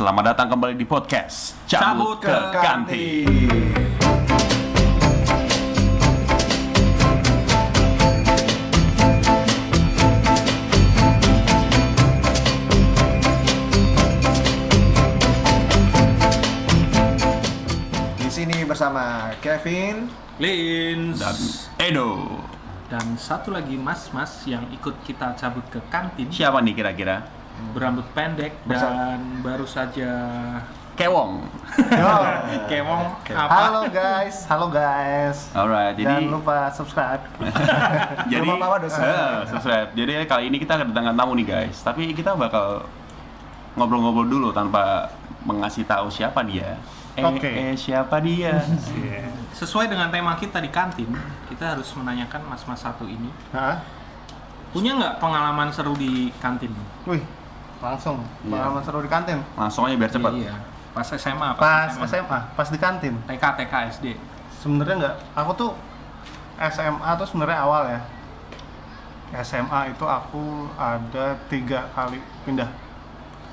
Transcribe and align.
Selamat 0.00 0.32
datang 0.32 0.56
kembali 0.56 0.80
di 0.80 0.88
podcast 0.88 1.60
Cabut, 1.68 2.24
ke, 2.24 2.32
Kantin. 2.56 3.28
Di 18.16 18.28
sini 18.32 18.64
bersama 18.64 19.36
Kevin. 19.44 20.08
Lins 20.40 21.20
Dan 21.20 21.36
Edo. 21.76 22.40
dan 22.88 23.04
satu 23.20 23.52
lagi 23.52 23.76
mas-mas 23.76 24.48
yang 24.48 24.64
ikut 24.72 24.96
kita 25.04 25.36
cabut 25.36 25.62
ke 25.68 25.78
kantin 25.92 26.32
Siapa 26.32 26.64
nih 26.64 26.72
kira-kira? 26.72 27.39
Berambut 27.72 28.06
pendek 28.12 28.52
Bersama- 28.64 29.16
dan 29.16 29.20
baru 29.40 29.66
saja 29.66 30.12
Kewong. 30.98 31.40
kemong 32.68 33.04
apa 33.32 33.48
Halo 33.48 33.88
guys, 33.88 34.44
halo 34.44 34.66
guys. 34.68 35.48
Alright, 35.56 35.96
jadi 35.96 36.20
Jangan 36.20 36.28
lupa 36.28 36.56
subscribe. 36.68 37.22
jadi 38.32 38.44
Lupa 38.44 38.66
apa, 38.68 38.76
dosa? 38.84 39.00
Eh, 39.00 39.36
subscribe. 39.48 39.88
Jadi 39.96 40.12
kali 40.28 40.52
ini 40.52 40.60
kita 40.60 40.76
kedatangan 40.76 41.16
tamu 41.16 41.32
nih 41.40 41.46
guys. 41.48 41.80
Tapi 41.80 42.12
kita 42.12 42.36
bakal 42.36 42.84
ngobrol-ngobrol 43.80 44.28
dulu 44.28 44.48
tanpa 44.52 45.08
mengasih 45.48 45.88
tahu 45.88 46.12
siapa 46.12 46.44
dia. 46.44 46.76
Eh, 47.16 47.24
Oke. 47.24 47.48
eh, 47.48 47.72
siapa 47.80 48.20
dia? 48.20 48.60
sesuai 49.50 49.90
dengan 49.90 50.08
tema 50.08 50.38
kita 50.38 50.56
di 50.56 50.70
kantin 50.70 51.10
kita 51.50 51.76
harus 51.76 51.90
menanyakan 51.92 52.48
mas-mas 52.48 52.80
satu 52.80 53.04
ini 53.04 53.28
Hah? 53.50 53.82
punya 54.70 54.94
nggak 54.94 55.18
pengalaman 55.18 55.68
seru 55.68 55.92
di 55.98 56.30
kantin 56.38 56.70
Wih, 57.04 57.20
langsung. 57.80 58.16
Iya. 58.44 58.52
Pengalaman 58.52 58.82
seru 58.84 59.00
di 59.00 59.10
kantin. 59.10 59.38
Langsung 59.56 59.88
aja 59.88 59.96
biar 59.96 60.12
cepet. 60.12 60.32
iya 60.36 60.56
pas 60.90 61.06
SMA 61.06 61.54
Pas 61.54 61.94
SMA, 62.02 62.38
pas 62.58 62.66
di 62.66 62.78
kantin. 62.78 63.14
TK 63.24 63.44
TK 63.62 63.72
SD 63.94 64.06
Sebenarnya 64.58 64.94
nggak, 64.98 65.14
aku 65.32 65.50
tuh 65.56 65.70
SMA 66.60 67.10
tuh 67.16 67.26
sebenarnya 67.30 67.58
awal 67.64 67.82
ya. 67.88 68.00
SMA 69.40 69.94
itu 69.94 70.04
aku 70.04 70.66
ada 70.74 71.38
tiga 71.46 71.86
kali 71.94 72.18
pindah. 72.44 72.66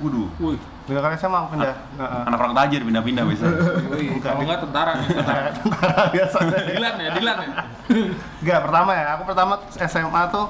Waduh. 0.02 0.27
wih 0.41 0.57
Tiga 0.89 0.99
kali 0.99 1.13
SMA 1.15 1.37
aku 1.37 1.49
pindah. 1.55 1.77
Heeh. 2.02 2.21
Anak 2.27 2.39
orang 2.41 2.55
tajir 2.57 2.81
pindah-pindah 2.83 3.23
biasanya. 3.30 3.55
wih 3.93 4.17
Enggak, 4.17 4.33
kalau 4.33 4.57
tentara 4.67 4.91
nih 4.97 5.07
tentara 5.13 6.02
Biasa. 6.09 6.37
Dilan 6.67 6.93
ya 6.97 7.09
Dilan 7.15 7.35
ya 7.37 7.49
Enggak, 8.41 8.59
pertama 8.65 8.91
ya. 8.97 9.05
Aku 9.15 9.23
pertama 9.30 9.53
SMA 9.71 10.21
tuh 10.33 10.45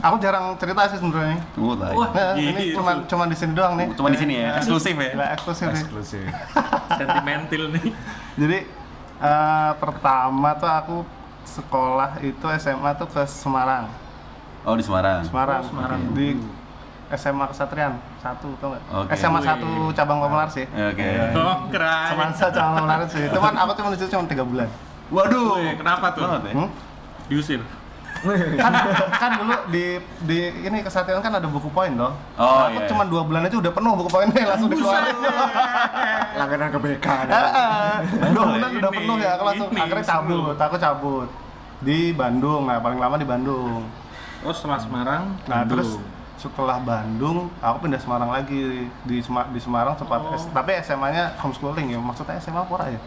aku 0.00 0.16
jarang 0.22 0.56
cerita 0.56 0.88
sih 0.88 0.98
sebenarnya. 0.98 1.38
Oh. 1.60 1.76
Wah. 1.76 2.08
Nah, 2.14 2.32
ini 2.38 2.72
cuma 2.72 3.04
cuma 3.04 3.24
di 3.28 3.36
sini 3.36 3.52
doang 3.52 3.76
nih. 3.76 3.92
Cuma 3.92 4.08
di 4.08 4.18
sini 4.18 4.40
ya, 4.40 4.56
eksklusif 4.56 4.96
ya. 4.96 5.10
Lah, 5.12 5.28
eksklusif. 5.36 5.68
Eksklusif. 5.68 6.24
sentimental 6.98 7.62
nih 7.72 7.84
Jadi 8.36 8.58
eh, 9.20 9.70
pertama 9.76 10.56
tuh 10.56 10.70
aku 10.70 10.96
sekolah 11.42 12.20
itu 12.24 12.46
SMA 12.56 12.90
tuh 12.96 13.08
ke 13.10 13.22
Semarang, 13.28 13.90
Oh, 14.62 14.78
di 14.78 14.84
Semarang. 14.86 15.26
Semarang, 15.26 15.60
Oh, 15.60 15.68
Semarang. 15.68 16.00
di 16.14 16.38
SMA 17.12 17.44
Kesatrian 17.50 17.92
satu 18.24 18.56
tau 18.56 18.72
nggak? 18.72 18.82
Oke. 18.88 19.12
SMA 19.20 19.40
satu 19.44 19.92
cabang 19.92 20.22
Pemelar 20.24 20.48
sih. 20.48 20.64
Oke. 20.64 21.08
oh 21.36 21.68
keren 21.68 22.08
Semansa 22.08 22.44
cabang 22.48 22.72
Pemelar 22.80 23.00
sih. 23.10 23.24
Cuman 23.28 23.52
aku 23.58 23.70
cuma 23.76 23.88
di 23.92 23.96
situ 24.00 24.08
cuma 24.16 24.24
tiga 24.24 24.44
bulan. 24.46 24.68
Waduh. 25.12 25.60
Wih, 25.60 25.76
kenapa 25.76 26.16
tuh? 26.16 26.24
Ya. 26.24 26.56
Hmm? 26.56 26.70
diusir 27.30 27.60
kan 28.54 28.72
kan 29.12 29.30
dulu 29.36 29.52
di 29.68 29.84
di 30.22 30.38
ini 30.62 30.78
Kesatrian 30.80 31.18
kan 31.18 31.32
ada 31.32 31.44
buku 31.44 31.66
poin 31.68 31.90
loh. 31.90 32.14
Oh, 32.34 32.64
aku 32.64 32.78
iya. 32.78 32.88
cuma 32.88 33.02
dua 33.04 33.22
bulan 33.22 33.42
aja 33.42 33.56
udah 33.56 33.72
penuh 33.72 33.92
buku 33.94 34.08
poinnya 34.08 34.42
langsung 34.50 34.68
dikeluarin. 34.68 35.16
Langganan 36.32 36.68
ke 36.68 36.78
BK. 36.80 37.06
Dua 38.30 38.44
bulan 38.48 38.68
Ini, 38.68 38.78
udah 38.78 38.90
penuh 38.92 39.16
ya 39.18 39.30
aku 39.32 39.42
langsung 39.44 39.68
ini, 39.68 39.80
akhirnya 39.80 40.06
cabut 40.06 40.56
aku 40.56 40.76
cabut 40.76 41.28
di 41.78 41.98
Bandung 42.12 42.62
nah 42.64 42.78
paling 42.78 42.96
lama 42.96 43.16
di 43.16 43.26
Bandung 43.26 43.82
oh 44.40 44.54
setelah 44.54 44.78
Semarang 44.78 45.34
nah 45.44 45.60
Bandung. 45.60 45.70
terus 45.74 45.90
setelah 46.36 46.78
Bandung 46.78 47.50
aku 47.58 47.76
pindah 47.80 47.98
Semarang 47.98 48.30
lagi 48.30 48.86
di 49.02 49.16
Sema- 49.18 49.50
di 49.50 49.58
Semarang 49.58 49.94
sempat 49.94 50.22
Oh. 50.22 50.30
S- 50.32 50.46
tapi 50.48 50.78
SMA-nya 50.78 51.34
homeschooling 51.36 51.90
ya 51.90 51.98
maksudnya 51.98 52.38
SMA 52.38 52.62
pura 52.64 52.86
ya 52.86 53.00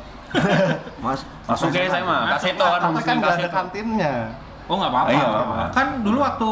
Mas, 0.99 1.23
Masuk 1.45 1.71
ke 1.71 1.87
SMA. 1.87 2.17
Kaseto 2.29 2.59
kan 2.61 2.79
tapi 2.85 2.99
kan 3.01 3.15
nggak 3.17 3.35
ada 3.37 3.49
kantinnya 3.49 4.15
Oh 4.65 4.75
nggak 4.75 4.89
apa-apa. 4.89 5.09
Iya, 5.09 5.21
nggak 5.21 5.35
apa-apa. 5.39 5.65
Kan 5.71 5.87
dulu 6.01 6.17
waktu 6.19 6.49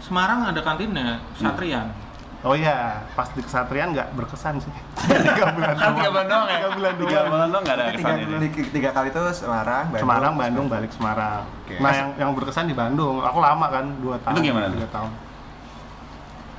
Semarang 0.00 0.44
ada 0.44 0.60
kantinnya 0.60 1.16
Satrian. 1.34 1.88
oh 2.40 2.52
iya 2.52 3.00
pas 3.16 3.24
di 3.26 3.40
kesatrian 3.40 3.96
nggak 3.96 4.12
berkesan 4.12 4.60
sih 4.60 4.68
tiga 5.24 5.48
bulan 5.48 5.72
Kan 5.72 5.96
tiga 5.96 6.10
bulan 6.12 6.26
doang 6.28 6.44
ya? 6.44 6.52
tiga 6.54 6.68
bulan 6.76 6.92
Tiga 6.92 7.08
doang 7.16 7.28
bulan 7.32 7.48
doang 7.48 7.62
nggak 7.64 7.72
ada 7.74 7.84
tiga, 7.86 7.96
kesan 7.96 8.16
ini. 8.20 8.36
tiga, 8.44 8.60
tiga 8.68 8.90
kali 8.92 9.08
itu 9.08 9.22
Semarang, 9.32 9.84
Bandung. 9.86 10.02
Semarang 10.04 10.32
Bandung 10.36 10.66
balik 10.68 10.92
Semarang 10.92 11.40
Oke. 11.64 11.80
nah 11.80 11.92
yang 11.94 12.08
yang 12.18 12.30
berkesan 12.36 12.68
di 12.68 12.76
Bandung 12.76 13.16
aku 13.18 13.38
lama 13.40 13.66
kan 13.66 13.84
dua 13.96 14.20
tahun 14.20 14.34
Itu 14.34 14.40
gimana 14.44 14.66
tuh? 14.68 14.76
tiga 14.76 14.88
tahun 14.92 15.10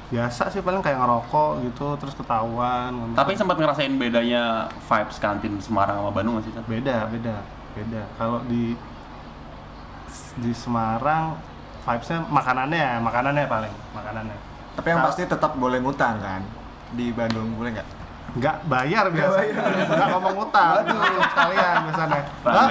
biasa 0.06 0.44
sih 0.50 0.62
paling 0.62 0.81
kayak 0.81 0.97
ngerokok 0.97 1.52
gitu 1.63 1.88
terus 1.97 2.13
ketahuan 2.16 2.91
Tapi 3.13 3.31
sempat 3.34 3.53
ngerasain 3.56 3.94
bedanya 3.94 4.44
vibes 4.81 5.17
kantin 5.17 5.53
Semarang 5.59 5.97
sama 5.97 6.09
Bandung 6.09 6.38
nggak 6.38 6.46
sih? 6.46 6.53
Beda 6.63 7.06
beda 7.07 7.35
beda 7.72 8.02
kalau 8.16 8.41
di 8.44 8.73
di 10.35 10.51
Semarang 10.51 11.35
vibesnya 11.85 12.19
makanannya 12.25 12.79
ya 12.79 12.94
makanannya 13.00 13.46
paling 13.46 13.73
makanannya. 13.94 14.38
Tapi 14.75 14.88
yang 14.91 15.00
Kalau- 15.00 15.09
pasti 15.13 15.23
tetap 15.23 15.51
boleh 15.56 15.79
ngutang 15.79 16.19
kan? 16.19 16.41
Di 16.96 17.12
Bandung 17.16 17.56
boleh 17.56 17.72
nggak? 17.75 17.88
nggak 18.35 18.68
bayar 18.68 19.07
biasa. 19.16 19.38
nggak 19.96 20.07
ngomong 20.12 20.35
utang 20.44 20.84
sekalian 21.31 21.75
biasanya. 21.88 22.22
Nah, 22.44 22.68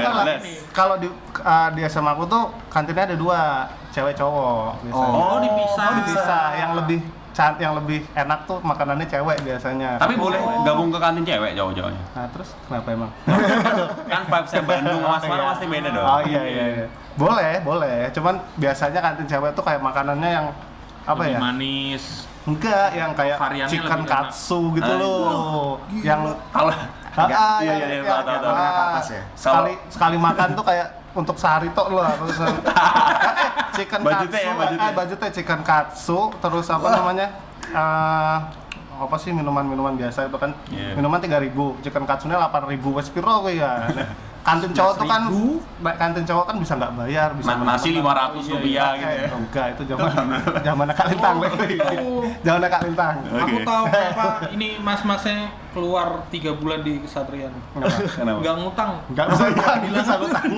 kalau 0.76 1.00
di 1.00 1.08
uh, 1.40 1.68
di 1.72 1.80
SMA 1.88 2.12
aku 2.12 2.28
tuh 2.28 2.52
kantinnya 2.68 3.08
ada 3.08 3.16
dua 3.16 3.64
cewek 3.88 4.12
cowok 4.12 4.84
biasanya. 4.84 5.16
Oh, 5.16 5.38
dipisah. 5.40 5.86
Oh, 5.88 5.94
dipisah. 6.04 6.44
Yang 6.60 6.72
lebih 6.84 6.98
can- 7.32 7.58
yang 7.58 7.72
lebih 7.80 8.04
enak 8.12 8.44
tuh 8.44 8.60
makanannya 8.60 9.06
cewek 9.08 9.40
biasanya. 9.40 9.96
Tapi 9.96 10.14
boleh 10.20 10.36
gabung 10.68 10.92
ke 10.92 10.98
kantin 11.00 11.24
cewek 11.24 11.56
jauh-jauhnya. 11.56 12.04
nah 12.12 12.26
terus 12.28 12.52
kenapa 12.68 12.88
emang? 12.92 13.10
Kan 14.12 14.22
vibesnya 14.28 14.62
Bandung 14.68 15.00
sama 15.00 15.16
Semarang 15.16 15.46
pasti 15.56 15.66
beda 15.66 15.88
dong. 15.90 16.04
Oh 16.04 16.20
iya 16.28 16.42
iya, 16.44 16.64
iya. 16.76 16.86
Boleh, 17.14 17.60
boleh. 17.60 18.10
Cuman 18.10 18.34
biasanya 18.54 18.98
kantin 19.00 19.24
cewek 19.24 19.52
tuh 19.52 19.62
kayak 19.62 19.80
makanannya 19.80 20.30
yang 20.32 20.46
apa 21.04 21.20
Lebih 21.20 21.30
ya? 21.30 21.38
manis. 21.38 22.04
Enggak, 22.44 22.88
yang 22.92 23.10
kayak 23.12 23.36
Variannya 23.38 23.72
chicken 23.72 23.88
lebih 23.98 24.04
enak. 24.04 24.20
katsu 24.28 24.60
gitu 24.74 24.92
loh. 24.94 25.80
yang 25.96 26.20
Kalau 26.50 26.74
Ah, 27.14 27.24
Enggak, 27.24 27.38
ah, 27.38 27.58
iya, 27.60 27.72
iya, 27.72 27.74
iya, 27.78 27.86
yang- 27.94 28.04
tahu, 28.04 28.20
tahu, 28.20 28.36
tahu. 28.36 28.42
ah, 28.42 28.50
Menengah 28.50 28.72
ke 28.74 28.82
atas 28.90 29.06
ya? 29.08 29.22
Sekali 29.32 29.72
sekali 29.86 30.16
makan 30.18 30.48
tuh 30.52 30.64
kayak 30.64 30.86
untuk 31.14 31.36
sehari 31.36 31.68
tok 31.70 31.88
loh. 31.88 32.02
Eh, 33.74 33.82
chicken 33.82 34.00
Budgetnya 34.00 34.30
katsu, 34.32 34.38
ya, 34.40 34.54
budgetnya. 34.56 34.82
eh, 34.84 34.92
budgetnya 34.92 35.30
chicken 35.32 35.60
katsu, 35.62 36.18
terus 36.36 36.66
apa 36.68 36.88
namanya? 36.92 37.26
eh, 37.66 38.36
apa 38.96 39.16
sih 39.16 39.30
minuman-minuman 39.30 39.94
biasa 39.96 40.26
itu 40.26 40.36
kan 40.36 40.54
Iya. 40.68 40.94
minuman 40.94 41.18
3000 41.18 41.50
chicken 41.80 42.02
katsunya 42.04 42.34
8000 42.36 42.62
wes 42.92 43.08
piro 43.08 43.42
ya 43.48 43.90
kantin 44.44 44.70
cowok 44.76 44.92
tuh 45.00 45.06
kan 45.08 45.22
kantin 45.96 46.24
cowok 46.28 46.44
kan 46.52 46.56
bisa 46.60 46.72
nggak 46.76 46.92
bayar 47.00 47.28
bisa 47.32 47.56
nasi 47.64 47.88
lima 47.96 48.12
ratus 48.12 48.44
rupiah 48.52 48.92
gitu. 49.00 49.08
Ya. 49.08 49.24
Eh, 49.24 49.32
enggak 49.32 49.66
itu 49.72 49.82
zaman 49.88 50.12
zaman 50.68 50.86
Kak 50.92 51.06
Lintang 51.08 51.36
zaman 52.46 52.60
Kak 52.68 52.82
Lintang. 52.84 53.16
Aku 53.24 53.56
tahu 53.64 53.84
kenapa 53.92 54.26
ini 54.52 54.76
mas-masnya 54.84 55.48
keluar 55.72 56.28
tiga 56.28 56.54
bulan 56.54 56.84
di 56.84 57.00
Kesatrian. 57.02 57.50
Kenapa? 57.72 58.38
Nggak 58.44 58.54
ngutang. 58.60 58.90
nggak 59.10 59.26
bisa 59.32 59.44
utang 59.50 59.76
bisa 59.82 60.14
utang 60.20 60.48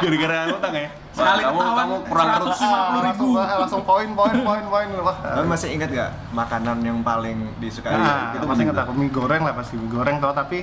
Gara-gara 0.00 0.36
ngutang 0.48 0.72
ya? 0.72 0.88
Sekali 1.12 1.42
kamu, 1.42 1.58
ketahuan 1.58 1.76
kamu 1.76 1.96
kurang 2.06 2.26
100. 2.28 2.36
terus. 2.38 2.60
Ah, 2.62 2.88
langsung 3.02 3.30
langsung 3.34 3.82
poin 3.82 4.08
poin 4.14 4.36
poin 4.46 4.64
poin. 4.70 4.86
Wah. 5.02 5.16
Masih 5.42 5.74
ingat 5.74 5.90
nggak 5.90 6.10
makanan 6.30 6.78
yang 6.86 6.98
paling 7.02 7.50
disukai? 7.58 7.98
Nah, 7.98 8.38
itu 8.38 8.46
masih 8.46 8.62
ingat 8.70 8.86
aku 8.86 8.92
mie 8.94 9.10
goreng 9.10 9.42
lah 9.42 9.52
pasti. 9.58 9.74
Mie 9.74 9.90
goreng 9.90 10.22
tau 10.22 10.30
tapi 10.30 10.62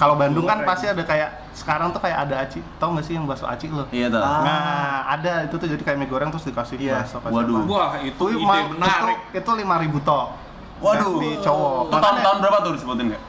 kalau 0.00 0.16
Bandung 0.16 0.48
kan 0.48 0.64
pasti 0.66 0.88
ada 0.90 1.04
kayak 1.04 1.41
sekarang 1.52 1.88
tuh 1.88 1.98
kayak 1.98 2.18
ada 2.22 2.36
aci 2.40 2.58
tau 2.76 2.90
nggak 2.90 3.04
sih 3.04 3.12
yang 3.12 3.24
bakso 3.24 3.44
aci 3.44 3.68
lo 3.68 3.84
Iya 3.88 4.08
tuh. 4.08 4.18
Ah. 4.18 4.40
nah 4.40 4.60
ada 5.10 5.44
itu 5.44 5.54
tuh 5.54 5.68
jadi 5.68 5.82
kayak 5.82 5.96
mie 5.96 6.06
goreng 6.06 6.28
terus 6.28 6.44
dikasih 6.44 6.76
Iya. 6.76 7.00
bakso 7.00 7.20
Waduh. 7.20 7.64
Wah 7.66 7.96
itu 7.98 8.24
ide 8.30 8.40
ma- 8.42 8.68
menarik. 8.68 9.18
itu 9.28 9.38
itu 9.38 9.50
lima 9.54 9.76
ribu 9.78 10.00
tok 10.00 10.32
Waduh. 10.78 11.14
di 11.16 11.30
cowok 11.38 11.72
Itu 11.84 11.96
tahun, 11.96 12.16
tahun 12.18 12.36
berapa 12.40 12.58
tuh 12.58 12.72
disebutin 12.74 13.04
nggak? 13.06 13.22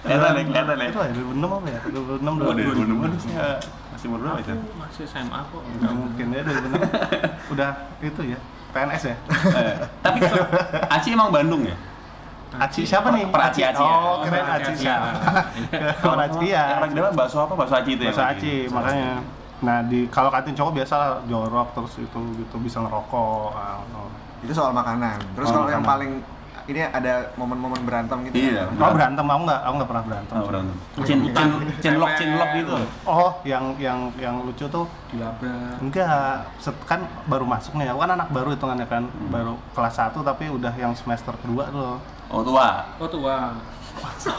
Kelihatan 0.00 0.32
ya, 0.32 0.42
kelihatan 0.42 0.76
ya. 0.76 0.86
itu 0.86 0.98
ya 0.98 1.10
2006 1.12 1.44
apa 1.50 1.66
ya 1.66 1.80
2006 1.84 2.24
Oh, 2.38 2.54
2006 2.54 2.96
2006 2.96 3.02
Waduh, 3.02 3.18
saya 3.18 3.48
masih 3.90 4.06
umur 4.08 4.18
berapa 4.22 4.38
itu? 4.40 4.52
Masih 4.74 5.02
SMA 5.04 5.40
kok. 5.44 5.62
nggak 5.74 5.92
mungkin 5.92 6.26
ya 6.28 6.40
2006 6.40 6.80
udah 7.52 7.70
itu 8.00 8.20
ya 8.26 8.38
PNS 8.68 9.02
ya 9.04 9.16
Eh, 9.50 9.74
Tapi 10.00 10.18
Aci 10.88 11.08
emang 11.10 11.28
Bandung 11.28 11.62
ya? 11.64 11.76
Aci 12.56 12.80
siapa 12.88 13.12
nih 13.12 13.28
Peraci 13.28 13.60
Aci 13.60 13.82
ya? 13.84 13.92
oh 13.92 14.24
keren 14.24 14.46
Aci 14.48 14.72
Aci. 14.72 14.82
siapa 14.88 15.08
Peraci 16.16 16.38
iya 16.48 16.62
Yang 16.64 16.78
orang 16.80 16.92
dalam 16.96 17.12
bakso 17.12 17.36
apa? 17.44 17.52
Bakso 17.52 17.74
Aci 17.76 17.90
itu 17.92 18.02
ya? 18.08 18.12
Bakso 18.14 18.24
aci 18.24 18.54
makanya 18.72 19.12
nah 19.58 19.82
di 19.82 20.06
kalau 20.06 20.30
kantin 20.30 20.54
cowok 20.54 20.70
biasa 20.70 20.94
lah 20.94 21.10
jorok 21.26 21.74
terus 21.74 21.98
itu 21.98 22.18
gitu 22.38 22.56
bisa 22.62 22.78
ngerokok 22.78 23.50
ah, 23.58 23.82
oh. 23.90 24.06
Itu 24.38 24.52
soal 24.54 24.70
makanan. 24.70 25.18
Terus 25.34 25.50
kalau 25.50 25.66
yang 25.66 25.82
paling 25.82 26.22
ini 26.68 26.84
ada 26.84 27.32
momen-momen 27.34 27.80
berantem 27.80 28.28
gitu 28.28 28.36
Iya. 28.46 28.68
kan? 28.68 28.76
Oh 28.78 28.92
berantem, 28.92 29.24
aku 29.24 29.42
nggak, 29.42 29.60
aku 29.60 29.72
nggak 29.74 29.88
pernah 29.88 30.04
berantem. 30.04 30.34
Oh, 30.34 30.44
berantem. 30.44 30.76
Chin, 31.00 31.18
chin, 31.26 31.48
chinlock, 31.80 32.10
chinlock 32.14 32.50
gitu. 32.54 32.74
Oh, 33.02 33.30
yang 33.42 33.64
yang 33.76 33.98
yang 34.14 34.36
lucu 34.38 34.64
tuh 34.66 34.84
Dilabrak. 35.08 35.80
enggak, 35.80 36.28
set- 36.58 36.84
kan 36.84 37.00
baru 37.24 37.42
masuk 37.42 37.72
nih, 37.74 37.88
aku 37.88 37.98
kan 37.98 38.12
anak 38.12 38.28
baru 38.28 38.52
hitungannya 38.52 38.84
kan, 38.84 39.02
Hmm. 39.02 39.28
baru 39.28 39.52
kelas 39.72 39.94
1 39.96 40.20
tapi 40.20 40.44
udah 40.46 40.72
yang 40.74 40.92
semester 40.92 41.32
kedua 41.38 41.68
loh. 41.70 41.96
Oh 42.28 42.44
tua. 42.44 42.84
Oh 42.96 43.08
tua. 43.08 43.56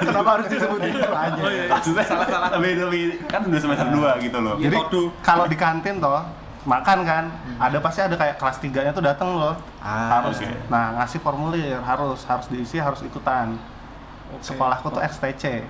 Kenapa 0.00 0.28
harus 0.36 0.46
disebutin 0.48 0.92
itu 0.98 1.08
aja? 1.08 1.38
Oh 1.38 1.48
iya. 1.48 1.64
Maksudnya 1.66 2.04
Salah, 2.04 2.26
salah. 2.26 2.48
Lebih 2.52 3.22
kan 3.24 3.40
udah 3.42 3.56
semester 3.56 3.88
2 3.88 4.20
gitu 4.20 4.38
loh. 4.38 4.54
Iya. 4.56 4.64
Jadi 4.66 4.76
Kodu. 4.82 5.02
kalau 5.22 5.44
di 5.46 5.56
kantin 5.56 5.96
toh 5.96 6.20
makan 6.68 6.98
kan, 7.08 7.24
ada 7.56 7.78
pasti 7.80 8.00
ada 8.04 8.16
kayak 8.16 8.36
kelas 8.36 8.60
3-nya 8.60 8.92
tuh 8.92 9.04
datang 9.04 9.32
loh. 9.32 9.54
Ah, 9.80 10.20
harus. 10.20 10.36
oke. 10.36 10.48
Nah, 10.68 11.00
ngasih 11.00 11.18
formulir 11.24 11.80
harus 11.80 12.20
harus 12.28 12.46
diisi, 12.52 12.76
harus 12.76 13.00
ikutan. 13.00 13.56
Sekolahku 14.44 14.92
tuh 14.92 15.02
STC. 15.02 15.64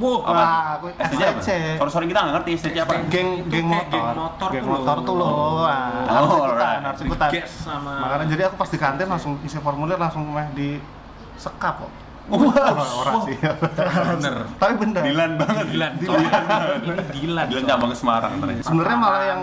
Wow. 0.00 0.24
Apa? 0.24 0.32
Wah, 0.32 0.64
aku 0.80 0.86
STC 0.96 1.20
apa? 1.20 1.38
STC. 1.38 1.50
Sorry 1.78 1.90
sorry 1.92 2.06
kita 2.08 2.18
nggak 2.24 2.34
ngerti 2.40 2.50
STC 2.58 2.76
apa. 2.80 2.92
Geng 3.12 3.28
geng 3.52 3.66
motor. 3.68 4.00
geng 4.00 4.16
motor 4.16 4.48
Geng 4.50 4.64
tuh 4.64 4.72
motor 4.72 4.96
loh. 4.96 5.04
tuh 5.04 5.14
loh. 5.14 5.32
Wah, 5.62 5.86
Oh, 5.92 6.06
harus 6.08 6.30
ikutan, 6.32 6.78
harus 6.82 7.00
ikutan. 7.04 7.30
Gas 7.30 7.52
sama 7.60 7.92
Makanya 8.00 8.24
jadi 8.32 8.42
aku 8.48 8.56
pas 8.56 8.70
di 8.72 8.78
kantin 8.80 9.06
langsung 9.06 9.32
isi 9.44 9.58
formulir 9.60 10.00
langsung 10.00 10.24
meh 10.32 10.48
di 10.56 10.68
sekap 11.36 11.84
kok. 11.84 11.92
Wow. 12.30 12.48
Orang 13.04 13.14
sih. 13.28 13.36
bener. 13.38 14.34
Tapi 14.56 14.74
bener. 14.78 15.02
Dilan 15.04 15.30
banget. 15.36 15.64
Dilan. 15.74 15.92
Dilan. 15.98 16.22
Ini 16.80 17.02
Dilan. 17.12 17.46
Dilan 17.50 17.64
cabang 17.66 17.92
Semarang 17.92 18.32
ternyata. 18.40 18.62
Sebenarnya 18.64 18.96
malah 18.96 19.24
yang 19.26 19.40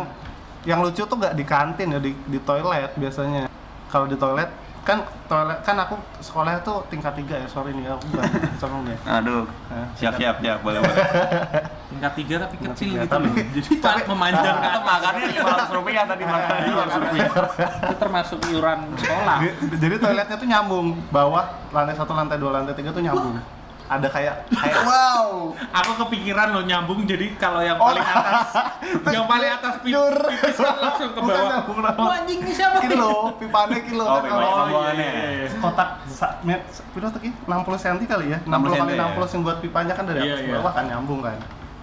yang 0.62 0.80
lucu 0.80 1.02
tuh 1.02 1.16
nggak 1.16 1.34
di 1.34 1.44
kantin 1.44 1.88
ya 1.90 2.00
di 2.00 2.12
di 2.24 2.40
toilet 2.40 2.92
biasanya. 2.94 3.48
Kalau 3.88 4.06
di 4.06 4.16
toilet 4.16 4.50
kan 4.80 5.02
toilet 5.26 5.60
kan 5.62 5.76
aku 5.78 5.94
sekolahnya 6.18 6.60
tuh 6.60 6.82
tingkat 6.88 7.14
tiga 7.14 7.36
ya 7.36 7.46
sorry 7.46 7.72
nih 7.72 7.86
aku 7.88 8.10
bukan 8.10 8.26
sombong 8.62 8.86
ya. 8.86 8.98
Aduh. 9.14 9.44
Eh, 9.70 9.86
Siap 9.96 10.14
siap 10.16 10.36
siap 10.40 10.60
boleh 10.60 10.80
boleh. 10.80 10.98
Tingkat 11.90 12.14
tiga 12.16 12.36
tapi 12.40 12.54
Tingkat 12.56 12.76
kecil 12.76 12.88
tiga, 12.88 13.02
gitu 13.02 13.12
tapi-. 13.12 13.34
Jadi 13.52 13.72
tapi- 13.84 14.04
memanjang 14.06 14.56
ke 14.56 14.62
Kita 14.62 14.72
atas. 14.72 14.86
makannya 14.86 15.24
lima 15.28 15.50
ratus 15.50 15.70
rupiah 15.72 16.04
tadi 16.06 16.24
makannya 16.24 16.62
lima 16.66 16.82
ratus 16.82 16.96
rupiah. 16.98 17.28
Itu 17.82 17.96
termasuk 17.98 18.40
iuran 18.48 18.80
sekolah. 18.96 19.38
Di- 19.40 19.56
Jadi 19.78 19.96
toiletnya 19.98 20.36
tuh 20.36 20.48
nyambung 20.48 20.86
bawah 21.10 21.46
lantai 21.70 21.94
satu 21.94 22.14
lantai 22.14 22.38
dua 22.38 22.52
lantai 22.54 22.74
tiga 22.74 22.90
tuh 22.90 23.02
nyambung. 23.02 23.36
Ada 23.90 24.06
kayak 24.08 24.36
kayak 24.48 24.76
Wow. 24.82 25.58
Aku 25.74 25.92
kepikiran 26.00 26.48
lo 26.52 26.62
nyambung 26.62 27.04
jadi 27.04 27.34
kalau 27.36 27.58
yang 27.60 27.74
Oh. 27.76 27.90
paling 27.90 28.06
atas 28.06 28.48
yang 29.16 29.26
paling 29.26 29.50
atas 29.52 29.74
pi- 29.82 29.92
pipis 29.92 30.56
kan 30.56 30.78
langsung 30.78 31.10
ke 31.10 31.20
bawah. 31.20 31.42
nyambung, 31.50 31.78
nyambung. 31.80 32.06
Wah 32.06 32.16
anjing 32.16 32.40
ini 32.40 32.52
siapa? 32.52 32.78
kilo 32.80 33.34
pipanya 33.36 33.80
kilo 33.82 34.04
Oh, 34.04 34.16
kan. 34.16 34.30
Oh, 34.30 34.54
sambungannya. 34.62 35.10
iya. 35.10 35.48
kotak 35.58 35.90
met 36.42 36.62
piro 36.88 37.08
tuh 37.08 37.20
Ki? 37.20 37.30
60 37.44 37.50
cm 37.76 37.98
kali 38.06 38.26
ya 38.30 38.38
60 38.40 38.54
kali 38.72 38.94
cm, 38.94 39.02
60 39.18 39.34
yang 39.34 39.42
buat 39.42 39.58
pipanya 39.60 39.94
kan 39.94 40.04
dari 40.06 40.20
Iya, 40.20 40.30
atas 40.30 40.40
ke 40.40 40.46
iya. 40.46 40.56
bawah 40.56 40.72
kan 40.72 40.84
nyambung 40.86 41.20
kan 41.20 41.38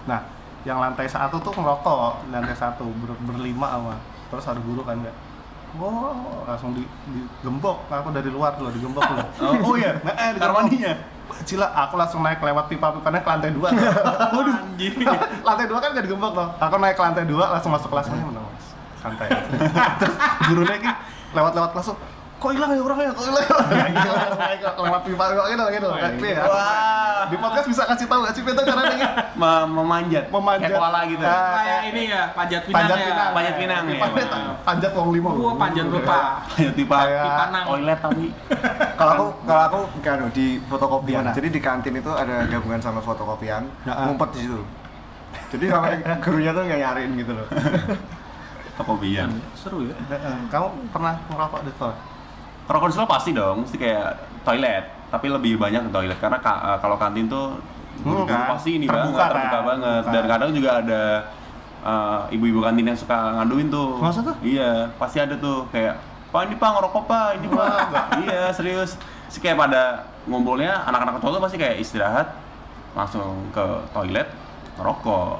nah 0.05 0.19
yang 0.63 0.77
lantai 0.77 1.05
satu 1.05 1.37
tuh 1.37 1.51
ngerokok 1.53 2.27
lantai 2.29 2.51
satu 2.53 2.87
ber- 2.97 3.19
berlima 3.25 3.67
sama 3.69 3.95
terus 4.27 4.45
ada 4.45 4.59
guru 4.59 4.81
kan 4.81 4.95
nggak 4.97 5.15
wow 5.75 6.43
langsung 6.45 6.71
di, 6.71 6.83
digembok 7.05 7.83
aku 7.85 8.09
dari 8.09 8.27
luar 8.27 8.55
dulu 8.55 8.69
digembok 8.69 9.03
dulu 9.03 9.25
Oh, 9.43 9.53
oh 9.67 9.75
iya. 9.75 9.99
nah, 10.01 10.15
eh, 10.15 10.31
Kamar 10.33 10.65
digembok. 10.65 11.16
Cila, 11.47 11.67
aku 11.71 11.95
langsung 11.95 12.21
naik 12.23 12.39
lewat 12.43 12.67
pipa-pipanya 12.67 13.19
ke 13.23 13.29
lantai 13.29 13.51
dua. 13.51 13.69
Waduh. 14.35 14.57
Lantai 15.43 15.65
dua 15.67 15.79
kan 15.79 15.89
gak 15.95 16.05
digembok 16.05 16.33
loh 16.35 16.47
aku 16.59 16.75
naik 16.79 16.95
ke 16.95 17.03
lantai 17.03 17.25
dua 17.27 17.45
langsung 17.55 17.71
masuk 17.71 17.89
kelas. 17.91 18.07
Aja 18.09 18.23
menang 18.23 18.43
mas. 18.43 18.67
Santai. 18.99 19.27
Terus 20.01 20.15
gurunya 20.47 20.75
ki 20.79 20.91
lewat-lewat 21.35 21.69
kelas 21.75 21.85
tuh 21.91 21.97
kok 22.37 22.51
hilang 22.53 22.69
ya 22.69 22.81
orangnya 22.81 23.11
kok 23.11 23.25
hilang 23.25 23.43
ya?" 23.43 24.71
Lewat 24.77 25.01
pipa 25.03 25.23
gitu 25.27 25.41
gitu 25.49 25.87
gitu 25.89 26.25
ya 26.27 26.43
Wah. 26.45 27.25
di 27.27 27.35
podcast 27.35 27.67
bisa 27.67 27.83
kasih 27.83 28.05
tahu 28.05 28.19
gak 28.23 28.33
sih 28.33 28.43
Peter 28.45 28.63
caranya 28.63 28.95
gitu 28.95 29.13
Me- 29.35 29.67
memanjat. 29.67 30.23
Memanjat. 30.29 30.69
Kayak 30.69 30.79
koala 30.79 31.01
gitu. 31.05 31.23
Ah. 31.25 31.53
Kayak 31.53 31.79
ini 31.91 32.01
ya, 32.07 32.21
panjat 32.31 32.61
pinang 32.63 32.77
panjat 32.79 32.97
ya. 32.97 33.05
pinang 33.05 33.29
Panjat 33.33 33.53
pinang, 33.57 33.83
ya. 33.85 34.05
Panjat 34.63 34.91
wong 34.93 35.09
limo 35.11 35.29
Wah, 35.33 35.55
panjat 35.57 35.85
lupa. 35.85 36.19
Panjat 36.47 36.73
pipa. 36.73 36.97
Kayak- 37.03 37.25
Pipanang. 37.27 37.63
Toilet 37.67 37.99
tapi. 37.99 38.25
Kalau 38.99 39.11
aku 39.13 39.27
kalau 39.45 39.63
aku 39.69 39.79
kan 40.01 40.19
di 40.33 40.47
fotokopian. 40.65 41.23
Jadi 41.29 41.47
di 41.53 41.61
kantin 41.61 41.93
itu 41.93 42.09
ada 42.09 42.49
gabungan 42.49 42.81
sama 42.81 42.97
fotokopian, 42.97 43.69
Ya, 43.85 43.93
ah. 43.93 44.09
ngumpet 44.09 44.29
di 44.33 44.39
situ. 44.49 44.61
Jadi 45.53 45.65
sampai 45.69 46.01
gurunya 46.17 46.49
tuh 46.49 46.65
nggak 46.65 46.79
nyariin 46.81 47.11
gitu 47.13 47.31
loh. 47.37 47.47
Tokopian. 48.73 49.29
Seru 49.53 49.85
ya. 49.85 49.95
Heeh. 50.09 50.35
kamu 50.49 50.67
pernah 50.89 51.13
ngerokok 51.29 51.61
di 51.61 51.71
sekolah 51.73 51.97
Di 52.67 52.91
sekolah 52.91 53.09
pasti 53.09 53.31
dong, 53.31 53.63
mesti 53.63 53.75
kayak 53.75 54.07
toilet, 54.43 54.83
tapi 55.07 55.27
lebih 55.27 55.55
banyak 55.55 55.87
ke 55.87 55.91
toilet 55.91 56.17
karena 56.19 56.37
ka- 56.37 56.61
eh, 56.65 56.77
kalau 56.77 56.95
kantin 56.95 57.25
tuh 57.25 57.55
guru-guru 57.97 58.27
kan? 58.29 58.51
pasti 58.53 58.75
ini 58.75 58.85
Terbuka 58.85 59.07
banget, 59.07 59.17
kan? 59.17 59.31
terbuka 59.31 59.59
banget. 59.63 60.01
Terbuka. 60.03 60.13
Dan 60.13 60.23
kadang 60.27 60.51
juga 60.51 60.69
ada 60.77 61.01
eh, 61.79 62.35
ibu-ibu 62.35 62.59
kantin 62.59 62.85
yang 62.85 62.99
suka 62.99 63.17
ngaduin 63.33 63.67
tuh. 63.67 63.89
Masa 63.97 64.19
tuh? 64.19 64.35
Iya, 64.41 64.91
pasti 64.95 65.17
ada 65.17 65.35
tuh 65.35 65.63
kayak 65.69 65.95
Pak 66.27 66.43
ini 66.43 66.59
pak 66.59 66.69
ngerokok 66.69 67.03
pak, 67.07 67.27
ini 67.39 67.47
pak. 67.47 67.79
iya 68.27 68.51
serius. 68.51 68.99
Sih 69.27 69.39
kayak 69.39 69.55
pada 69.57 70.03
ngumpulnya 70.27 70.83
anak-anak 70.83 71.23
cowok 71.23 71.33
tuh 71.33 71.41
pasti 71.41 71.57
kayak 71.57 71.79
istirahat 71.79 72.27
langsung 72.91 73.47
ke 73.49 73.63
toilet 73.89 74.27
ngerokok. 74.75 75.39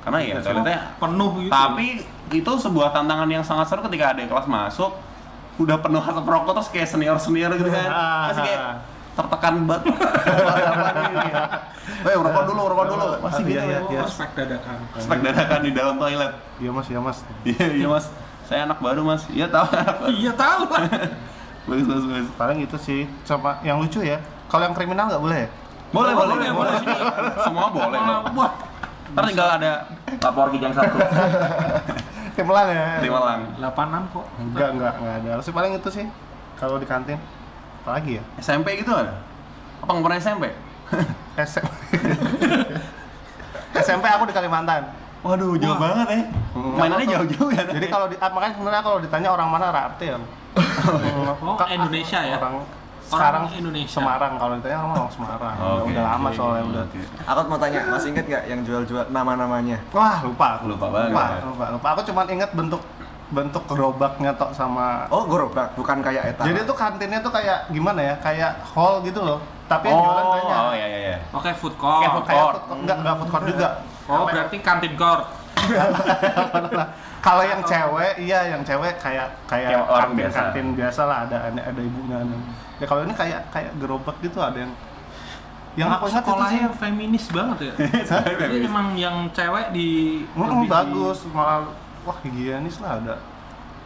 Karena 0.00 0.18
ya 0.20 0.36
toiletnya 0.38 0.78
Penuh 0.96 1.32
gitu. 1.38 1.48
tapi 1.48 2.04
itu 2.30 2.52
sebuah 2.58 2.88
tantangan 2.90 3.24
yang 3.26 3.40
sangat 3.40 3.68
seru 3.68 3.80
ketika 3.82 4.12
ada 4.12 4.20
kelas 4.22 4.44
masuk 4.44 4.92
udah 5.60 5.76
penuh 5.84 6.00
asap 6.00 6.24
rokok 6.24 6.52
terus 6.56 6.68
kayak 6.72 6.88
senior 6.88 7.16
senior 7.20 7.52
gitu 7.54 7.68
kan. 7.68 7.88
Ah. 7.92 8.32
masih 8.32 8.42
kayak 8.48 8.60
tertekan 9.12 9.54
banget. 9.68 9.82
Woi 12.08 12.14
rokok 12.16 12.44
dulu 12.48 12.60
rokok 12.72 12.86
dulu. 12.88 13.06
Masih 13.20 13.42
gitu 13.44 13.60
Iya, 13.60 13.62
iya, 13.68 13.78
ya. 13.84 14.00
Oh, 14.00 14.08
spek 14.08 14.30
dadakan. 14.32 14.76
spek 14.96 15.20
dadakan 15.20 15.60
di 15.60 15.70
dalam 15.76 15.94
toilet. 16.00 16.32
Iya 16.56 16.70
mas 16.72 16.86
iya 16.88 17.00
mas. 17.04 17.18
Iya 17.44 17.66
iya 17.76 17.86
mas. 17.92 18.06
Saya 18.48 18.64
anak 18.64 18.78
baru 18.80 19.04
mas. 19.04 19.22
Iya 19.28 19.46
tahu. 19.52 19.68
Iya 20.16 20.32
tahu. 20.32 20.62
Lah. 20.72 20.80
bagus 21.68 21.86
bagus 21.86 22.04
bagus. 22.08 22.30
Paling 22.40 22.58
itu 22.64 22.76
sih. 22.80 23.00
Sama 23.28 23.60
yang 23.60 23.76
lucu 23.84 24.00
ya 24.00 24.16
kalau 24.48 24.66
yang 24.66 24.74
kriminal 24.74 25.06
nggak 25.12 25.22
boleh 25.22 25.38
ya? 25.44 25.48
Boleh 25.90 26.12
boleh 26.14 26.34
Boleh, 26.38 26.50
boleh 26.54 26.74
semua 27.42 27.66
boleh 27.74 27.98
ntar 29.10 29.26
tinggal 29.26 29.48
ada 29.58 29.72
lapor 30.22 30.54
kijang 30.54 30.70
satu 30.70 30.98
kriminal 32.34 32.66
ya 32.68 32.98
di 33.00 33.10
Malang 33.10 33.40
86 33.58 34.14
kok. 34.14 34.26
enggak 34.38 34.68
enggak 34.74 34.92
enggak 34.98 35.14
ada 35.20 35.42
sih 35.42 35.52
paling 35.54 35.72
itu 35.76 35.88
sih 35.90 36.06
kalau 36.56 36.76
di 36.76 36.86
kantin 36.86 37.18
apalagi 37.82 38.20
ya 38.20 38.22
SMP 38.38 38.80
gitu 38.80 38.92
ada 38.92 39.16
apa 39.80 39.90
nggak 39.90 40.04
pernah 40.04 40.18
SMP 40.20 40.44
SM 41.38 41.66
SMP 43.76 44.04
aku 44.14 44.24
di 44.28 44.34
Kalimantan 44.34 44.84
Waduh, 45.20 45.52
jauh 45.60 45.76
Wah. 45.76 45.92
banget 45.92 46.06
ya. 46.16 46.22
Hmm. 46.56 46.80
Mainannya 46.80 47.04
jauh-jauh 47.12 47.52
ya. 47.52 47.60
jadi 47.68 47.86
kalau 47.92 48.08
di, 48.08 48.16
ah, 48.16 48.32
makanya 48.32 48.56
sebenarnya 48.56 48.80
kalau 48.80 48.98
ditanya 49.04 49.28
orang 49.28 49.48
mana 49.52 49.66
Rarte 49.68 50.04
ya 50.08 50.16
Oh, 51.36 51.60
Indonesia 51.68 52.24
ya? 52.24 52.40
orang 52.40 52.64
sekarang 53.10 53.42
Indonesia. 53.52 53.92
Semarang 53.92 54.32
kalau 54.36 54.54
ditanya 54.54 54.78
orang 54.78 54.90
orang 54.96 55.10
Semarang 55.10 55.54
Oke. 55.56 55.90
udah 55.90 56.02
lama 56.06 56.28
soalnya 56.30 56.64
udah 56.64 56.82
Oke. 56.86 57.02
Aku 57.26 57.38
mau 57.44 57.58
tanya, 57.58 57.80
masih 57.86 58.08
inget 58.10 58.24
nggak 58.24 58.44
yang 58.46 58.60
jual-jual 58.62 59.04
nama-namanya? 59.10 59.76
wah 59.90 60.22
lupa 60.22 60.46
aku. 60.56 60.64
Lupa 60.70 60.86
banget. 60.88 61.10
lupa, 61.10 61.24
lupa 61.44 61.64
lupa 61.72 61.88
aku 61.92 62.02
cuma 62.06 62.22
inget 62.24 62.50
bentuk 62.50 62.82
bentuk 63.30 63.62
gerobaknya 63.64 64.34
tok 64.34 64.50
sama 64.50 65.06
Oh, 65.06 65.22
gerobak, 65.22 65.70
bukan 65.74 65.98
kayak 66.00 66.34
eta. 66.34 66.42
jadi 66.42 66.62
tuh 66.62 66.74
kantinnya 66.74 67.18
tuh 67.18 67.30
kayak 67.30 67.70
gimana 67.70 68.02
ya 68.04 68.14
kayak 68.18 68.58
hall 68.64 68.98
gitu 69.00 69.22
loh 69.22 69.38
tapi 69.66 69.86
yang 69.86 70.02
jualan 70.02 70.18
Oh, 70.20 70.32
banyak 70.34 70.58
oh 70.60 70.72
iya 70.74 70.86
iya 70.88 70.98
iya. 71.00 71.16
Oke, 71.30 71.54
food 71.54 71.78
court. 71.78 72.02
Kayak 72.02 72.12
food 72.12 72.26
kayak 72.26 72.42
court. 72.42 72.54
food 72.56 72.66
court 72.66 72.80
enggak 72.82 72.96
enggak 72.98 73.14
food 73.16 73.30
court 73.30 73.44
juga 73.46 73.68
Oh, 74.10 74.26
berarti 74.26 74.56
kantin 74.58 74.94
court. 74.98 75.22
kalau 77.20 77.42
yang 77.42 77.60
cewek 77.62 78.12
iya 78.18 78.48
yang 78.48 78.62
cewek 78.62 78.96
kayak 78.96 79.28
kayak 79.44 79.70
Kayak 79.70 79.84
orang 79.84 80.02
kantin, 80.06 80.18
biasa. 80.18 80.36
kantin 80.40 80.66
biasa 80.74 81.00
lah 81.04 81.18
ada 81.24 81.36
ada, 81.46 81.60
ada 81.62 81.80
ibunya 81.80 82.16
ada. 82.18 82.36
ya 82.76 82.86
kalau 82.86 83.02
ini 83.02 83.12
kayak 83.12 83.40
kayak 83.48 83.70
gerobak 83.76 84.16
gitu 84.18 84.38
ada 84.38 84.56
yang 84.58 84.72
yang 85.72 85.86
aku 85.88 86.08
ingat 86.08 86.18
itu 86.18 86.26
sih 86.26 86.34
sekolahnya 86.34 86.68
feminis 86.74 87.24
banget 87.30 87.58
ya. 87.62 87.74
Jadi 88.42 88.56
emang 88.60 88.86
yang 88.92 89.16
cewek 89.30 89.70
di 89.70 89.88
Mm, 90.26 90.42
lebih 90.42 90.60
di- 90.60 90.72
bagus 90.72 91.18
malah 91.30 91.62
wah 92.02 92.16
higienis 92.20 92.80
lah 92.80 92.98
ada 92.98 93.14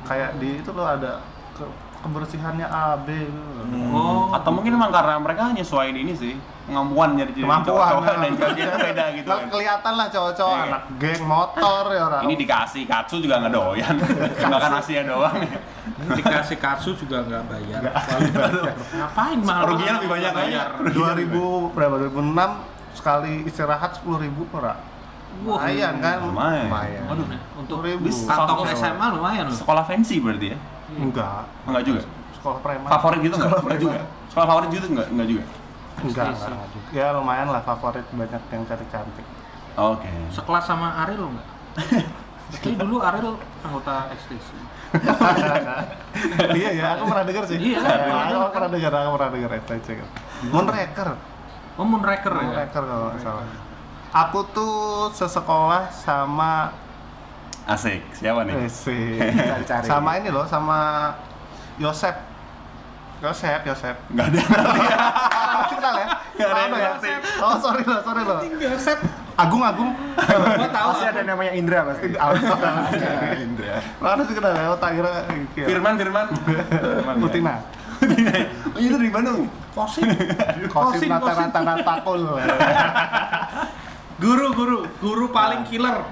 kayak 0.03 0.39
di 0.39 0.59
itu 0.59 0.71
loh 0.71 0.87
ada 0.87 1.21
ke- 1.53 1.77
kebersihannya 2.05 2.69
AB 2.69 3.09
gitu. 3.09 3.41
Oh, 3.91 4.29
Atau 4.31 4.53
mungkin 4.53 4.77
memang 4.77 4.93
karena 4.93 5.17
mereka 5.17 5.49
nyesuaiin 5.51 5.97
ini 5.97 6.13
sih 6.13 6.35
kemampuan 6.65 7.13
jadi 7.15 7.29
jadi 7.29 7.41
kemampuan 7.41 7.65
cowok-cowok 7.67 8.03
memang. 8.05 8.21
dan 8.21 8.33
cewek 8.35 8.57
itu 8.59 8.79
beda 8.79 9.05
gitu. 9.13 9.29
Nah, 9.29 9.41
kelihatan 9.49 9.93
lah 9.95 10.07
cowok-cowok 10.09 10.55
Iya. 10.55 10.65
anak 10.67 10.83
geng 10.97 11.23
motor 11.25 11.83
ya 11.89 12.03
orang 12.05 12.23
Ini 12.25 12.35
dikasih 12.37 12.83
katsu 12.85 13.17
juga 13.19 13.35
nggak 13.41 13.53
doyan, 13.53 13.95
makan 14.53 14.71
nasinya 14.73 15.03
doang. 15.07 15.37
dikasih 16.05 16.57
kasu 16.59 16.91
juga 16.97 17.17
nggak 17.23 17.43
bayar. 17.49 17.81
Ngapain 19.01 19.39
mahal? 19.41 19.63
Ruginya 19.73 19.93
lebih 19.99 20.11
banyak 20.11 20.33
bayar. 20.33 20.69
2000 20.85 21.75
berapa 21.75 21.95
2006 22.09 22.97
sekali 22.97 23.33
istirahat 23.45 23.99
10.000 23.99 24.23
ribu 24.23 24.43
Wah. 24.55 24.77
lumayan 25.59 25.99
kan 25.99 26.17
Lumayan. 26.23 26.71
Lumayan. 26.71 27.03
Waduh, 27.11 27.27
untuk 27.59 27.79
Ribu. 27.83 28.07
kantong 28.07 28.71
SMA 28.71 29.07
lumayan 29.19 29.45
loh. 29.51 29.57
Sekolah 29.57 29.83
fancy 29.83 30.23
berarti 30.23 30.55
ya? 30.55 30.59
Enggak 30.97 31.45
Enggak 31.65 31.83
juga. 31.85 32.01
sekolah 32.35 32.59
preman. 32.61 32.89
Favorit 32.89 33.21
gitu 33.21 33.35
nggak? 33.35 33.49
Sekolah 33.49 33.65
Nggak 33.65 33.81
juga. 33.81 34.01
Sekolah 34.29 34.47
favorit 34.47 34.69
gitu 34.71 34.87
nggak? 34.91 35.07
Nggak 35.11 35.29
juga. 35.29 35.45
Enggak, 35.95 36.27
sih. 36.35 36.51
enggak 36.51 36.69
juga. 36.71 36.87
Ya 36.91 37.07
lumayan 37.13 37.49
lah 37.49 37.63
favorit 37.63 38.07
banyak 38.11 38.43
yang 38.45 38.63
cantik-cantik. 38.65 39.27
Oke. 39.75 40.11
Sekelas 40.31 40.65
sama 40.65 40.89
Ariel 41.03 41.27
enggak? 41.27 41.47
Tapi 42.55 42.71
dulu 42.83 42.97
Ariel 43.01 43.35
anggota 43.61 43.95
ekstasi. 44.13 44.57
iya 46.55 46.71
ya, 46.71 46.87
aku 46.95 47.03
pernah 47.11 47.25
dengar 47.27 47.45
sih. 47.45 47.59
Iya, 47.59 47.79
Ya, 47.81 47.97
pernah 47.99 48.23
aku 48.31 48.53
pernah 48.55 48.71
dengar, 48.71 48.93
aku 48.95 49.11
pernah 49.19 49.31
dengar 49.33 49.51
FTC. 49.59 49.89
Moonraker. 50.51 51.09
Oh, 51.75 51.83
Moonraker 51.83 52.33
ya? 52.33 52.43
Moonraker 52.45 52.83
kalau 52.85 53.07
nggak 53.11 53.23
salah. 53.23 53.47
Aku 54.15 54.39
tuh 54.55 54.75
sesekolah 55.11 55.91
sama 55.91 56.71
Asik. 57.65 58.05
Siapa 58.13 58.45
nih? 58.45 58.55
eh, 58.55 58.69
si 58.69 58.97
Cari-cari. 59.17 59.87
sama 59.89 60.21
ini 60.21 60.29
loh, 60.29 60.45
sama 60.45 61.11
Yosep. 61.81 62.13
Yosep, 63.25 63.61
Yosep. 63.65 63.97
Nggak 64.13 64.27
ada. 64.29 64.41
Masih 65.57 65.77
kenal 65.81 65.95
ya? 65.97 66.07
Nggak 66.35 66.49
ada 66.51 66.61
ya? 66.61 66.91
ngerti. 66.93 67.11
Oh, 67.41 67.55
sorry 67.57 67.83
loh, 67.83 68.01
sorry 68.05 68.23
loh. 68.23 68.41
Yosep. 68.45 68.99
Agung, 69.35 69.65
Agung. 69.65 69.91
Gua 70.15 70.69
tahu. 70.69 70.89
Pasti 70.93 71.07
ada 71.09 71.23
namanya 71.25 71.53
Indra 71.53 71.79
pasti. 71.85 72.13
Indra. 73.41 73.75
Mana 73.99 74.23
sih 74.23 74.35
kenal 74.37 74.53
ya? 74.53 74.67
Otak 74.71 74.91
kira. 74.95 75.13
kira- 75.57 75.69
Firman, 75.73 75.93
Firman. 75.97 76.27
Mutina. 77.17 77.55
Oh, 78.75 78.79
itu 78.79 78.95
dari 78.95 79.09
Bandung. 79.09 79.49
Kosim. 79.73 80.05
Kosim 80.69 80.69
Kosim, 80.69 81.09
rata-rata 81.09 81.61
natakul. 81.65 82.21
Guru, 84.15 84.47
guru, 84.53 84.77
guru 85.01 85.27
paling 85.31 85.65
killer. 85.65 86.05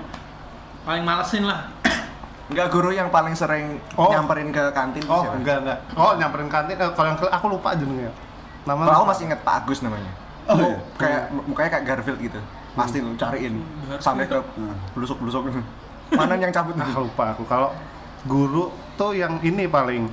Paling 0.83 1.03
malesin 1.03 1.45
lah. 1.45 1.71
Enggak 2.51 2.69
guru 2.69 2.91
yang 2.91 3.09
paling 3.09 3.33
sering 3.33 3.79
Oh. 3.95 4.09
nyamperin 4.09 4.51
ke 4.51 4.63
kantin 4.71 5.03
Oh, 5.07 5.23
siapa? 5.23 5.37
enggak 5.37 5.57
enggak. 5.63 5.79
Oh, 5.95 6.13
nyamperin 6.15 6.49
kantin. 6.49 6.75
Eh, 6.75 6.91
Kalau 6.91 7.09
yang 7.09 7.17
ke- 7.17 7.31
aku 7.31 7.47
lupa 7.49 7.73
jenengnya. 7.73 8.11
Nama 8.63 8.83
Kalau 8.85 8.97
aku 8.99 9.07
masih 9.09 9.23
inget 9.27 9.41
Pak 9.41 9.55
Agus 9.61 9.81
namanya. 9.81 10.13
Oh, 10.45 10.59
iya. 10.59 10.77
Kayak 10.97 11.23
mukanya 11.41 11.71
kayak 11.71 11.85
Garfield 11.87 12.19
gitu. 12.21 12.41
Pasti 12.73 12.99
lu 12.99 13.15
cariin 13.15 13.63
sampai 13.99 14.27
ke 14.27 14.39
belusuk-belusuk. 14.93 15.49
Mana 16.13 16.35
yang 16.35 16.51
cabut 16.51 16.75
Ah, 16.77 16.85
nih? 16.85 16.95
lupa 16.99 17.25
aku. 17.33 17.43
Kalau 17.45 17.71
guru 18.23 18.69
tuh 18.95 19.13
yang 19.13 19.41
ini 19.41 19.65
paling 19.65 20.07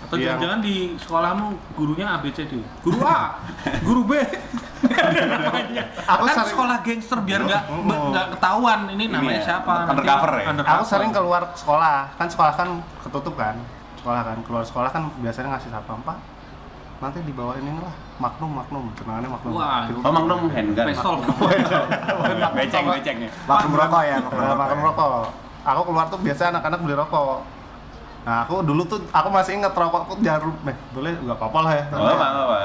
Atau 0.00 0.16
Yang- 0.16 0.24
jangan-jangan 0.26 0.60
di 0.60 0.74
sekolahmu 0.96 1.46
gurunya 1.74 2.06
ABCD. 2.10 2.52
Guru 2.80 2.98
A, 3.00 3.36
guru 3.86 4.02
B. 4.04 4.12
Namanya. 4.80 5.84
Aku 6.08 6.24
kan 6.24 6.34
sering- 6.34 6.50
sekolah 6.50 6.76
gangster 6.80 7.18
biar 7.20 7.40
nggak 7.42 7.62
Mm. 7.68 7.90
nggak 8.10 8.26
ketahuan 8.32 8.80
ini 8.88 9.04
namanya 9.08 9.38
ya, 9.38 9.46
siapa. 9.46 9.74
undercover 9.86 10.30
ya? 10.34 10.44
undercover. 10.48 10.74
Aku 10.74 10.84
sering 10.84 11.10
keluar 11.10 11.42
sekolah, 11.52 11.96
kan 12.14 12.26
sekolah 12.26 12.52
kan 12.54 12.68
ketutup 13.00 13.34
kan, 13.34 13.56
sekolah 13.96 14.20
kan 14.22 14.36
keluar 14.42 14.62
sekolah 14.62 14.88
kan 14.88 15.02
biasanya 15.18 15.52
ngasih 15.52 15.68
satpam 15.68 16.00
pak, 16.00 16.16
nanti 16.98 17.20
dibawain 17.22 17.60
ini 17.60 17.76
lah, 17.76 17.92
magnum 18.18 18.50
magnum, 18.52 18.84
cenangannya 18.94 19.30
magnum. 19.30 19.52
Wah. 19.54 19.84
Oh, 20.00 20.10
Magnum 20.10 20.40
handgun. 20.48 20.86
Pistol. 20.86 21.14
Beceng, 22.56 22.84
becengnya. 22.88 23.30
Makan 23.46 23.68
rokok 23.70 24.02
ya, 24.02 24.16
makan 24.18 24.36
Nah, 24.40 24.84
rokok. 24.86 25.08
ya. 25.12 25.30
Aku 25.66 25.80
keluar 25.84 26.06
tuh 26.08 26.18
biasanya 26.18 26.56
anak-anak 26.56 26.78
beli 26.80 26.96
rokok. 26.96 27.44
Nah, 28.20 28.44
aku 28.44 28.60
dulu 28.60 28.82
tuh 28.84 29.00
aku 29.08 29.28
masih 29.28 29.56
inget 29.56 29.72
rokokku 29.72 30.20
jarum, 30.20 30.52
eh 30.62 30.76
boleh 30.90 31.12
nggak 31.18 31.36
apa-apa 31.36 31.58
lah 31.62 31.72
ya. 31.72 31.84
Oh, 31.90 32.04
apa, 32.04 32.26
apa. 32.26 32.56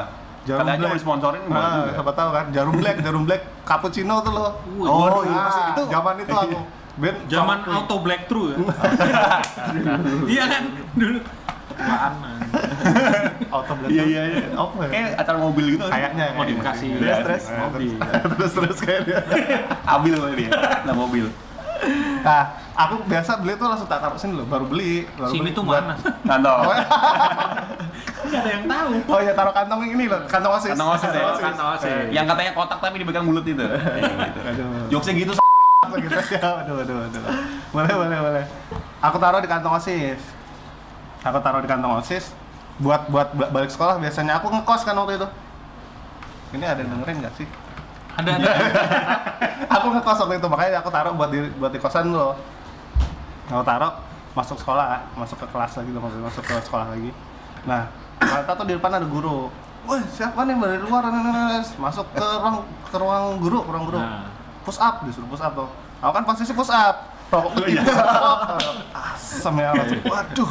Jarum 0.46 0.62
Katanya 0.62 0.78
black. 0.78 0.92
mau 0.92 1.02
sponsorin 1.02 1.42
Nah, 1.44 1.72
juga. 1.82 1.92
siapa 1.96 2.12
tahu 2.14 2.30
kan, 2.30 2.46
jarum 2.52 2.76
black, 2.76 2.96
jarum 3.02 3.24
black, 3.24 3.42
cappuccino 3.64 4.16
tuh 4.20 4.32
loh. 4.32 4.52
Oh, 4.80 5.00
waduh. 5.02 5.22
iya, 5.24 5.42
masih 5.42 5.64
itu 5.66 5.82
zaman 5.90 6.14
itu 6.20 6.34
aku. 6.34 6.60
Ben, 6.96 7.16
Zaman 7.26 7.58
rokok- 7.60 7.76
auto 7.78 7.96
black 8.00 8.22
through 8.26 8.48
ya. 8.50 8.58
Iya 10.30 10.44
kan 10.46 10.64
dulu. 10.94 11.20
Ketuaan. 11.68 12.14
auto 13.56 13.74
black. 13.76 13.90
Iya, 13.90 14.04
iya, 14.06 14.22
iya. 14.30 14.44
Apa 14.54 14.80
ya? 14.82 14.90
Kayak 14.90 15.10
acara 15.18 15.38
mobil 15.40 15.66
gitu. 15.72 15.84
Kayaknya 15.84 16.24
ya. 16.26 16.34
Modifikasi. 16.36 16.86
Iya, 16.86 16.98
Terus, 16.98 17.20
terus. 17.26 17.44
Nah, 17.48 17.60
Mobil. 17.66 17.92
terus 18.32 18.52
terus 18.54 18.78
kayaknya. 18.80 19.18
Abil 19.96 20.14
kali 20.16 20.34
dia. 20.38 20.50
Nah, 20.86 20.94
mobil. 20.94 21.26
Nah, 22.22 22.44
aku 22.76 22.96
biasa 23.04 23.40
beli 23.40 23.56
tuh 23.56 23.66
langsung 23.66 23.88
tak 23.88 24.00
taruh 24.00 24.16
sini 24.16 24.36
loh, 24.36 24.46
baru 24.46 24.66
beli. 24.66 25.08
Baru 25.16 25.32
Sini 25.32 25.42
beli 25.42 25.52
tuh 25.52 25.64
buat- 25.64 25.80
mana? 25.82 25.96
Kantong. 26.30 26.60
Nggak 28.26 28.40
ada 28.42 28.50
yang 28.52 28.66
tahu. 28.66 28.92
Oh 29.08 29.20
iya, 29.20 29.34
taruh 29.34 29.54
kantong 29.54 29.80
yang 29.82 29.94
ini 29.96 30.06
loh, 30.06 30.22
kantong 30.26 30.54
osis. 30.54 30.70
Kantong 30.72 30.92
osis 30.92 31.10
ya? 31.10 31.24
Kantong 31.38 31.68
osis. 31.74 31.92
Yang 32.10 32.26
katanya 32.28 32.52
kotak 32.54 32.80
tapi 32.80 32.96
dipegang 33.00 33.24
mulut 33.24 33.46
itu. 33.46 33.62
Iya, 33.62 33.72
gitu. 34.28 34.40
Aduh. 34.42 34.68
Jokesnya 34.92 35.14
gitu. 35.16 35.32
Gitu 35.86 36.18
ya? 36.34 36.42
Aduh, 36.62 36.76
aduh, 36.82 36.98
aduh. 37.06 37.22
Boleh, 37.70 37.94
boleh, 37.94 38.18
boleh. 38.20 38.44
Aku 39.00 39.18
taruh 39.18 39.40
di 39.40 39.48
kantong 39.48 39.74
osis. 39.74 40.20
Aku 41.22 41.38
taruh 41.40 41.62
di 41.62 41.70
kantong 41.70 42.02
osis. 42.02 42.34
Buat 42.76 43.08
buat 43.08 43.32
ba- 43.32 43.48
balik 43.50 43.72
sekolah 43.72 43.96
biasanya 43.96 44.36
aku 44.36 44.52
ngekos 44.52 44.84
kan 44.84 44.96
waktu 44.96 45.16
itu. 45.16 45.28
Ini 46.52 46.66
ada 46.66 46.80
yang 46.82 46.92
dengerin 46.92 47.18
nggak 47.24 47.34
sih? 47.36 47.48
Ada 48.16 48.30
ada. 48.34 48.48
aku 49.76 49.88
ngekos 49.94 50.18
waktu 50.20 50.36
itu 50.36 50.48
makanya 50.48 50.80
aku 50.80 50.90
taruh 50.90 51.14
buat 51.14 51.30
di 51.30 51.40
buat 51.56 51.72
di 51.72 51.80
kosan 51.80 52.12
lo. 52.12 52.36
Aku 53.46 53.62
taruh 53.62 53.94
masuk 54.36 54.58
sekolah, 54.60 55.06
masuk 55.16 55.38
ke 55.40 55.48
kelas 55.54 55.72
lagi, 55.78 55.90
masuk 55.94 56.20
masuk 56.20 56.44
ke 56.44 56.54
sekolah 56.66 56.88
lagi. 56.92 57.12
Nah, 57.64 57.88
ternyata 58.18 58.52
tuh 58.58 58.66
di 58.68 58.74
depan 58.76 58.92
ada 58.98 59.08
guru. 59.08 59.48
Woi, 59.86 60.02
siapa 60.10 60.50
nih 60.50 60.58
dari 60.58 60.82
luar? 60.82 61.08
Nih, 61.14 61.22
nih, 61.22 61.34
nih. 61.62 61.62
Masuk 61.78 62.06
ke 62.10 62.26
ruang 62.26 62.66
ke 62.90 62.98
ruang 62.98 63.24
guru, 63.38 63.62
ke 63.62 63.70
ruang 63.70 63.86
guru. 63.86 64.00
Nah. 64.02 64.26
Push 64.66 64.82
up, 64.82 65.06
disuruh 65.06 65.30
push 65.30 65.46
up 65.46 65.54
tuh. 65.54 65.70
Aku 66.02 66.12
kan 66.12 66.26
posisi 66.26 66.52
push 66.58 66.74
up. 66.74 67.14
Rokok 67.30 67.58
Oh, 67.58 67.66
iya. 67.66 67.82
Asem 69.14 69.56
ya 69.58 69.74
langsung. 69.74 70.02
Waduh, 70.06 70.50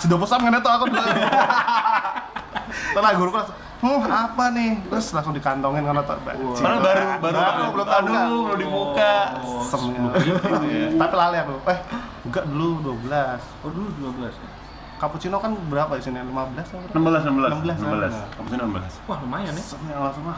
sudah 0.00 0.16
push 0.20 0.32
up 0.32 0.40
kan 0.40 0.52
itu 0.52 0.70
aku 0.70 0.84
dulu. 0.88 1.00
Setelah 2.92 3.12
guru 3.16 3.30
kelas, 3.32 3.48
hmm 3.78 4.10
apa 4.10 4.44
nih? 4.50 4.70
Terus 4.90 5.06
langsung 5.14 5.34
dikantongin 5.34 5.86
karena 5.86 6.02
tak 6.02 6.18
Padahal 6.26 6.78
baru 6.82 7.04
baru 7.22 7.36
Baru, 7.38 7.64
belum 7.70 7.86
tahu. 7.86 8.04
Aduh, 8.04 8.40
belum 8.50 8.58
dibuka. 8.58 9.14
Oh, 9.46 9.62
Asemnya. 9.62 10.10
Iya. 10.68 10.86
Tapi 10.98 11.14
lali 11.14 11.36
aku. 11.38 11.54
Eh, 11.70 11.78
enggak 12.26 12.44
dulu 12.50 12.68
12. 13.06 13.38
Oh 13.62 13.70
dulu 13.70 13.88
12 14.18 14.34
ya. 14.34 14.50
Cappuccino 14.98 15.38
kan 15.38 15.54
berapa 15.70 15.94
di 15.94 16.02
sini? 16.02 16.18
15 16.18 16.58
atau 16.58 16.78
berapa? 16.90 17.22
16 17.22 17.30
16 17.30 17.78
16, 17.78 18.10
16. 18.10 18.34
Kamu 18.34 18.46
sini 18.50 18.62
16. 18.66 19.06
Wah 19.06 19.18
lumayan 19.22 19.52
ya. 19.54 19.62
Asemnya 19.62 19.96
langsung 20.02 20.24
ah. 20.26 20.36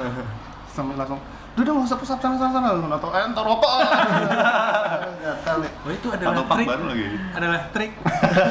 Asemnya 0.68 0.96
langsung. 1.00 1.20
Udah 1.50 1.62
udah 1.64 1.72
nggak 1.80 1.88
usah 1.88 1.98
pusat 1.98 2.18
sana 2.20 2.36
sana 2.36 2.52
sana. 2.60 2.94
Atau 3.00 3.08
eh 3.10 3.24
entar 3.24 3.42
rokok. 3.42 3.72
Gatal 5.24 5.56
nih. 5.64 5.72
Oh 5.80 5.90
itu 5.90 6.06
adalah 6.12 6.44
pak 6.44 6.56
trik. 6.60 6.66
baru 6.68 6.84
lagi. 6.92 7.04
Adalah 7.32 7.60
trik 7.72 7.92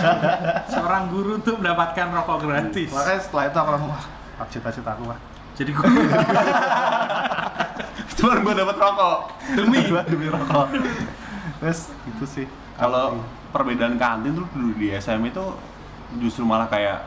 seorang 0.73 1.03
guru 1.13 1.31
untuk 1.37 1.55
mendapatkan 1.61 2.07
rokok 2.09 2.37
gratis. 2.41 2.89
Makanya 2.89 3.21
setelah 3.21 3.43
itu 3.53 3.57
aku 3.61 3.69
langsung 3.69 3.91
wah, 3.93 4.03
cita-cita 4.47 4.89
aku 4.91 5.03
wah. 5.05 5.19
Jadi 5.53 5.71
guru 5.71 5.91
Cuma 8.15 8.35
gue 8.37 8.53
dapat 8.53 8.75
rokok. 8.75 9.17
Demi 9.53 9.79
demi 10.11 10.27
rokok. 10.27 10.67
Terus 11.59 11.79
itu 12.05 12.25
sih. 12.25 12.45
Kalau 12.75 13.19
perbedaan 13.51 13.95
kantin 13.95 14.31
tuh 14.33 14.47
dulu 14.49 14.71
di 14.75 14.91
SM 14.91 15.19
itu 15.25 15.43
justru 16.17 16.43
malah 16.43 16.67
kayak 16.67 16.99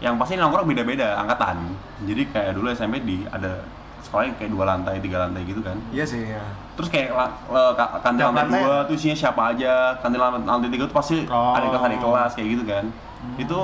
yang 0.00 0.16
pasti 0.16 0.34
nongkrong 0.34 0.66
beda-beda 0.66 1.16
angkatan. 1.16 1.76
Jadi 2.02 2.22
kayak 2.28 2.52
dulu 2.56 2.66
SMP 2.70 3.00
di 3.00 3.24
ada 3.26 3.62
sekolah 4.02 4.26
yang 4.26 4.36
kayak 4.36 4.50
dua 4.50 4.64
lantai, 4.66 4.98
tiga 4.98 5.22
lantai 5.22 5.44
gitu 5.44 5.60
kan. 5.60 5.76
Iya 5.88 6.04
sih 6.04 6.22
ya. 6.26 6.42
Terus 6.74 6.88
kayak 6.88 7.12
la- 7.12 7.36
la- 7.46 7.72
ka- 7.72 8.00
kantin 8.02 8.26
lantai 8.26 8.48
dua 8.58 8.82
tuh 8.84 8.94
isinya 8.94 9.14
siapa 9.14 9.54
aja, 9.54 9.94
kantin 10.00 10.18
lantai, 10.18 10.68
tiga 10.68 10.84
tuh 10.84 10.96
pasti 10.96 11.16
Oh. 11.30 11.54
ada 11.54 11.68
kelas 11.68 11.82
ada 11.82 11.96
kelas 11.96 12.30
kayak 12.34 12.48
gitu 12.50 12.64
kan. 12.66 12.84
Itu 13.38 13.58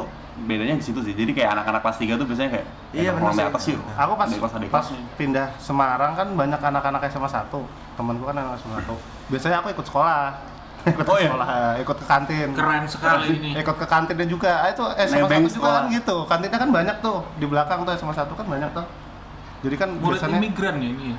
bedanya 0.45 0.75
di 0.75 0.85
situ 0.85 1.01
sih. 1.01 1.13
Jadi 1.13 1.33
kayak 1.33 1.51
anak-anak 1.53 1.81
kelas 1.81 1.99
tiga 1.99 2.15
tuh 2.15 2.25
biasanya 2.25 2.51
kayak 2.53 2.67
Iya, 2.91 3.11
bener 3.11 3.29
di 3.29 3.37
sih. 3.37 3.47
atas 3.47 3.63
yuk. 3.67 3.81
Aku 3.93 4.13
pas 4.15 4.29
kelas 4.29 4.53
pas 4.69 4.87
pindah 5.15 5.49
Semarang 5.57 6.13
kan 6.13 6.29
banyak 6.31 6.61
anak-anak 6.61 7.01
SMA 7.09 7.27
1 7.27 7.49
Temenku 7.95 8.25
kan 8.25 8.35
anak 8.35 8.55
SMA 8.57 8.79
1 8.79 8.95
Biasanya 9.29 9.57
aku 9.59 9.69
ikut 9.71 9.85
sekolah 9.85 10.23
ikut 10.89 11.05
Oh, 11.05 11.19
iya? 11.19 11.29
sekolah, 11.29 11.49
ikut 11.83 11.97
ke 11.97 12.07
kantin 12.07 12.49
keren 12.55 12.85
sekali 12.87 13.35
ini. 13.35 13.51
ikut 13.57 13.77
ke 13.77 13.85
kantinnya 13.85 14.25
juga 14.25 14.63
ah, 14.63 14.71
itu 14.71 14.85
SMA 15.05 15.27
Nebeng 15.27 15.45
1 15.45 15.51
juga 15.51 15.59
sekolah. 15.59 15.75
kan 15.75 15.85
gitu 15.91 16.17
kantinnya 16.25 16.59
kan 16.59 16.71
banyak 16.71 16.97
tuh 16.99 17.19
di 17.35 17.45
belakang 17.45 17.79
tuh 17.83 17.93
SMA 17.93 18.15
1 18.15 18.31
kan 18.31 18.47
banyak 18.47 18.71
tuh 18.71 18.87
jadi 19.59 19.75
kan 19.75 19.89
Murid 19.91 20.23
biasanya 20.23 20.39
imigran 20.39 20.75
ya 20.79 20.89
ini. 20.89 21.07
ya? 21.11 21.19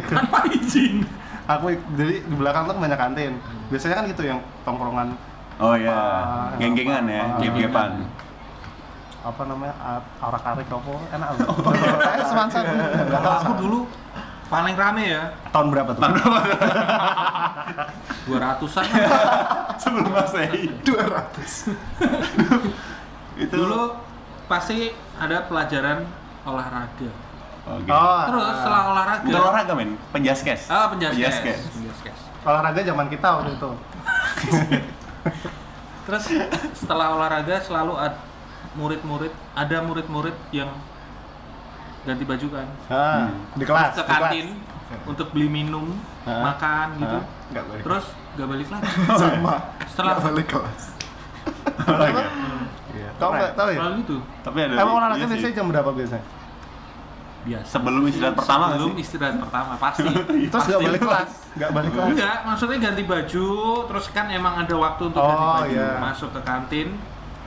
Tanpa 0.10 0.38
izin. 0.48 1.04
aku 1.44 1.64
jadi 1.92 2.14
di 2.20 2.34
belakang 2.34 2.64
tuh 2.64 2.74
banyak 2.74 2.98
kantin 2.98 3.32
biasanya 3.68 3.94
kan 3.94 4.04
gitu 4.06 4.22
yang 4.22 4.38
tongkrongan 4.62 5.12
Oh 5.58 5.74
iya, 5.74 5.90
Ah, 5.90 6.48
geng-gengan 6.54 7.02
ya, 7.04 7.34
geng-gepan. 7.36 8.06
apa 9.18 9.42
namanya? 9.44 9.74
Arak 10.16 10.44
arik 10.46 10.68
apa? 10.68 10.92
Enak 11.10 11.28
banget 11.34 11.98
eh 12.14 12.24
semansa 12.24 12.58
nggak 12.62 13.18
tahu 13.18 13.34
Aku 13.42 13.52
dulu 13.58 13.78
paling 14.48 14.72
rame 14.72 15.04
ya. 15.10 15.34
Tahun 15.50 15.66
berapa 15.68 15.90
tuh? 15.92 16.00
200-an 18.24 18.84
Sebelum 19.82 20.08
Masehi. 20.08 20.70
200 20.80 21.74
Itu 23.42 23.54
dulu 23.56 23.98
pasti 24.46 24.90
ada 25.14 25.44
pelajaran 25.44 26.06
olahraga. 26.42 27.10
Oke. 27.68 27.90
oh. 27.90 28.20
Terus 28.24 28.44
setelah 28.56 28.82
olahraga 28.88 29.22
Bukan 29.22 29.40
olahraga 29.42 29.72
men, 29.74 29.90
penjaskes. 30.08 30.60
ah 30.68 30.88
penjaskes 30.88 31.20
Penjaskes. 31.20 31.60
Penjaskes. 31.74 32.18
olahraga 32.40 32.80
zaman 32.80 33.06
kita 33.06 33.28
waktu 33.34 33.50
itu 33.52 33.70
terus 36.08 36.24
setelah 36.74 37.12
olahraga 37.12 37.60
selalu 37.60 37.92
ad- 37.94 38.16
murid-murid 38.72 39.28
ada 39.52 39.76
murid-murid 39.78 40.32
yang 40.50 40.72
ganti 42.02 42.24
baju 42.24 42.46
kan 42.48 42.68
Ah, 42.88 43.28
di 43.52 43.62
kelas. 43.62 43.92
ke 43.92 44.00
di 44.00 44.06
kelas. 44.06 44.20
kantin 44.24 44.46
untuk 45.04 45.28
beli 45.30 45.48
minum 45.50 45.92
Hah? 46.24 46.40
makan 46.48 46.96
gitu? 46.96 47.18
Nggak 47.50 47.64
balik. 47.66 47.82
terus 47.84 48.04
nggak 48.32 48.48
balik 48.48 48.68
lagi 48.70 48.88
Sama. 49.20 49.54
setelah 49.84 50.12
Nggak 50.14 50.24
balik 50.26 50.46
kelas. 50.48 50.82
Iya. 52.88 53.08
Kau 53.16 53.30
nggak 53.30 53.52
tahu 53.52 53.68
ya? 53.68 53.78
selalu 53.78 53.94
gitu 53.98 54.16
Tapi 54.40 54.58
ada 54.58 54.74
Emang 54.74 54.86
iya 54.86 54.96
olahraganya 54.96 55.26
sih. 55.26 55.32
biasanya 55.36 55.54
jam 55.54 55.66
berapa 55.68 55.90
biasanya? 55.92 56.24
Biasa 57.38 57.68
sebelum 57.70 58.02
istirahat 58.04 58.34
pertama 58.34 58.64
nggak 58.64 58.76
belum 58.76 58.90
sih? 58.90 59.00
istirahat 59.00 59.36
pertama 59.38 59.72
pasti 59.84 60.10
Terus 60.44 60.64
nggak 60.64 60.80
balik 60.82 61.00
kelas? 61.00 61.30
Nggak 61.54 61.70
balik 61.70 61.90
kelas? 61.90 62.08
enggak 62.08 62.36
maksudnya 62.42 62.78
ganti 62.80 63.02
baju 63.04 63.48
terus 63.86 64.04
kan 64.08 64.26
emang 64.28 64.54
ada 64.56 64.74
waktu 64.74 65.02
untuk 65.06 65.20
ganti 65.20 65.38
Oh, 65.40 65.54
baju 65.56 65.70
iya. 65.70 65.88
masuk 65.98 66.30
ke 66.30 66.40
kantin 66.42 66.88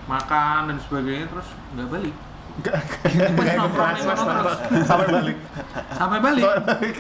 makan 0.03 0.61
dan 0.67 0.77
sebagainya 0.79 1.25
terus 1.27 1.47
nggak 1.71 1.87
balik 1.89 2.15
Nggak 2.53 2.75
nggak 2.83 4.17
terus. 4.35 4.57
sampai 4.83 5.07
balik. 5.09 5.37
sampai 5.91 6.19
balik 6.19 6.43
Sampai 6.43 6.59
balik. 6.61 6.95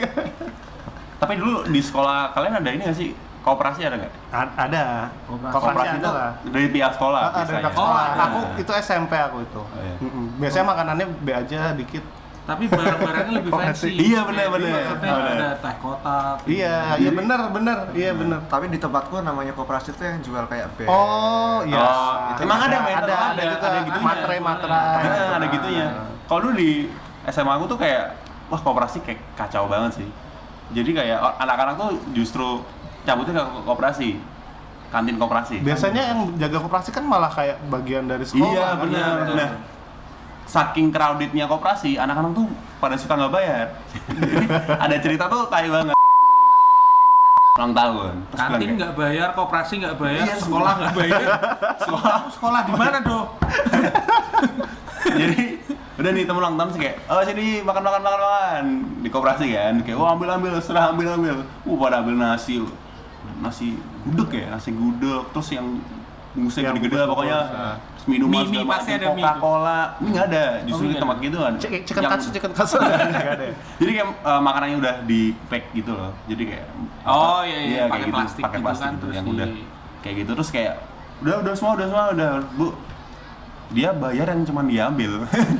Tapi 1.17 1.33
dulu 1.35 1.67
di 1.67 1.79
sekolah 1.79 2.31
kalian 2.31 2.53
ada 2.55 2.69
ini 2.69 2.81
nggak 2.81 2.97
sih? 2.97 3.11
Kooperasi 3.41 3.81
ada 3.83 3.97
nggak? 3.97 4.13
A- 4.29 4.53
Ada. 4.59 4.83
Kooperasi. 5.25 5.51
Kooperasi 5.51 5.87
ada 5.87 5.97
itu 5.97 6.09
lah. 6.09 6.31
dari 6.47 6.67
pihak 6.69 6.91
sekolah. 6.93 7.19
Ah, 7.19 7.27
ada 7.27 7.35
biasanya. 7.35 7.57
dekat 7.57 7.73
sekolah. 7.73 7.89
Oh, 7.91 8.05
ada. 8.07 8.21
Aku 8.23 8.39
itu 8.55 8.71
SMP 8.79 9.13
aku 9.17 9.37
itu. 9.41 9.61
Oh, 9.61 9.77
iya. 9.77 9.95
Biasanya 10.37 10.65
makanannya 10.67 11.05
B 11.19 11.27
aja 11.31 11.59
dikit. 11.73 12.03
Tapi 12.51 12.67
barang-barangnya 12.67 13.33
lebih 13.33 13.51
fancy 13.61 13.89
Iya, 13.95 14.27
benar, 14.27 14.45
Jadi 14.45 14.53
benar. 14.53 14.71
maksudnya 14.75 15.11
Benar. 15.13 15.31
ada 15.31 15.49
teh 15.55 15.75
kotak 15.77 16.35
Iya, 16.43 16.75
iya 16.97 17.11
benar, 17.11 17.39
benar. 17.49 17.77
Iya 17.91 18.11
benar. 18.11 18.39
Tapi 18.45 18.65
di 18.67 18.77
tempatku 18.77 19.15
namanya 19.19 19.53
koperasi 19.53 19.95
itu 19.95 20.03
yang 20.03 20.19
jual 20.19 20.43
kayak 20.45 20.67
band. 20.75 20.87
Oh, 20.87 21.63
iya. 21.63 21.79
Oh, 21.79 22.13
itu 22.29 22.39
emang 22.43 22.59
ada, 22.59 22.77
ada, 22.77 22.91
Ada, 22.99 23.13
ada, 23.31 23.43
ada 23.47 23.55
ada 23.61 23.79
gitunya. 23.81 24.03
Materai, 24.03 24.39
materai. 24.39 24.95
Ada, 24.99 25.19
ada 25.33 25.45
gitunya. 25.47 25.85
Kalau 26.25 26.39
dulu 26.41 26.53
di 26.53 26.71
SMA 27.25 27.53
aku 27.53 27.65
tuh 27.67 27.77
kayak 27.77 28.03
wah 28.47 28.59
kooperasi 28.59 28.99
kayak 28.99 29.19
kacau 29.33 29.65
banget 29.65 30.03
sih. 30.03 30.07
Jadi 30.71 30.91
kayak 30.93 31.17
anak-anak 31.37 31.75
tuh 31.77 31.89
justru 32.11 32.63
cabutnya 33.01 33.37
ke 33.37 33.43
ko- 33.45 33.63
kooperasi. 33.65 34.19
Kantin 34.87 35.15
kooperasi. 35.15 35.63
Biasanya 35.63 36.01
yang 36.05 36.19
jaga 36.35 36.59
koperasi 36.59 36.91
kan 36.91 37.03
malah 37.03 37.27
kayak 37.27 37.63
bagian 37.65 38.05
dari 38.05 38.23
sekolah. 38.23 38.43
Iya, 38.45 38.65
kan? 38.65 38.77
benar. 38.83 39.07
betul. 39.17 39.35
Nah, 39.35 39.49
saking 40.51 40.91
crowdednya 40.91 41.47
kooperasi, 41.47 41.95
anak-anak 41.95 42.35
tuh 42.35 42.47
pada 42.83 42.99
suka 42.99 43.15
nggak 43.15 43.31
bayar. 43.31 43.65
Jadi, 44.11 44.45
ada 44.75 44.95
cerita 44.99 45.23
tuh 45.31 45.47
tai 45.47 45.71
banget. 45.71 45.95
Ulang 47.55 47.71
tahun. 47.71 48.13
Kantin 48.35 48.69
nggak 48.75 48.93
bayar 48.95 49.27
koperasi 49.31 49.73
nggak 49.79 49.95
bayar 49.99 50.23
Iya, 50.27 50.35
sekolah 50.39 50.71
nggak 50.79 50.93
bayar 50.95 51.21
sekolah 51.83 52.17
sekolah 52.31 52.61
di 52.63 52.73
mana 52.79 52.97
dong 53.03 53.27
jadi 55.19 55.41
udah 55.99 56.11
nih 56.15 56.23
temen 56.25 56.39
ulang 56.41 56.55
tahun 56.57 56.69
sih 56.73 56.79
kayak 56.81 56.95
oh 57.11 57.21
sini 57.21 57.45
makan 57.61 57.83
makan 57.83 58.01
makan 58.01 58.21
makan 58.23 58.63
di 59.03 59.09
koperasi 59.11 59.45
kan 59.53 59.75
kayak 59.83 59.97
oh 59.99 60.07
ambil 60.07 60.33
ambil 60.33 60.57
serah 60.63 60.95
ambil 60.95 61.13
ambil 61.13 61.35
uh 61.43 61.75
pada 61.77 61.95
ambil 62.01 62.15
nasi 62.17 62.63
nasi 63.43 63.77
gudeg 64.07 64.47
ya 64.47 64.55
nasi 64.55 64.69
gudeg 64.73 65.27
terus 65.35 65.49
yang 65.53 65.67
bungkusnya 66.31 66.71
Yang 66.71 66.75
gede-gede 66.79 67.03
pokoknya 67.11 67.39
ah. 67.51 67.75
Minuman 68.03 68.41
Mie- 68.41 68.49
mie 68.49 68.57
segala 68.57 68.71
pasti 68.73 68.89
macam, 68.89 68.97
ada 68.97 69.07
mie 69.07 69.21
tuh. 69.21 69.21
Coca-Cola. 69.21 69.79
Mie 69.97 70.09
nggak 70.09 70.25
ada. 70.27 70.45
Justru 70.63 70.83
mie 70.83 70.91
di 70.91 70.97
tempat 70.97 71.17
gitu 71.19 71.37
kan. 71.37 71.53
Chicken, 71.55 71.81
chicken 71.83 72.01
Yang- 72.01 72.13
katsu, 72.15 72.27
chicken 72.29 72.51
katsu 72.51 72.75
nggak 72.81 73.27
ada 73.31 73.47
jadi 73.77 73.91
kayak 73.93 74.07
eh, 74.21 74.41
makanannya 74.41 74.77
udah 74.77 74.93
di 75.03 75.21
pack 75.45 75.63
gitu 75.71 75.91
loh. 75.91 76.11
Jadi 76.25 76.43
kayak 76.45 76.65
Oh, 77.03 77.41
iya, 77.41 77.59
iya, 77.59 77.81
pakai 77.85 78.01
kayak 78.01 78.13
plastik 78.13 78.41
pakai 78.41 78.57
gitu 78.57 78.65
plastik 78.65 78.81
kan, 78.81 78.91
gitu, 78.91 79.01
terus 79.03 79.15
yang 79.15 79.25
di- 79.25 79.33
udah 79.33 79.47
kayak 80.01 80.15
gitu. 80.17 80.31
Terus 80.33 80.49
kayak 80.49 80.73
udah 81.21 81.35
udah 81.39 81.53
semua 81.53 81.71
udah 81.75 81.87
semua 81.87 82.05
udah. 82.11 82.29
Bu 82.51 82.65
dia 83.71 83.89
bayar 83.91 84.27
yang 84.27 84.43
cuma 84.43 84.61
diambil. 84.61 85.11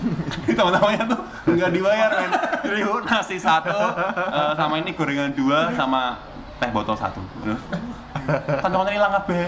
Teman-temannya 0.47 1.03
tuh 1.07 1.21
nggak 1.47 1.71
dibayar 1.71 2.09
men. 2.11 2.31
Jadi 2.61 2.79
nasi 3.05 3.37
satu 3.37 3.71
eh, 3.71 4.51
sama 4.53 4.75
ini 4.77 4.91
gorengan 4.91 5.31
dua 5.31 5.71
sama 5.71 6.19
teh 6.57 6.69
botol 6.69 6.93
satu. 6.93 7.21
Teman-temannya 8.21 8.93
hilang 8.93 9.13
kabeh 9.15 9.43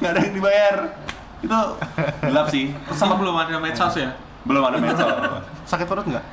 nggak 0.00 0.10
ada 0.10 0.20
yang 0.20 0.34
dibayar 0.34 0.76
itu 1.44 1.60
gelap 2.24 2.46
sih. 2.50 2.72
Sama 2.92 2.96
sama 2.96 3.14
belum 3.20 3.34
ada 3.36 3.60
medsos 3.60 3.94
ya? 3.94 4.16
Belum 4.44 4.62
ada 4.64 4.76
medsos. 4.80 5.08
Sakit 5.70 5.86
perut 5.88 6.06
nggak? 6.08 6.24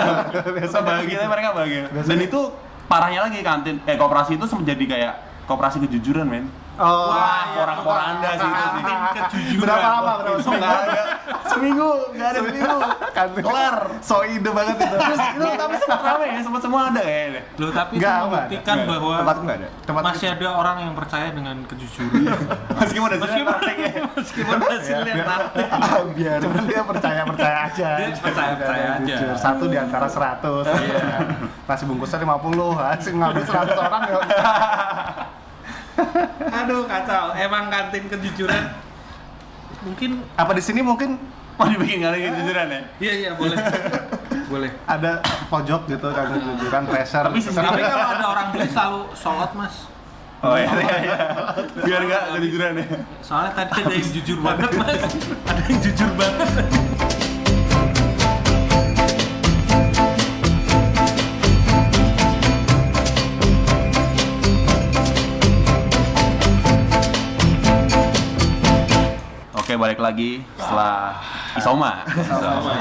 biasa 0.58 0.78
bahagia. 0.82 1.26
mereka 1.26 1.48
bahagia. 1.54 1.84
Dan 1.90 2.18
itu 2.18 2.40
parahnya 2.90 3.24
lagi 3.24 3.40
kantin 3.40 3.80
eh 3.88 3.96
koperasi 3.96 4.36
itu 4.36 4.44
sempat 4.44 4.74
jadi 4.74 4.84
kayak 4.84 5.14
koperasi 5.48 5.80
kejujuran 5.88 6.26
men 6.28 6.44
Oh, 6.80 7.12
Wah, 7.12 7.52
porak-poranda 7.52 8.28
sih 8.32 8.48
itu 8.48 8.64
sih. 8.72 8.82
kejujuran 9.12 9.60
Berapa 9.60 9.88
lama? 10.00 10.12
Berapa 10.24 10.40
ada. 10.80 11.02
seminggu 11.52 11.88
nggak 12.16 12.28
ada 12.32 12.40
seminggu 12.40 12.76
Kantin. 13.12 13.42
kelar 13.44 13.76
So 14.00 14.24
ide 14.24 14.50
banget 14.50 14.76
itu. 14.80 14.96
terus 14.96 15.20
itu 15.20 15.46
tapi 15.52 15.74
sempat 15.84 16.00
rame 16.00 16.24
ya 16.32 16.40
sempat 16.40 16.60
semua 16.64 16.80
ada 16.88 17.00
kayaknya 17.04 17.42
Loh 17.60 17.70
tapi 17.76 17.92
itu 18.00 18.08
membuktikan 18.08 18.76
bahwa 18.88 19.14
Tempatku 19.20 19.42
nggak 19.44 19.58
ada. 19.60 19.68
Tempat 19.84 20.02
masih 20.08 20.26
ada 20.32 20.48
orang 20.48 20.76
yang 20.80 20.92
percaya 20.96 21.28
dengan 21.28 21.56
kejujuran 21.68 22.40
meskipun 22.80 23.08
ada 23.12 23.18
meskipun 23.20 23.54
meskipun 24.16 24.56
hasilnya 24.64 25.14
praktek 25.28 25.68
biar 26.16 26.38
Cuman 26.40 26.64
dia 26.64 26.82
percaya 26.88 27.20
percaya 27.28 27.56
aja. 27.68 27.88
Dia 28.00 28.08
percaya-percaya 28.16 28.86
aja. 28.96 29.16
Jujur. 29.20 29.36
Satu 29.36 29.64
di 29.68 29.76
antara 29.76 30.08
seratus. 30.08 30.64
Iya. 30.72 31.20
Nasi 31.68 31.84
bungkusnya 31.84 32.18
50 32.24 32.80
Asik 32.96 33.12
ngambil 33.12 33.44
100 33.44 33.76
orang 33.76 34.02
ya. 34.08 34.16
Aduh 36.50 36.84
kacau. 36.86 37.34
Emang 37.36 37.70
kantin 37.72 38.04
kejujuran. 38.10 38.64
Mungkin 39.82 40.22
Apa 40.38 40.52
di 40.54 40.62
sini 40.62 40.80
mungkin 40.80 41.18
mau 41.58 41.66
dibikin 41.68 42.02
kali 42.02 42.18
kejujuran 42.30 42.66
ya? 42.70 42.80
Iya 43.02 43.12
iya 43.12 43.30
boleh. 43.34 43.58
Boleh. 44.46 44.70
Ada 44.86 45.24
pojok 45.48 45.88
gitu 45.88 46.08
kan 46.12 46.26
kejujuran 46.32 46.82
pressure. 46.86 47.26
Tapi 47.26 47.40
tapi 47.42 47.82
kalau 47.82 48.06
ada 48.14 48.24
orang 48.28 48.46
beli 48.52 48.68
selalu 48.70 49.00
sholat 49.16 49.50
mas. 49.58 49.90
Oh 50.42 50.58
iya 50.58 50.74
iya 50.74 50.96
iya. 51.06 51.18
Biar 51.86 52.00
nggak 52.02 52.22
kejujuran 52.38 52.72
ya. 52.78 52.86
Soalnya 53.22 53.52
tadi 53.54 53.70
ada 53.78 53.94
yang 53.94 54.10
jujur 54.10 54.38
banget 54.42 54.70
mas. 54.74 55.00
Ada 55.46 55.60
yang 55.70 55.80
jujur 55.80 56.10
banget 56.18 56.48
balik 69.92 70.08
lagi 70.08 70.30
setelah 70.56 71.20
isoma 71.52 71.90
isoma 72.08 72.72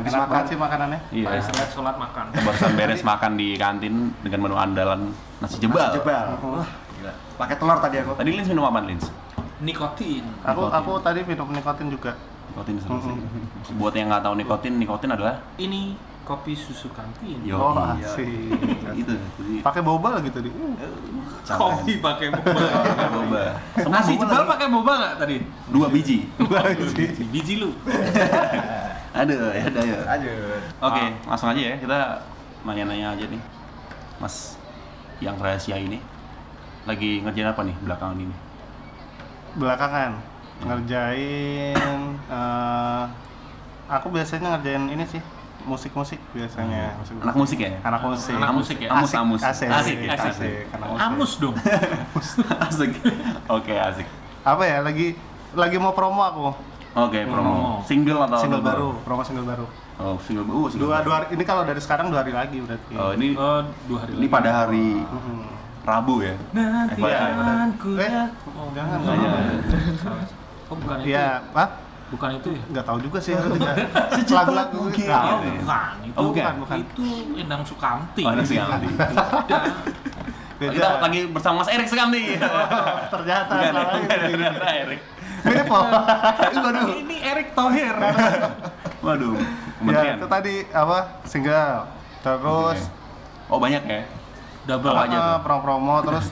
Habis 0.00 0.14
makan 0.14 0.42
sih 0.46 0.54
makanannya. 0.56 0.98
iya 1.10 1.26
Baik, 1.26 1.42
sholat 1.50 1.68
sholat 1.74 1.96
makan 1.98 2.24
barusan 2.30 2.70
beres 2.78 3.02
makan 3.02 3.32
di 3.34 3.58
kantin 3.58 4.14
dengan 4.22 4.38
menu 4.40 4.54
andalan 4.54 5.10
nasi 5.42 5.58
jebal 5.58 5.90
jebal. 5.90 6.38
Wah, 6.38 6.68
gila. 6.94 7.12
Pakai 7.34 7.56
telur 7.58 7.78
tadi 7.82 7.96
aku. 7.98 8.12
tadi 8.14 8.30
Lins 8.30 8.46
minum 8.46 8.64
apa 8.64 8.86
Lins? 8.86 9.10
nikotin 9.60 10.22
Aku 10.40 10.62
Nikotin. 10.62 10.78
aku 10.78 10.92
tadi 11.02 11.20
minum 11.26 11.48
nikotin 11.50 11.86
juga. 11.90 12.14
Nikotin 12.54 12.76
seru 12.78 12.96
sih. 13.02 13.18
Buat 13.74 13.98
yang 13.98 14.08
nggak 14.08 14.22
tahu 14.22 14.34
nikotin, 14.38 14.72
nikotin 14.78 15.10
adalah 15.10 15.42
ini 15.56 15.98
kopi 16.30 16.54
susu 16.54 16.86
kantin 16.94 17.42
Yo, 17.42 17.58
Oh, 17.58 17.74
iya. 17.98 18.06
asik. 18.06 18.30
itu. 18.94 19.14
Jadi 19.18 19.54
Pakai 19.66 19.82
boba 19.82 20.22
lagi 20.22 20.30
tadi. 20.30 20.46
Uh, 20.46 21.50
kopi 21.50 21.98
pakai 21.98 22.30
boba 22.30 22.54
boba. 23.10 23.42
nasi 23.90 24.14
jebal 24.14 24.46
pakai 24.46 24.70
boba 24.70 24.92
nggak 24.94 25.14
tadi 25.18 25.36
dua 25.74 25.90
biji. 25.90 26.30
biji, 26.94 27.24
biji 27.34 27.54
lu 27.58 27.74
Aduh, 29.10 29.50
ya 29.50 29.66
udah 29.66 29.82
ya. 29.82 29.98
Lanjut. 30.06 30.62
Oke, 30.78 31.02
langsung 31.26 31.50
aja 31.50 31.58
ya. 31.60 31.74
Kita 31.76 31.98
nanya-nanya 32.62 33.18
aja 33.18 33.24
nih. 33.26 33.42
Mas 34.22 34.54
yang 35.18 35.34
rahasia 35.34 35.74
ini 35.74 35.98
lagi 36.86 37.20
ngerjain 37.20 37.50
apa 37.50 37.60
nih 37.66 37.76
belakangan 37.82 38.16
ini? 38.16 38.36
belakangan 39.50 40.14
ngerjain 40.62 41.76
eh, 42.30 43.04
aku 43.90 44.06
biasanya 44.08 44.54
ngerjain 44.54 44.86
ini 44.88 45.02
sih 45.04 45.18
musik-musik 45.62 46.20
biasanya 46.30 46.96
musik 46.96 47.14
Anak 47.18 47.34
musik 47.34 47.58
ya? 47.58 47.70
anak 47.80 48.00
musik 48.02 48.32
Anak 48.32 48.52
musik 48.52 48.76
ya? 48.78 48.88
Amus, 48.90 49.04
Asik, 49.06 49.18
amus. 49.18 49.40
asik, 49.40 49.68
Asik, 49.68 49.96
asik, 50.04 50.30
asik. 50.32 50.64
anak 50.70 50.88
musik. 50.88 51.06
amus 51.06 51.32
dong 51.36 51.56
asik. 52.66 52.92
Oke, 53.48 53.74
asik. 53.74 54.06
apa 54.40 54.62
ya 54.62 54.80
lagi 54.80 55.06
lagi 55.52 55.76
mau 55.76 55.90
promo 55.90 56.20
aku 56.20 56.48
Oke, 56.92 57.22
promo. 57.22 57.46
Promo. 57.46 57.70
Single 57.84 58.18
atau 58.20 58.38
single 58.40 58.58
album? 58.58 58.68
baru 58.68 58.88
promo 59.00 59.22
single 59.22 59.44
baru 59.44 59.66
Oh, 59.96 60.16
single 60.18 60.42
baru. 60.42 60.56
Oh, 60.56 60.66
single 60.66 60.80
dua 60.82 60.96
baru. 60.96 61.04
dua 61.04 61.14
hari, 61.14 61.26
ini 61.30 61.44
kalau 61.44 61.62
dari 61.62 61.78
sekarang 61.78 62.08
dua 62.08 62.20
hari 62.20 62.32
lagi 62.32 62.56
berarti 62.58 62.94
Oh, 62.94 63.12
ini 63.12 63.28
oh 63.32 63.60
dua 63.84 63.98
hari 64.00 64.12
ini 64.12 64.20
lagi. 64.22 64.32
pada 64.32 64.50
hari 64.56 64.88
Mhm. 64.98 65.40
Rabu 65.80 66.14
ya? 66.20 66.34
nanti 66.50 67.00
Iya, 67.00 67.18
akan 67.30 67.68
ku 67.76 67.90
eh 67.94 68.10
oh, 68.50 68.68
jangan 68.70 68.98
Iya, 68.98 69.12
iya. 69.14 69.32
Salah. 69.94 70.24
oh 70.66 70.74
bukan 70.74 70.96
itu 70.98 71.08
Iya, 71.08 71.26
apa? 71.46 71.64
Bukan 72.10 72.28
itu 72.34 72.48
ya 72.50 72.62
Nggak 72.68 72.84
tahu 72.84 72.98
juga 73.00 73.18
sih. 73.18 73.32
Lagu-lagu 74.36 74.76
mungkin. 74.80 75.06
Nggak, 75.06 75.22
Oh, 75.22 75.38
Iya. 75.40 75.52
bukan 75.56 75.94
itu 76.02 76.16
Oh, 76.16 76.24
bukan. 76.28 76.52
bukan. 76.58 76.76
itu 76.80 77.06
Endang 77.36 77.62
Sukamti 77.62 78.22
Oh, 78.22 78.32
ini 78.32 78.42
Sukamti. 78.42 78.86
Tidak. 78.90 79.62
beda. 80.58 80.72
Kita 80.74 80.88
lagi 81.00 81.20
bersama 81.26 81.56
Mas 81.58 81.70
Erik 81.70 81.86
Sukamti. 81.86 82.24
Ternyata 83.14 83.52
ya? 83.56 83.70
ini. 83.70 84.02
Ternyata 84.28 84.66
Erik. 84.76 85.00
mirip 85.40 85.66
loh 85.66 85.88
waduh 86.60 86.88
Ini 86.92 87.16
Erick 87.24 87.48
Thohir. 87.54 87.96
Waduh, 89.00 89.32
ya 89.32 89.46
kementerian. 89.80 90.16
itu 90.20 90.26
tadi 90.28 90.54
apa 90.68 90.98
single 91.24 91.88
terus 92.20 92.80
Oh 93.48 93.56
banyak 93.56 93.80
ya? 93.80 94.04
Double 94.62 94.92
Apa 94.92 95.08
aja 95.08 95.16
tuh? 95.16 95.36
promo-promo 95.40 95.96
terus 96.04 96.28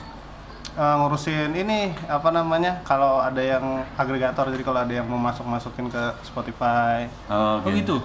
eh, 0.79 0.95
ngurusin 0.95 1.51
ini 1.51 1.91
apa 2.07 2.31
namanya 2.31 2.79
kalau 2.81 3.19
ada 3.19 3.37
yang 3.37 3.61
agregator 3.93 4.47
jadi 4.47 4.63
kalau 4.63 4.79
ada 4.79 4.93
yang 4.93 5.05
mau 5.05 5.19
masuk 5.19 5.43
masukin 5.43 5.91
ke 5.91 6.03
Spotify 6.23 7.03
Oh, 7.27 7.59
Oh 7.59 7.69
gitu. 7.69 7.99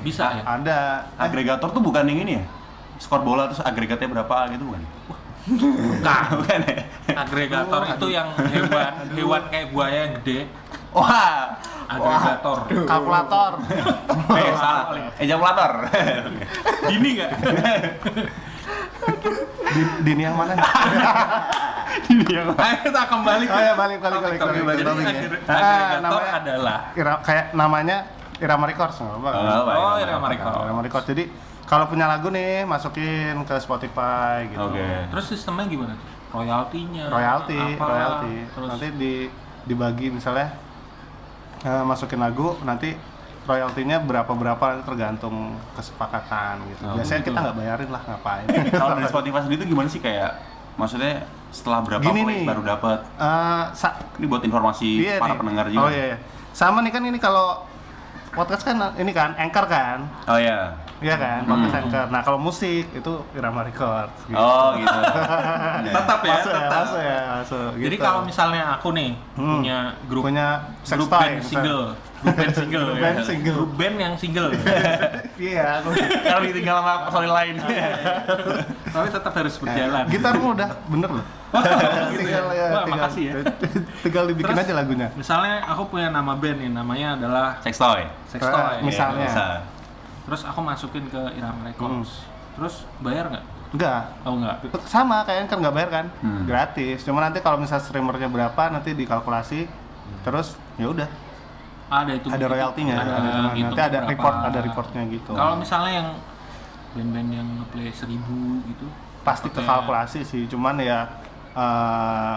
Bisa 0.00 0.40
ya? 0.40 0.42
ada 0.48 0.78
eh, 1.12 1.24
Agregator 1.28 1.68
tuh 1.68 1.82
bukan 1.84 2.08
yang 2.08 2.24
ini 2.24 2.32
ya? 2.40 2.44
Skor 2.96 3.20
bola 3.20 3.48
terus 3.48 3.60
agregatnya 3.60 4.08
berapa 4.10 4.48
gitu 4.50 4.64
bukan? 4.64 4.82
Bukan. 5.50 6.22
bukan 6.40 6.58
ya? 6.64 6.76
Agregator 7.12 7.80
itu 7.86 8.06
yang 8.08 8.28
hewan, 8.48 8.92
hewan 9.12 9.42
kayak 9.48 9.66
buaya 9.70 9.98
yang 10.08 10.12
gede. 10.20 10.38
Wah, 10.90 11.54
Agregator. 11.86 12.66
kalkulator 12.82 13.52
eh 14.42 14.52
salah, 14.54 14.90
ejaculator. 15.16 15.72
Dini 16.86 17.10
nggak? 17.14 17.30
Di- 19.70 19.94
dini 20.02 20.22
yang 20.22 20.34
mana 20.34 20.54
Ini 22.10 22.24
yang 22.26 22.46
Ayo 22.52 22.76
kita 22.82 23.02
kembali 23.06 23.44
ke 23.44 23.52
Oh 23.52 23.60
ya, 23.60 23.74
balik, 23.74 23.98
balik, 23.98 24.18
balik, 24.18 24.38
balik, 24.40 24.62
balik, 24.62 24.76
Jadi 24.76 24.90
balik, 24.90 25.06
agre- 25.06 25.42
Ah, 25.46 25.90
namanya- 25.98 26.34
adalah 26.36 26.78
Ira- 26.92 27.20
kayak 27.20 27.44
namanya 27.52 27.96
Irama 28.36 28.64
Records 28.66 28.96
nggak 28.96 29.14
apa 29.14 29.28
Oh, 29.28 29.36
ya? 29.36 29.58
Oh, 29.76 29.94
Irama 29.96 30.26
Records. 30.28 30.56
Irama 30.60 30.80
Records 30.82 31.06
jadi 31.06 31.24
kalau 31.64 31.86
punya 31.86 32.06
lagu 32.06 32.28
nih 32.28 32.64
masukin 32.64 33.36
ke 33.40 33.54
Spotify 33.56 34.48
gitu 34.48 34.58
Oke. 34.64 34.86
Terus 35.06 35.24
sistemnya 35.28 35.66
gimana? 35.66 35.94
Royaltinya. 36.30 37.04
royalti 37.06 37.58
apa, 37.74 37.84
royalti 37.84 38.34
Terus 38.48 38.68
nanti 38.68 38.86
di 38.92 39.12
dibagi 39.62 40.08
misalnya 40.08 40.50
eh, 41.60 41.84
masukin 41.84 42.18
lagu 42.18 42.56
nanti 42.60 42.94
royaltinya 43.42 43.96
berapa 43.98 44.28
berapa 44.28 44.62
nanti 44.70 44.84
tergantung 44.84 45.36
kesepakatan 45.74 46.60
gitu 46.66 46.82
Oh, 46.82 46.94
biasanya 46.94 47.20
gitu. 47.20 47.28
kita 47.28 47.38
nggak 47.40 47.56
bayarin 47.56 47.90
lah 47.90 48.02
ngapain 48.04 48.46
Kalau 48.72 48.92
dari 48.94 49.08
Spotify 49.12 49.40
sendiri 49.40 49.58
itu 49.58 49.68
gimana 49.68 49.88
sih 49.88 49.98
kayak 49.98 50.30
maksudnya 50.74 51.24
setelah 51.50 51.82
berapa 51.82 52.04
Gini 52.04 52.20
nih. 52.22 52.42
baru 52.44 52.62
dapat? 52.62 52.98
Eh, 53.18 53.64
sa- 53.72 53.98
Ini 54.14 54.24
buat 54.24 54.40
informasi 54.40 54.88
iya 55.02 55.18
para 55.18 55.34
nih. 55.34 55.38
pendengar 55.38 55.66
juga. 55.66 55.82
oh 55.82 55.90
iya, 55.90 56.04
iya 56.06 56.18
sama 56.50 56.78
nih 56.80 56.90
kan 56.90 57.02
ini 57.02 57.16
kalau 57.16 57.62
podcast 58.28 58.62
kan 58.62 58.76
ini 58.94 59.10
kan 59.10 59.34
anchor 59.34 59.66
kan 59.66 60.02
Oh 60.26 60.34
iya. 60.34 60.74
Iya 61.00 61.16
kan, 61.16 61.48
podcast 61.48 61.80
anchor. 61.80 62.06
Nah 62.06 62.20
kalau 62.20 62.36
musik 62.36 62.84
itu 62.86 63.12
Irama 63.32 63.64
Records. 63.64 64.12
Gitu. 64.22 64.36
Oh 64.36 64.76
gitu. 64.76 64.98
Tetap 65.96 66.20
ya, 66.20 66.28
masuk 66.30 66.52
ya, 66.52 66.60
tetap. 66.60 66.76
masuk 66.76 67.00
ya, 67.00 67.18
masuk. 67.32 67.70
Jadi 67.74 67.94
gitu. 67.94 68.04
kalau 68.04 68.20
misalnya 68.22 68.62
aku 68.70 68.88
nih 68.92 69.10
Hmm. 69.32 69.48
punya 69.56 69.78
grup 70.04 70.22
punya 70.22 70.46
grup 70.86 71.08
band 71.08 71.24
misalnya. 71.32 71.48
single, 71.48 71.84
grup 72.20 72.36
band 72.36 72.52
single, 72.52 72.84
Grup 72.84 72.94
ya. 72.94 73.02
band 73.02 73.18
single. 73.22 73.54
grup 73.56 73.72
band 73.74 73.96
yang 73.96 74.14
single, 74.14 74.48
Iya, 75.40 75.64
aku 75.78 75.88
Kalau 75.96 76.42
ditinggal 76.42 76.76
sama 76.76 76.92
personil 77.02 77.32
lain. 77.32 77.54
tapi 78.86 79.08
tetap 79.08 79.32
harus 79.32 79.54
berjalan. 79.56 80.04
gitarmu 80.06 80.46
udah 80.52 80.68
bener 80.86 81.10
loh. 81.10 81.26
tinggal 82.12 82.46
ya, 82.52 82.66
Wah, 82.70 82.84
tinggal, 82.84 83.00
makasih 83.02 83.22
ya. 83.24 83.34
tinggal 84.00 84.24
dibikin 84.26 84.52
Terus- 84.52 84.64
aja 84.64 84.74
lagunya. 84.76 85.08
Misalnya 85.12 85.64
aku 85.64 85.82
punya 85.88 86.08
nama 86.08 86.32
band 86.32 86.58
nih, 86.58 86.70
namanya 86.70 87.08
adalah 87.16 87.46
Sex 87.60 87.74
toy. 87.74 88.04
Sex 88.28 88.38
Eh, 88.38 88.46
Toy. 88.46 88.76
misalnya. 88.82 89.18
Iya, 89.18 89.26
bisa. 89.26 89.46
Terus 90.22 90.40
aku 90.44 90.60
masukin 90.60 91.04
ke 91.06 91.22
Irama 91.34 91.66
Records. 91.66 92.22
Terus 92.54 92.74
bayar 92.98 93.26
nggak? 93.28 93.44
Enggak. 93.70 94.02
Oh 94.22 94.34
nggak. 94.36 94.56
Sama 94.84 95.22
kayak 95.22 95.46
anchor 95.46 95.58
nggak 95.58 95.74
bayar 95.74 95.90
kan? 95.92 96.06
Hmm. 96.20 96.42
Gratis. 96.44 97.02
Cuma 97.02 97.18
nanti 97.18 97.38
kalau 97.38 97.56
misalnya 97.56 97.80
streamernya 97.80 98.26
berapa 98.26 98.62
nanti 98.68 98.92
dikalkulasi. 98.92 99.66
Terus 100.20 100.54
ya 100.74 100.86
udah 100.86 101.08
Ada 101.90 102.12
itu. 102.14 102.26
ada 102.30 102.46
royaltinya. 102.46 102.94
Ada 102.96 103.12
Ada, 103.12 103.30
gitu 103.52 103.66
nanti 103.66 103.82
ada 103.82 103.98
berapa. 103.98 104.10
report 104.14 104.36
ada 104.40 104.58
reportnya 104.62 105.02
gitu. 105.10 105.30
Kalau 105.34 105.54
misalnya 105.58 105.92
yang 105.92 106.08
band-band 106.90 107.28
yang 107.30 107.48
ngeplay 107.58 107.90
seribu 107.90 108.62
gitu, 108.64 108.86
pasti 109.20 109.46
kekalkulasi 109.46 110.22
sih 110.22 110.46
cuman 110.46 110.78
ya 110.78 111.06
eh, 111.52 112.34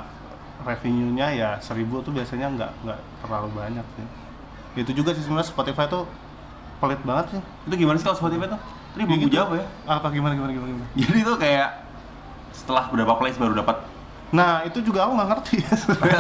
revenue-nya 0.62 1.28
ya 1.32 1.50
seribu 1.58 2.02
tuh 2.02 2.12
biasanya 2.12 2.50
nggak 2.52 2.72
nggak 2.84 3.00
terlalu 3.22 3.50
banyak 3.52 3.86
sih 3.96 4.06
itu 4.74 4.92
juga 4.92 5.14
sih 5.14 5.22
sebenarnya 5.22 5.48
Spotify 5.48 5.86
tuh 5.86 6.06
pelit 6.78 7.00
banget 7.02 7.38
sih 7.38 7.42
Itu 7.66 7.76
gimana 7.78 7.96
sih 7.96 8.06
kalau 8.06 8.18
Spotify 8.18 8.48
tuh? 8.50 8.60
Tadi 8.94 9.04
Ya 9.04 9.16
gitu. 9.18 9.34
jawab 9.34 9.58
ya. 9.58 9.66
apa 9.88 10.08
gimana 10.12 10.34
gimana 10.38 10.52
gimana, 10.54 10.70
gimana? 10.70 10.88
Jadi 10.94 11.20
tuh 11.22 11.38
kayak 11.38 11.70
setelah 12.54 12.84
berapa 12.90 13.14
plays 13.18 13.38
baru 13.38 13.54
dapat 13.58 13.78
nah 14.34 14.66
itu 14.66 14.82
juga 14.82 15.06
aku 15.06 15.14
nggak 15.14 15.30
ngerti 15.30 15.56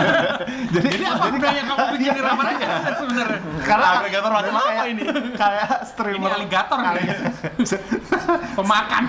jadi 0.73 0.85
Jadi 0.87 1.03
apa 1.03 1.25
gunanya 1.27 1.63
kamu 1.65 1.85
bikin 1.91 2.13
Irama 2.13 2.43
aja 2.45 2.67
sebenarnya? 2.93 3.39
karena 3.63 3.85
agregator 3.91 4.31
macam 4.31 4.53
apa 4.53 4.61
kayak- 4.63 4.87
ini? 4.87 5.03
kayak 5.33 5.69
Ini 5.73 5.87
streamer 5.87 6.31
aligator 6.31 6.79
nih. 6.79 7.05
Pemakan. 8.57 9.03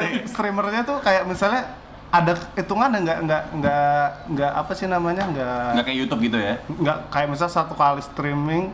Ya. 0.00 0.24
streamernya 0.24 0.82
tuh 0.82 0.96
kayak 0.98 1.22
misalnya 1.24 1.62
ada 2.08 2.32
hitungan 2.52 2.90
nggak 2.90 3.18
nggak 3.22 3.42
nggak 3.54 4.04
nggak 4.30 4.52
apa 4.56 4.72
sih 4.72 4.86
namanya 4.86 5.22
nggak 5.26 5.66
Nggak 5.76 5.84
kayak 5.84 5.98
YouTube 6.00 6.20
gitu 6.22 6.38
ya. 6.38 6.54
nggak 6.66 6.96
kayak 7.08 7.28
misalnya 7.28 7.52
satu 7.54 7.74
kali 7.74 8.00
streaming 8.02 8.72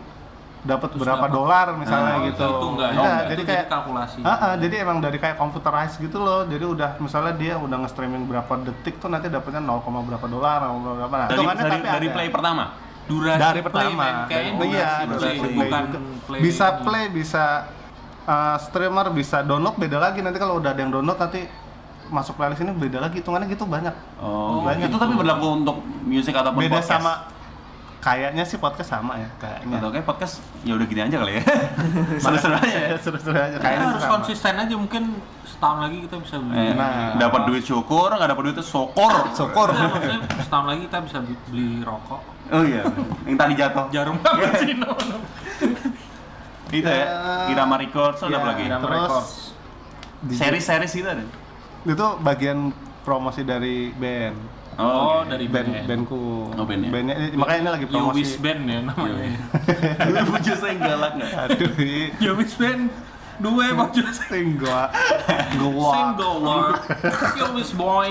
dapat 0.67 0.91
berapa 0.99 1.27
dolar 1.31 1.67
misalnya 1.79 2.15
Oh, 2.19 2.27
gitu. 2.27 2.47
Itu 2.47 2.67
enggak. 2.75 2.91
Enggak, 2.93 3.07
ya? 3.07 3.29
jadi 3.31 3.43
Itu 3.43 3.49
kayak 3.49 3.67
kalkulasi. 3.71 4.19
Ah, 4.27 4.31
ah, 4.35 4.53
jadi 4.59 4.75
emang 4.83 4.99
dari 4.99 5.19
kayak 5.23 5.37
computerized 5.39 5.97
gitu 6.03 6.19
loh. 6.19 6.43
Jadi 6.51 6.65
udah 6.67 6.91
misalnya 6.99 7.35
dia 7.39 7.55
udah 7.57 7.77
nge-streaming 7.87 8.27
berapa 8.27 8.53
detik 8.67 8.99
tuh 8.99 9.09
nanti 9.09 9.31
dapatnya 9.31 9.63
0, 9.63 9.81
berapa 9.87 10.27
dolar, 10.27 10.59
0, 10.67 10.99
berapa. 10.99 11.15
Nah, 11.15 11.27
Dari, 11.31 11.41
dari, 11.47 11.71
tapi 11.71 11.87
dari 11.87 12.09
play 12.11 12.29
pertama. 12.29 12.65
Durasi 13.07 13.39
dari 13.39 13.61
play, 13.63 13.67
pertama. 13.71 14.07
Kayaknya 14.27 14.53
durasi 14.59 14.75
iya, 14.75 14.91
play, 14.91 15.07
durasi 15.07 15.39
play 15.39 15.55
bukan 15.55 15.83
juga. 15.87 15.99
play 16.27 16.41
bisa 16.43 16.67
play, 16.83 17.05
bisa 17.07 17.45
uh, 18.27 18.57
streamer, 18.59 19.07
bisa 19.15 19.37
download 19.47 19.77
beda 19.79 19.99
lagi. 20.03 20.19
Nanti 20.27 20.39
kalau 20.43 20.59
udah 20.59 20.75
ada 20.75 20.81
yang 20.83 20.91
download 20.91 21.15
nanti 21.15 21.47
masuk 22.07 22.39
playlist 22.39 22.63
ini 22.63 22.71
beda 22.75 22.99
lagi 23.03 23.19
hitungannya 23.23 23.47
gitu 23.51 23.67
banyak. 23.67 23.95
Oh, 24.23 24.63
Banyak. 24.63 24.91
itu 24.91 24.97
tapi 24.99 25.15
berlaku 25.15 25.47
untuk 25.63 25.77
musik 26.07 26.35
ataupun 26.35 26.61
beda 26.63 26.79
podcast. 26.79 27.03
sama 27.03 27.13
kayaknya 27.99 28.43
sih 28.43 28.57
podcast 28.57 28.91
sama 28.91 29.17
ya 29.17 29.29
kayaknya. 29.37 29.77
Atau 29.77 29.91
kayak 29.91 30.05
podcast 30.05 30.35
ya 30.63 30.73
udah 30.73 30.87
gini 30.87 31.01
aja 31.03 31.17
kali 31.19 31.33
ya. 31.35 31.43
Seru-seru 32.23 32.55
aja. 32.55 32.79
ya. 32.87 32.97
Seru-seru 32.97 33.35
aja 33.35 33.57
Kayaknya 33.57 33.87
harus 33.89 34.01
sama. 34.01 34.13
konsisten 34.15 34.55
aja 34.57 34.75
mungkin 34.75 35.03
setahun 35.45 35.79
lagi 35.81 35.97
kita 36.05 36.17
bisa 36.19 36.35
beli. 36.39 36.57
Eh, 36.57 36.73
Nah. 36.73 37.17
dapat 37.17 37.41
duit 37.45 37.63
syukur, 37.63 38.09
nggak 38.09 38.29
dapat 38.29 38.43
duit 38.45 38.55
itu 38.55 38.67
syukur. 38.67 39.13
Syukur. 39.39 39.69
Nah, 39.71 39.89
maksudnya 39.91 40.21
setahun 40.39 40.67
lagi 40.67 40.81
kita 40.85 40.99
bisa 41.03 41.19
beli, 41.21 41.71
rokok. 41.81 42.23
Oh 42.47 42.63
iya, 42.63 42.87
yang 43.27 43.35
tadi 43.35 43.53
jatuh. 43.55 43.91
Jarum 43.91 44.17
cappuccino. 44.21 44.95
Itu 46.69 46.83
ya, 46.85 47.07
Irama 47.49 47.75
Records, 47.77 48.19
ada 48.21 48.29
Iya, 48.29 48.37
apa 48.37 48.47
lagi? 48.49 48.63
Irama 48.65 48.83
Terus 48.83 48.99
Records. 49.01 49.33
di- 50.21 50.35
Series-series 50.35 50.93
gitu 50.93 51.09
ada. 51.09 51.23
itu 51.87 52.07
bagian 52.19 52.75
promosi 53.03 53.43
dari 53.43 53.91
band. 53.93 54.35
Oh, 54.77 55.25
oke. 55.25 55.33
dari 55.33 55.47
band 55.49 55.69
band. 55.73 55.87
bandku. 55.89 56.53
Oh, 56.53 56.65
band 56.65 56.81
ya? 56.83 56.91
Bandnya 56.91 57.15
makanya 57.33 57.59
ini 57.59 57.71
lagi 57.73 57.87
promosi. 57.87 58.13
Yowis 58.13 58.33
Band 58.37 58.61
ya 58.63 58.79
namanya. 58.83 59.33
Lu 60.13 60.21
baju 60.27 60.53
saya 60.55 60.75
galak 60.77 61.13
nggak? 61.17 61.33
Aduh, 61.49 61.71
Yowis 62.19 62.53
Band 62.55 62.83
dua 63.37 63.69
baju 63.71 64.01
sing 64.11 64.57
gua 64.57 64.89
gua 65.55 65.93
single 65.93 66.37
Yowis 67.37 67.71
boy. 67.73 68.09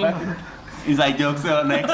Inside 0.85 1.17
jokes 1.17 1.41
so 1.41 1.61
next. 1.63 1.89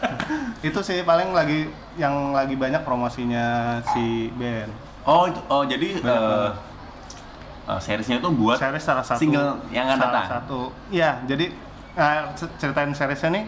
itu 0.66 0.78
sih 0.80 1.02
paling 1.02 1.30
lagi 1.30 1.66
yang 1.94 2.30
lagi 2.30 2.54
banyak 2.54 2.82
promosinya 2.82 3.78
si 3.88 4.30
band. 4.32 4.70
Oh 5.02 5.26
itu, 5.26 5.40
oh 5.46 5.62
jadi 5.64 5.96
Banyak 5.96 6.06
eh 6.06 6.50
banget. 7.64 7.78
seriesnya 7.78 8.18
itu 8.18 8.30
buat 8.32 8.54
series 8.56 8.82
salah 8.82 9.02
satu 9.02 9.18
single 9.18 9.54
yang 9.70 9.86
akan 9.86 9.98
salah 10.00 10.10
datang. 10.12 10.30
satu 10.36 10.60
iya 10.90 11.22
jadi 11.24 11.54
c- 12.32 12.52
ceritain 12.56 12.90
seriesnya 12.90 13.30
nih 13.32 13.44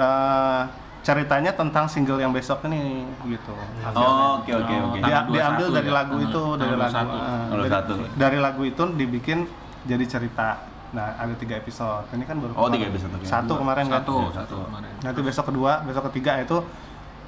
eh, 0.00 0.62
ceritanya 1.00 1.48
tentang 1.50 1.84
single 1.86 2.16
yang 2.16 2.28
besok 2.30 2.60
ini 2.66 3.04
gitu 3.24 3.52
Oh 3.90 4.36
oke 4.36 4.50
oke 4.50 4.74
oke. 4.86 4.98
diambil 5.00 5.66
21 5.66 5.72
dari 5.72 5.86
ya? 5.86 5.94
lagu 5.94 6.14
Tanggal- 6.14 6.26
itu 6.26 6.42
dari 6.52 6.68
tanggal 6.70 6.80
lagu 6.92 6.92
21. 6.92 7.16
eh, 7.16 7.40
Tanggal 7.40 7.56
dari, 7.56 7.70
21. 7.70 8.18
dari 8.18 8.38
lagu 8.38 8.62
itu 8.64 8.82
dibikin 8.94 9.38
jadi 9.82 10.04
cerita 10.06 10.48
nah 10.90 11.14
ada 11.14 11.32
tiga 11.34 11.54
episode 11.54 12.02
ini 12.10 12.24
kan 12.24 12.36
baru 12.36 12.50
Oh, 12.52 12.66
kemarin. 12.66 12.74
tiga 12.74 12.86
episode, 12.90 13.12
satu 13.22 13.52
kemarin 13.54 13.84
kan 13.86 14.02
Satu, 14.02 14.16
satu 14.34 14.56
kemarin. 14.66 14.90
nanti 15.00 15.20
besok 15.22 15.44
kedua 15.46 15.72
besok 15.82 16.02
ketiga 16.10 16.32
itu 16.38 16.56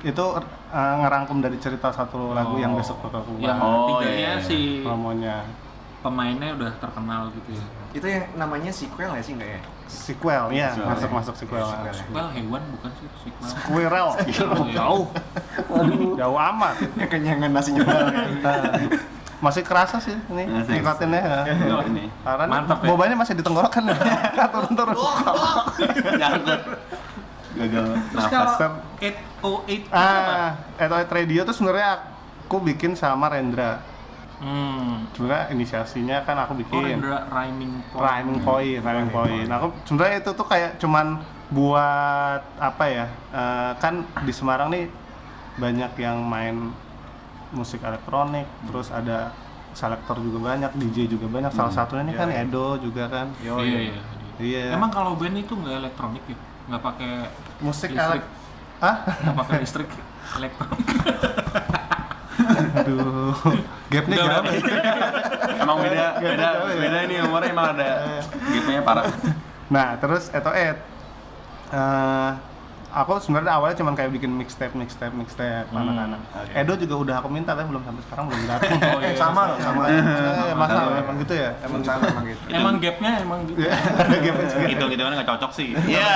itu 0.02 0.24
eh, 0.68 0.94
ngerangkum 0.98 1.38
dari 1.38 1.56
cerita 1.56 1.88
satu 1.88 2.32
lagu 2.32 2.58
yang 2.58 2.74
Oh. 2.74 2.78
besok 2.78 2.98
bakal 3.00 3.22
keluar 3.22 3.46
Yang 3.46 3.58
Oh, 3.62 3.86
tiganya 3.88 4.18
iya. 4.34 4.42
si 4.42 4.58
promonya 4.82 5.36
pemainnya 6.02 6.52
udah 6.52 6.70
terkenal 6.76 7.30
gitu 7.30 7.50
ya. 7.54 7.64
Itu 7.92 8.06
yang 8.06 8.24
namanya 8.34 8.70
sequel 8.70 9.14
ya 9.14 9.22
sih 9.22 9.34
enggak 9.34 9.50
ya? 9.56 9.60
sequel 9.92 10.44
ya 10.50 10.72
Sequel, 10.72 10.88
masuk 10.88 11.04
ya. 11.04 11.14
masuk 11.14 11.34
sequel 11.36 11.62
Sequel. 11.62 11.92
Sequel 11.94 12.26
hewan 12.32 12.62
bukan 12.72 12.90
sih 12.96 13.06
sequel. 13.22 13.48
Squirrel 13.48 14.08
jauh 14.76 15.04
jauh 16.16 16.38
amat 16.38 16.74
Kenyangan 17.06 17.50
nasinya 17.52 17.84
banget. 17.84 18.96
masih 19.44 19.62
kerasa 19.66 19.98
sih 19.98 20.14
ini 20.30 20.46
Masih. 20.46 20.70
nikotinnya 20.78 21.18
ya. 21.18 21.40
Oh, 21.74 21.82
ini. 21.82 22.06
karena 22.22 22.46
Mantap 22.46 22.78
ya. 22.78 22.86
bobanya 22.88 23.16
masih 23.18 23.34
di 23.34 23.42
tenggorokan 23.42 23.90
ya 23.90 24.46
turun 24.54 24.72
turun 24.72 24.96
Nyangkut. 26.14 26.60
gagal 27.52 27.84
Terus 28.08 28.26
kalau 28.32 28.52
nafas. 28.54 28.72
808 29.02 29.74
itu 29.76 29.84
apa? 29.92 29.98
Ah, 29.98 30.48
Etoet 30.78 31.10
Radio 31.10 31.40
tuh 31.42 31.52
sebenarnya 31.52 32.00
aku 32.46 32.62
bikin 32.62 32.94
sama 32.94 33.28
Rendra. 33.28 33.82
Hmm. 34.42 35.06
Sebenarnya 35.12 35.46
inisiasinya 35.50 36.16
kan 36.22 36.34
aku 36.36 36.52
Oh, 36.52 36.58
bikin. 36.58 36.98
Rendra 36.98 37.30
rhyming 37.30 37.78
point. 37.86 38.02
Rhyming 38.02 38.38
point, 38.42 38.80
rhyming 38.80 39.08
point. 39.08 39.46
Aku 39.48 39.66
sebenarnya 39.84 40.16
itu 40.18 40.30
tuh 40.32 40.42
kayak 40.44 40.70
cuman 40.76 41.22
buat 41.48 42.42
apa 42.58 42.84
ya? 42.84 43.06
eh, 43.30 43.72
kan 43.78 43.94
di 44.18 44.32
Semarang 44.34 44.68
nih 44.68 44.90
banyak 45.54 45.92
yang 45.96 46.18
main 46.18 46.74
musik 47.50 47.80
elektronik, 47.80 48.48
terus 48.66 48.88
ada 48.88 49.30
selektor 49.72 50.18
juga 50.18 50.50
banyak, 50.50 50.74
DJ 50.74 51.06
juga 51.06 51.30
banyak. 51.30 51.52
Salah 51.52 51.70
satunya 51.70 52.02
nih 52.02 52.12
Iya, 52.12 52.20
kan 52.20 52.28
iya. 52.28 52.42
Edo 52.42 52.66
juga 52.76 53.04
kan. 53.06 53.26
Yo, 53.38 53.56
Iya, 53.56 53.78
iya. 53.78 53.80
iya. 53.86 54.02
Iya. 54.42 54.64
Emang 54.74 54.90
kalau 54.90 55.14
band 55.14 55.38
itu 55.38 55.52
nggak 55.52 55.76
elektronik 55.78 56.24
ya? 56.26 56.36
Nggak 56.66 56.82
pakai 56.82 57.10
musik 57.60 57.88
listrik? 57.90 58.02
elek 58.18 58.24
Hah? 58.80 58.96
nggak 59.06 59.36
pakai 59.38 59.56
listrik 59.60 59.90
elektronik? 60.40 60.86
Aduh. 62.80 63.36
Gapnya 63.92 64.16
Udah, 64.24 64.40
udah. 64.40 64.54
Emang 65.60 65.76
beda, 65.84 66.06
beda, 66.16 66.48
beda 66.64 66.98
ini 67.04 67.14
umurnya 67.20 67.50
emang 67.52 67.66
ada 67.76 67.90
gapnya 68.32 68.80
parah. 68.80 69.04
Nah, 69.68 69.88
terus 70.00 70.32
Eto 70.32 70.48
Ed. 70.52 70.76
Eh, 71.72 72.30
aku 72.92 73.16
sebenarnya 73.18 73.52
awalnya 73.52 73.74
cuma 73.74 73.90
kayak 73.92 74.12
bikin 74.12 74.30
mixtape, 74.30 74.72
mixtape, 74.72 75.10
mixtape 75.10 75.64
Hmm, 75.66 75.80
anak-anak. 75.82 76.20
oke. 76.30 76.52
Edo 76.52 76.72
juga 76.76 76.94
udah 76.98 77.14
aku 77.18 77.28
minta 77.28 77.52
tapi 77.52 77.64
belum 77.66 77.82
sampai 77.82 78.02
sekarang 78.04 78.24
belum 78.28 78.42
datang. 78.46 78.76
Oh, 78.86 79.00
iya. 79.00 79.16
Sama 79.16 79.42
loh, 79.48 79.58
sama. 79.58 79.82
Eh, 79.88 80.54
masa 80.54 80.80
emang 80.94 81.16
gitu 81.18 81.34
ya? 81.34 81.50
Emang 81.58 81.70
Emang 81.72 81.80
gitu. 81.80 81.88
sama 81.88 82.04
emang 82.06 82.24
gitu. 82.26 82.40
Emang 82.48 82.74
gapnya 82.76 83.10
emang 83.18 83.40
gitu. 83.44 83.58
Iya, 83.58 83.74
ada 83.74 84.16
gapnya 84.18 84.44
juga. 84.46 84.66
Gitu 84.68 84.84
gitu 84.88 85.02
kan 85.02 85.12
nggak 85.14 85.28
cocok 85.32 85.52
sih. 85.52 85.68
Iya. 85.82 86.10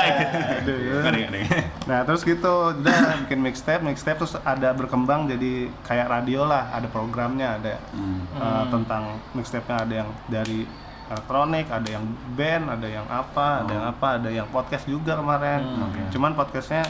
Aduh. 0.61 0.77
Gak 1.01 1.11
ada, 1.11 1.19
gak 1.19 1.31
ada. 1.31 1.41
Nah, 1.87 1.99
terus 2.03 2.21
gitu 2.23 2.53
udah 2.75 2.97
bikin 3.25 3.41
mixtape, 3.41 3.83
mixtape 3.83 4.19
terus 4.19 4.35
ada 4.39 4.69
berkembang 4.71 5.27
jadi 5.27 5.53
kayak 5.83 6.07
radio 6.07 6.45
lah, 6.45 6.69
ada 6.71 6.87
programnya, 6.87 7.57
ada 7.57 7.73
Hmm. 7.91 8.21
eh, 8.37 8.65
tentang 8.69 9.03
mixtape-nya 9.33 9.77
ada 9.81 9.95
yang 9.97 10.11
dari 10.27 10.69
elektronik, 11.11 11.67
ada 11.71 11.89
yang 11.89 12.05
band, 12.35 12.65
ada 12.73 12.89
yang 12.91 13.07
apa, 13.07 13.63
ada 13.63 13.73
yang 13.73 13.87
apa, 13.87 14.09
ada 14.19 14.31
yang 14.31 14.47
podcast 14.51 14.85
juga 14.91 15.17
kemarin. 15.19 15.61
Hmm, 15.63 15.87
oke. 15.91 16.01
Cuman 16.11 16.33
podcastnya 16.35 16.83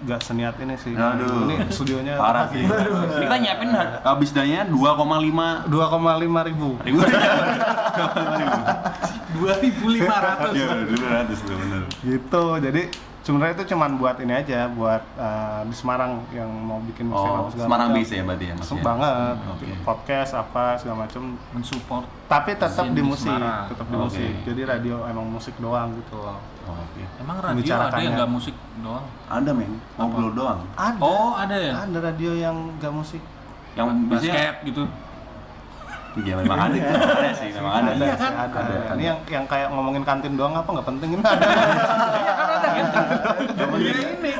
nggak 0.00 0.20
seniat 0.24 0.56
ini 0.64 0.74
sih. 0.80 0.96
Aduh. 0.96 1.44
Ini 1.44 1.68
studionya 1.68 2.16
Parah 2.16 2.48
sih. 2.48 2.64
Ini 2.64 3.20
kita 3.20 3.36
nyiapin 3.36 3.68
habis 4.00 4.30
danya 4.32 4.64
2,5 4.64 5.68
2,5 5.68 6.48
ribu. 6.48 6.68
ribu. 6.80 7.00
2500. 9.40 10.52
Iya, 10.52 10.68
200 10.84 11.46
tuh 11.46 11.56
bener. 11.56 11.82
Gitu. 12.04 12.44
Jadi 12.60 12.82
sebenarnya 13.20 13.54
itu 13.54 13.64
cuman 13.68 13.90
buat 13.94 14.16
ini 14.16 14.32
aja, 14.32 14.68
buat 14.68 15.02
eh, 15.14 15.60
di 15.64 15.74
Semarang 15.74 16.24
yang 16.30 16.48
mau 16.48 16.80
bikin 16.82 17.08
mixtape 17.08 17.30
Oh, 17.30 17.38
apa 17.38 17.48
segala 17.50 17.66
Semarang 17.66 17.88
macam. 17.88 17.98
base 18.00 18.12
ya 18.12 18.22
berarti 18.22 18.44
ya 18.44 18.54
maksudnya. 18.54 18.84
banget. 18.84 19.36
Oke. 19.46 19.66
Podcast 19.82 20.32
apa 20.34 20.64
segala 20.76 20.96
macam. 21.04 21.22
Mensupport. 21.50 22.04
Tapi 22.26 22.50
tetap 22.54 22.86
di 22.86 23.02
musik, 23.02 23.34
tetap 23.66 23.86
di 23.86 23.94
Oke. 23.94 24.04
musik. 24.06 24.32
Jadi 24.44 24.60
radio 24.62 24.96
emang 25.04 25.26
musik 25.26 25.54
doang 25.58 25.88
gitu 25.94 26.14
loh. 26.16 26.38
Oh, 26.64 26.76
Oke. 26.76 27.02
Emang 27.18 27.36
radio 27.38 27.72
ada 27.74 27.98
yang 27.98 28.14
nggak 28.14 28.30
musik 28.30 28.54
doang? 28.78 29.06
Ada 29.26 29.50
men, 29.50 29.72
ngobrol 29.94 30.30
doang. 30.32 30.60
Ada. 30.74 30.98
Oh, 30.98 31.34
ada 31.34 31.56
ya? 31.56 31.72
Ada 31.82 31.98
radio 32.00 32.30
yang 32.32 32.56
gak 32.78 32.90
musik. 32.90 33.22
Yang 33.74 33.86
Basket 34.06 34.54
gitu. 34.64 34.82
Iya 36.18 36.34
memang 36.42 36.58
ada, 36.58 36.74
ada 37.22 37.30
sih, 37.38 37.54
memang 37.54 37.72
ada. 37.72 37.90
Ada, 37.94 38.04
sih, 38.18 38.26
ada, 38.26 38.42
Ada, 38.42 38.58
ada. 38.58 38.74
ada. 38.74 38.94
Ini 38.98 39.04
yang 39.14 39.18
yang 39.30 39.44
kayak 39.46 39.68
ngomongin 39.70 40.02
kantin 40.02 40.34
doang 40.34 40.58
apa 40.58 40.66
nggak 40.66 40.86
penting 40.90 41.08
ini 41.14 41.22
ada. 41.22 41.46
ini 44.18 44.30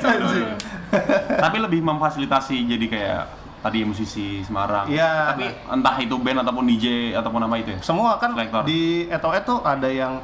Tapi 1.38 1.56
lebih 1.62 1.80
memfasilitasi 1.87 2.56
jadi 2.66 2.87
kayak 2.90 3.20
tadi 3.61 3.87
musisi 3.87 4.42
Semarang. 4.42 4.90
Iya. 4.90 5.37
Tapi 5.37 5.46
entah 5.70 5.96
itu 6.02 6.14
band 6.18 6.42
ataupun 6.42 6.64
DJ 6.66 7.14
ataupun 7.14 7.40
apa 7.46 7.54
itu 7.61 7.70
ya. 7.76 7.80
Semua 7.85 8.18
kan 8.18 8.35
di 8.66 9.06
Eto 9.06 9.30
itu 9.30 9.54
ada 9.62 9.88
yang 9.88 10.18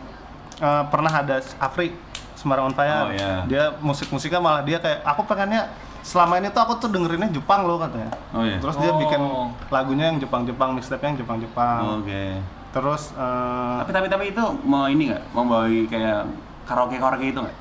eh, 0.59 0.83
pernah 0.91 1.13
ada 1.13 1.39
Afri 1.63 1.95
Semarang 2.35 2.73
on 2.73 2.75
Fire. 2.75 3.07
Oh, 3.07 3.13
iya. 3.15 3.47
Dia 3.47 3.65
musik-musiknya 3.79 4.41
malah 4.43 4.63
dia 4.67 4.83
kayak 4.83 5.05
aku 5.07 5.23
pengennya 5.31 5.71
selama 6.07 6.39
ini 6.39 6.49
tuh 6.49 6.63
aku 6.63 6.79
tuh 6.79 6.87
dengerinnya 6.87 7.27
Jepang 7.29 7.67
loh 7.67 7.77
katanya. 7.77 8.15
Oh 8.31 8.41
iya. 8.41 8.57
Terus 8.57 8.79
dia 8.79 8.89
Oh. 8.89 8.97
bikin 8.97 9.21
lagunya 9.69 10.05
yang 10.07 10.19
Jepang-Jepang, 10.19 10.71
mixtape-nya 10.73 11.11
yang 11.11 11.21
Jepang-Jepang. 11.21 11.81
Oke. 11.99 12.39
Terus 12.71 13.11
eh, 13.11 13.77
Tapi 13.81 13.91
tapi 13.91 14.07
tapi 14.07 14.25
itu 14.31 14.43
mau 14.63 14.87
ini 14.87 15.11
nggak? 15.11 15.23
Mau 15.33 15.43
bawa 15.43 15.67
kayak 15.67 16.31
karaoke 16.63 16.97
karaoke 16.97 17.27
itu 17.27 17.41
nggak? 17.41 17.57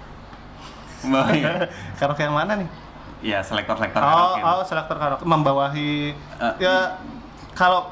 Mau 1.05 1.25
karaoke 1.97 2.21
yang 2.21 2.35
mana 2.35 2.53
nih? 2.55 2.69
Iya 3.23 3.41
selektor 3.41 3.73
selektor 3.75 3.97
Oh, 3.97 4.37
karaoke. 4.37 4.39
oh, 4.43 4.61
selektor 4.63 4.95
karaoke 4.95 5.25
membawahi 5.25 6.13
Eh. 6.13 6.53
ya 6.59 7.01
kalau 7.51 7.89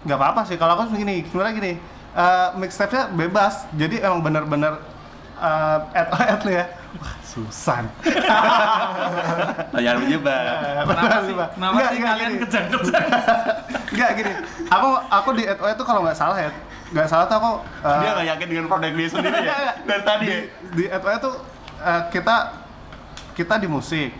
nggak 0.00 0.16
apa-apa 0.16 0.40
sih 0.42 0.56
kalau 0.56 0.74
aku 0.74 0.90
begini 0.90 1.22
sebenarnya 1.22 1.54
gini 1.54 1.72
eh 2.10 2.48
mixtape-nya 2.56 3.12
bebas 3.12 3.68
jadi 3.70 4.02
emang 4.02 4.18
bener-bener 4.20 4.80
eh 5.36 5.78
at 5.94 6.08
at 6.34 6.42
ya 6.42 6.64
Wah, 6.90 7.14
Oh, 9.70 9.78
jangan 9.78 9.98
menjebak. 10.02 10.40
Kenapa 10.82 11.18
sih? 11.22 11.34
Kenapa 11.34 11.72
Nggak, 11.72 11.88
sih 11.88 11.98
nggak, 11.98 12.10
kalian 12.10 12.30
gini. 12.30 12.42
kejang-kejang? 12.42 13.06
Nggak 13.94 14.10
gini 14.14 14.32
aku 14.66 14.88
aku 15.04 15.28
di 15.34 15.42
at 15.44 15.58
itu 15.58 15.82
kalau 15.82 16.00
nggak 16.02 16.14
salah 16.14 16.38
ya 16.38 16.50
nggak 16.90 17.06
salah 17.06 17.26
tuh 17.26 17.36
aku 17.36 17.52
eh, 17.82 17.98
Dia 17.98 18.10
nggak 18.12 18.26
yakin 18.30 18.46
dengan 18.46 18.66
produk 18.66 18.90
dia 18.92 19.08
sendiri 19.08 19.38
ya. 19.40 19.54
Dari 19.82 20.02
tadi. 20.06 20.26
di, 20.26 20.30
ya? 20.30 20.38
di 20.70 20.84
at 20.86 21.20
tuh 21.20 21.34
eh, 21.80 22.02
kita 22.08 22.34
kita 23.32 23.54
di 23.56 23.66
musik 23.66 24.10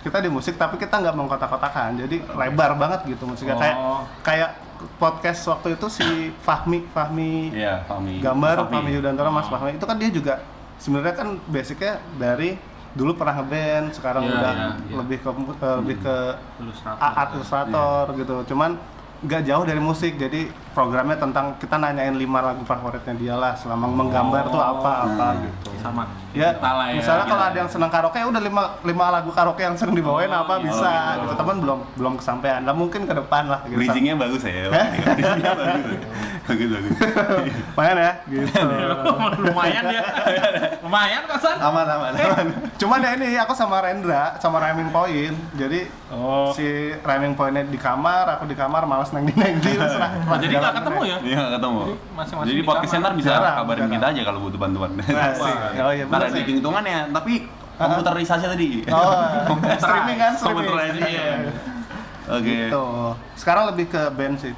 kita 0.00 0.18
di 0.18 0.26
musik 0.26 0.54
tapi 0.56 0.74
kita 0.76 0.98
nggak 0.98 1.14
mengkotak-kotakan 1.14 2.00
jadi 2.00 2.16
lebar 2.26 2.74
banget 2.74 3.06
gitu 3.06 3.22
musiknya 3.24 3.54
kayak 3.54 3.76
Oh. 3.76 4.02
kayak 4.22 4.50
podcast 4.96 5.44
waktu 5.46 5.76
itu 5.76 5.86
si 5.86 6.06
Fahmi 6.40 6.88
Fahmi 6.88 7.52
Iya, 7.52 7.84
Fahmi. 7.84 8.18
gambar 8.18 8.64
Fahmi. 8.64 8.72
Fahmi 8.72 8.90
Yudantara 8.92 9.28
Mas 9.28 9.44
Oh. 9.44 9.52
Fahmi 9.52 9.76
itu 9.76 9.84
kan 9.84 9.94
dia 9.94 10.10
juga 10.10 10.34
sebenarnya 10.80 11.14
kan 11.14 11.28
basicnya 11.46 12.00
dari 12.16 12.56
dulu 12.90 13.14
pernah 13.14 13.38
ngeband 13.38 13.94
sekarang 13.94 14.24
Iya, 14.24 14.32
udah 14.32 14.52
iya, 14.52 14.68
iya. 14.82 14.96
lebih 14.98 15.18
ke 15.20 15.28
eh, 15.30 15.76
lebih 15.78 15.96
ke 16.00 16.16
Ilustrator. 16.58 16.98
art 16.98 17.30
ilustrator 17.36 18.04
gitu 18.16 18.36
cuman 18.48 18.70
nggak 19.20 19.42
jauh 19.44 19.62
dari 19.62 19.76
musik 19.78 20.16
jadi 20.16 20.40
programnya 20.70 21.12
tentang 21.14 21.52
kita 21.54 21.76
nanyain 21.76 22.14
lima 22.14 22.40
lagu 22.40 22.62
favoritnya 22.62 23.12
dia 23.12 23.34
lah 23.34 23.52
selama 23.52 23.84
menggambar 23.86 24.48
tuh 24.48 24.56
apa 24.58 24.92
apa 25.04 25.26
Hmm. 25.30 25.42
gitu 25.42 25.68
Sama. 25.76 26.04
ya 26.30 26.54
ya. 26.54 26.94
misalnya 26.94 27.24
kalau 27.26 27.42
Iya. 27.42 27.50
ada 27.50 27.58
yang 27.58 27.68
senang 27.68 27.90
karaoke 27.90 28.16
ya 28.16 28.26
udah 28.26 28.38
lima 28.38 28.62
lima 28.80 29.04
lagu 29.10 29.28
karaoke 29.30 29.60
yang 29.60 29.74
sering 29.74 29.92
dibawain 29.92 30.30
Oh, 30.30 30.40
apa 30.40 30.56
iya. 30.56 30.62
bisa 30.62 30.88
Oh, 30.88 31.04
gitu. 31.10 31.20
gitu 31.22 31.34
teman 31.36 31.56
belum 31.58 31.78
belum 31.94 32.12
kesampaian 32.16 32.62
lah 32.62 32.72
mungkin 32.72 33.02
ke 33.02 33.12
depan 33.12 33.44
lah 33.46 33.60
gitu 33.64 33.76
Bridgingnya 33.76 34.14
bagus 34.14 34.42
ya. 34.42 34.70
Bridgingnya 34.70 35.52
bagus. 35.52 35.98
Bagus 36.42 36.68
bagus. 36.70 36.92
lumayan 37.74 37.96
ya 37.98 38.12
gitu 38.26 38.50
lumayan 39.44 39.84
ya. 39.86 40.02
lumayan 40.80 41.22
kok 41.26 41.38
San. 41.40 41.56
Aman 41.60 41.84
aman 41.84 42.12
aman. 42.14 42.46
cuman 42.74 42.98
ya 43.00 43.10
ini 43.14 43.36
aku 43.36 43.52
sama 43.52 43.80
Rendra 43.80 44.38
sama 44.38 44.60
Rhyming 44.60 44.88
Point 44.90 45.36
jadi 45.54 45.90
Oh. 46.10 46.50
si 46.50 46.66
Rhyming 46.98 47.34
Pointnya 47.34 47.62
di 47.62 47.78
kamar 47.78 48.26
aku 48.34 48.42
di 48.44 48.54
kamar 48.54 48.82
malas 48.82 49.09
neng 49.10 49.24
di 49.24 49.34
neng 49.34 49.54
di 49.58 49.72
terus. 49.76 49.94
Oh, 50.24 50.36
jadi 50.36 50.54
nggak 50.56 50.74
ketemu 50.76 51.00
ya? 51.02 51.16
Iya 51.20 51.36
nggak 51.38 51.52
ketemu. 51.56 51.80
Jadi 52.42 52.60
podcast 52.62 52.92
ntar 52.96 53.12
bisa 53.14 53.28
Jarang, 53.32 53.54
kabarin 53.56 53.78
jarang. 53.80 53.92
kita 53.92 54.06
aja 54.08 54.20
kalau 54.24 54.40
butuh 54.40 54.58
bantuan. 54.58 54.90
Nah, 54.94 55.04
sih. 55.32 55.54
oh 55.78 55.92
iya 55.92 56.04
Ntar 56.04 56.10
bener 56.10 56.20
ada 56.20 56.28
sih 56.30 56.40
hitung 56.40 56.56
hitungannya, 56.60 56.98
tapi 57.10 57.32
komputerisasi 57.76 58.44
tadi. 58.46 58.68
oh 58.86 59.22
streaming 59.82 60.18
kan 60.18 60.32
streaming 60.34 60.66
Komputerisasi. 60.66 61.00
iya. 61.06 61.28
Oke. 62.30 62.46
gitu 62.68 62.84
sekarang 63.34 63.64
lebih 63.68 63.86
ke 63.88 64.02
band 64.12 64.38
sih 64.38 64.54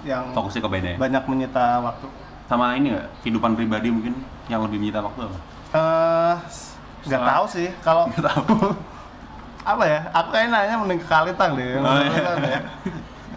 yang 0.00 0.32
Fokusnya 0.32 0.60
ke 0.60 0.70
band 0.70 0.84
ya. 0.86 0.94
banyak 0.96 1.22
menyita 1.26 1.64
waktu 1.80 2.06
Sama 2.46 2.72
ini 2.72 2.90
nggak? 2.90 3.06
Kehidupan 3.20 3.52
pribadi 3.52 3.88
mungkin 3.88 4.14
yang 4.46 4.62
lebih 4.62 4.78
menyita 4.78 5.02
waktu 5.02 5.20
apa? 5.22 5.38
eh 5.68 6.34
nggak 7.04 7.20
Setelah- 7.20 7.28
tahu 7.28 7.44
sih 7.46 7.68
kalau 7.78 8.02
Nggak 8.08 8.24
tahu. 8.24 8.72
apa 9.60 9.84
ya 9.84 10.00
aku 10.08 10.28
kayaknya 10.30 10.48
nanya 10.54 10.76
mending 10.78 10.96
ke 10.96 11.06
Kalitang 11.06 11.50
deh 11.52 11.76
Oh, 11.76 12.00
iya. 12.00 12.58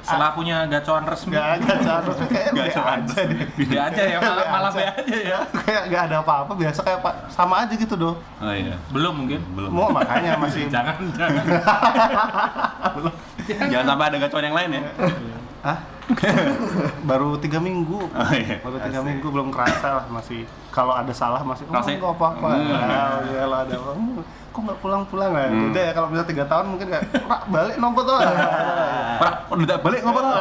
Ya. 0.02 0.08
Setelah 0.10 0.30
punya 0.34 0.58
gacoan 0.66 1.04
resmi. 1.06 1.34
tapi 1.38 2.26
kayaknya 2.28 2.52
Nggak 2.58 2.66
be 2.66 2.74
cara 2.74 2.92
aja 2.98 3.22
deh 3.22 3.46
Be 3.54 3.78
aja 3.88 4.02
ya, 4.04 4.18
malah, 4.18 4.46
malah 4.58 4.72
aja. 4.74 4.78
be 4.78 4.84
aja 5.06 5.18
ya. 5.22 5.40
kayak 5.62 5.84
nggak 5.88 6.04
ada 6.10 6.16
apa-apa 6.20 6.54
biasa 6.58 6.80
kayak 6.82 7.00
pak 7.00 7.14
sama 7.30 7.56
aja 7.62 7.74
gitu 7.74 7.94
doh 7.96 8.16
Oh 8.42 8.50
iya. 8.50 8.76
Belum 8.90 9.14
mungkin. 9.16 9.40
Belum. 9.54 9.70
mau 9.70 9.88
makanya 9.88 10.34
masih 10.36 10.66
Jangan, 10.68 10.98
jangan. 11.14 11.46
Jangan 13.70 13.86
sampai 13.88 14.06
ada 14.10 14.18
gacuan 14.18 14.44
yang 14.44 14.58
lain 14.58 14.70
ya. 14.74 14.82
Hah? 15.62 15.78
baru 17.04 17.38
tiga 17.38 17.58
minggu 17.58 18.04
Oh 18.04 18.32
iya. 18.34 18.58
baru 18.60 18.78
tiga 18.82 19.00
minggu 19.00 19.24
belum 19.24 19.48
kerasa 19.48 19.88
lah 19.94 20.06
masih 20.10 20.44
kalau 20.68 20.92
ada 20.92 21.14
salah 21.14 21.40
masih 21.40 21.64
oh 21.64 21.78
nggak 21.78 22.02
apa-apa 22.12 22.50
Hmm. 22.52 22.68
nah, 22.68 23.22
ya 23.24 23.44
lah 23.46 23.60
ada 23.64 23.76
apa 23.76 23.92
"Hmm, 23.94 24.20
kok 24.52 24.60
nggak 24.60 24.80
pulang-pulang 24.82 25.32
lah 25.32 25.48
Hmm. 25.48 25.70
udah 25.70 25.82
ya 25.82 25.92
kalau 25.94 26.08
misalnya 26.10 26.28
tiga 26.28 26.46
tahun 26.50 26.66
mungkin 26.68 26.88
kayak 26.90 27.06
"Rak, 27.16 27.42
balik 27.48 27.76
nopo 27.78 28.00
tuh 28.02 28.16
Pak, 29.22 29.34
udah 29.54 29.78
balik 29.78 30.00
ngapa 30.02 30.20
tuh? 30.20 30.32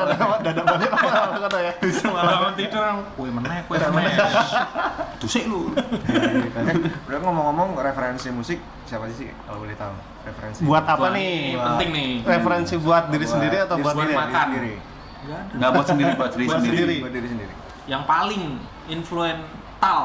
dadak 0.40 0.64
balik 0.64 0.88
nopo 0.88 1.06
kata 1.38 1.58
ya. 1.60 1.72
Bisa 1.78 2.06
Bangun 2.08 2.54
tidur, 2.56 2.80
kue 3.12 3.28
meneh, 3.28 3.58
kue 3.68 3.76
meneh. 3.76 4.14
Tuh 5.20 5.28
sih 5.36 5.44
lu. 5.44 5.68
Udah 7.04 7.18
ngomong-ngomong 7.20 7.76
referensi 7.76 8.32
musik 8.32 8.56
siapa 8.82 9.04
sih 9.12 9.28
kalau 9.44 9.62
boleh 9.62 9.76
tahu 9.76 9.92
referensi 10.24 10.64
Buat 10.64 10.84
apa 10.88 11.12
nih? 11.12 11.54
penting 11.54 11.88
nih. 11.92 12.10
Referensi 12.24 12.74
buat 12.74 13.04
diri 13.06 13.26
sendiri 13.28 13.56
atau 13.60 13.76
buat 13.78 13.94
makan. 13.94 14.48
Nggak 15.52 15.70
buat 15.70 15.86
sendiri, 15.86 16.10
buat 16.14 16.30
diri 16.30 16.46
Buat 16.46 16.56
sendiri. 16.58 16.76
sendiri. 16.76 16.96
buat 17.00 17.12
diri 17.12 17.28
sendiri 17.28 17.52
Yang 17.86 18.02
paling 18.04 18.42
influental. 18.88 20.02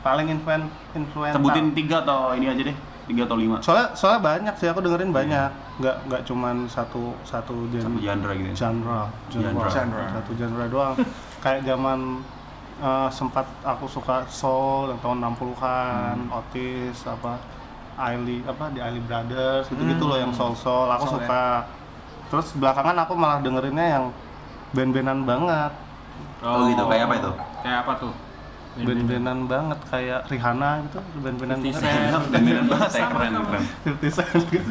Paling 0.00 0.26
influen 0.28 0.62
influencer. 0.92 1.36
Sebutin 1.36 1.66
tiga 1.72 1.96
atau 2.00 2.32
ini 2.32 2.46
aja 2.46 2.62
deh. 2.62 2.76
Tiga 3.04 3.22
atau 3.24 3.36
lima. 3.36 3.56
Soalnya 3.60 3.92
soalnya 3.92 4.20
banyak 4.22 4.54
sih 4.54 4.66
aku 4.66 4.80
dengerin 4.80 5.10
banyak. 5.10 5.48
Nggak 5.76 5.96
nggak 6.04 6.22
cuman 6.24 6.64
satu 6.66 7.12
satu 7.22 7.68
Satu 7.68 7.88
genre 7.96 8.00
genre 8.00 8.32
gitu. 8.34 8.48
ya. 8.48 8.54
genre 8.54 9.00
Genre. 9.28 9.64
Genre. 9.66 10.04
satu 10.10 10.30
genre 10.34 10.64
doang. 10.66 10.94
Kayak 11.38 11.60
zaman 11.64 12.20
eh, 12.76 13.08
sempat 13.08 13.46
aku 13.62 13.84
suka 13.86 14.24
soul 14.26 14.90
yang 14.90 15.00
tahun 15.00 15.18
60-an, 15.24 16.16
Hmm. 16.20 16.36
Otis 16.36 17.06
apa 17.06 17.38
Ailey 17.94 18.42
apa 18.42 18.68
di 18.68 18.80
Ailey 18.80 18.98
Brothers 19.00 19.68
gitu-gitu 19.68 20.02
Hmm. 20.02 20.10
loh 20.10 20.18
yang 20.18 20.32
soul-soul 20.32 20.90
aku 20.90 21.06
Soul, 21.06 21.22
suka. 21.22 21.44
Terus 22.28 22.46
belakangan 22.54 22.96
aku 23.00 23.12
malah 23.14 23.38
dengerinnya 23.40 23.86
yang 23.90 24.04
band-bandan 24.70 25.22
banget. 25.22 25.72
Oh, 26.40 26.68
gitu. 26.68 26.82
Kayak 26.86 27.04
apa 27.06 27.14
itu? 27.16 27.30
Kayak 27.62 27.78
apa 27.86 27.92
tuh? 27.96 28.12
Band-bandan 28.74 29.38
banget 29.46 29.78
kayak 29.86 30.20
Rihanna 30.26 30.70
gitu, 30.82 30.98
band-bandan 31.22 31.58
50 31.62 31.70
banget. 31.70 31.78
Cent. 31.78 32.22
Dan 32.34 32.42
banget 32.66 32.90
ya, 32.90 33.02
Sama, 33.06 33.14
keren, 33.14 33.32
keren. 33.38 33.64
50 34.02 34.16
Cent 34.18 34.42
gitu. 34.50 34.68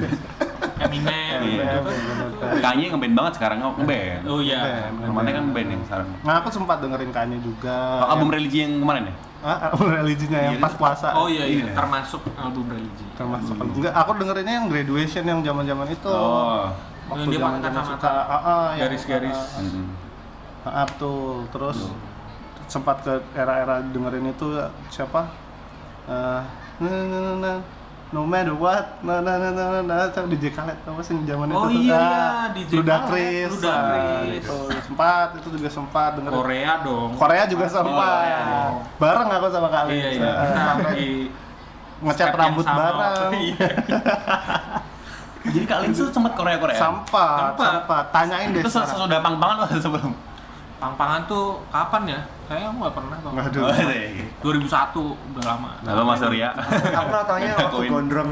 Eminem. 0.73 1.39
Iya. 1.47 1.71
Kanye 2.59 2.85
ngeband 2.91 3.15
banget 3.15 3.33
sekarang 3.39 3.57
ngeband. 3.63 4.21
Oh 4.27 4.43
iya. 4.43 4.91
Ke 4.91 5.07
mana 5.07 5.29
kan 5.31 5.45
band 5.55 5.69
yang 5.71 5.83
sekarang. 5.87 6.07
Nah, 6.19 6.33
aku 6.43 6.49
sempat 6.51 6.83
dengerin 6.83 7.11
Kanye 7.15 7.37
juga. 7.39 8.03
Oh, 8.03 8.11
album 8.11 8.35
religi 8.35 8.67
yang 8.67 8.83
kemarin 8.83 9.07
ya? 9.07 9.15
Ah, 9.43 9.57
album 9.71 9.91
religinya 9.91 10.39
yang 10.41 10.55
Iya. 10.55 10.63
pas 10.63 10.73
puasa. 10.75 11.07
Oh 11.15 11.27
iya 11.27 11.43
iya, 11.43 11.67
Iya. 11.67 11.75
termasuk 11.75 12.21
album 12.35 12.65
religi. 12.67 13.05
Termasuk 13.15 13.55
album. 13.55 13.75
Enggak, 13.79 13.93
aku 13.93 14.11
dengerinnya 14.15 14.53
yang 14.59 14.67
graduation 14.67 15.23
yang 15.23 15.39
zaman-zaman 15.39 15.87
itu. 15.87 16.11
Oh. 16.11 16.67
Yang 17.15 17.27
dia 17.27 17.39
pakai 17.39 17.59
kacamata. 17.61 17.83
suka, 17.87 18.11
ah, 18.23 18.41
ah, 18.43 18.65
Garis-garis. 18.75 19.35
ah, 19.35 19.59
Hmm. 19.59 19.87
ah, 20.61 20.69
ah, 20.73 20.85
betul. 20.85 21.45
Terus 21.49 21.77
sempat 22.65 23.01
ke 23.01 23.13
era-era 23.33 23.81
dengerin 23.83 24.27
itu 24.27 24.47
siapa? 24.87 25.29
Eh, 26.03 26.41
na, 26.77 26.87
na, 26.89 27.17
na, 27.21 27.31
na, 27.37 27.51
no 28.09 28.23
matter 28.23 28.53
what, 28.53 28.99
na 28.99 29.19
na 29.19 29.35
na 29.35 29.49
na 29.49 29.63
na, 29.71 29.79
na, 29.81 29.95
Siapa? 30.05 30.27
DJ 30.27 30.51
Khaled 30.51 30.77
apa 30.79 31.01
sih 31.01 31.15
zaman 31.19 31.47
Oh 31.49 31.65
itu? 31.65 31.79
tuh? 31.79 31.81
iya, 31.81 31.97
Ah, 31.97 32.47
DJ 32.49 32.71
Ludacris, 32.75 33.49
Khaled, 33.49 33.51
Ludacris. 33.55 34.03
ah, 34.03 34.21
itu 34.35 34.57
sempat, 34.83 35.27
itu 35.33 35.47
juga 35.49 35.69
sempat 35.69 36.11
dengerin. 36.13 36.35
Korea 36.35 36.71
dong. 36.81 37.09
Korea 37.15 37.43
juga 37.45 37.65
sempat. 37.65 37.93
Korea. 37.95 38.41
Bareng 38.97 39.29
aku 39.31 39.47
sama 39.49 39.69
kalian. 39.69 39.95
Iya 39.95 40.09
iya. 40.13 40.31
Lagi 40.85 41.11
ngecat 41.99 42.29
rambut 42.33 42.65
bareng. 42.65 43.31
Iya. 43.39 43.67
Jadi 45.43 45.65
kalian 45.67 45.91
tuh 45.91 46.07
sempat 46.07 46.33
Korea 46.39 46.55
Korea. 46.55 46.77
Sempat, 46.79 47.59
Sempat. 47.59 47.71
sempat. 47.83 48.05
Tanyain 48.15 48.49
deh. 48.55 48.61
Itu 48.63 48.71
sesudah 48.71 49.19
pang-pangan 49.19 49.67
atau 49.67 49.79
sebelum? 49.79 50.11
Pang-pangan 50.79 51.21
tuh 51.27 51.59
kapan 51.67 52.03
ya? 52.07 52.19
Kayaknya 52.47 52.67
aku 52.67 52.77
nggak 52.79 52.95
pernah 52.95 53.17
bang. 53.19 53.33
Waduh. 53.39 53.61
Oh, 53.63 53.71
iya. 53.75 54.25
2001 54.39 54.99
udah 55.35 55.43
lama. 55.43 55.69
Halo 55.83 56.01
Mas 56.03 56.19
Surya. 56.19 56.49
aku 56.55 57.05
pernah 57.11 57.25
tanya 57.27 57.51
waktu 57.59 57.79
gondrong 57.87 58.29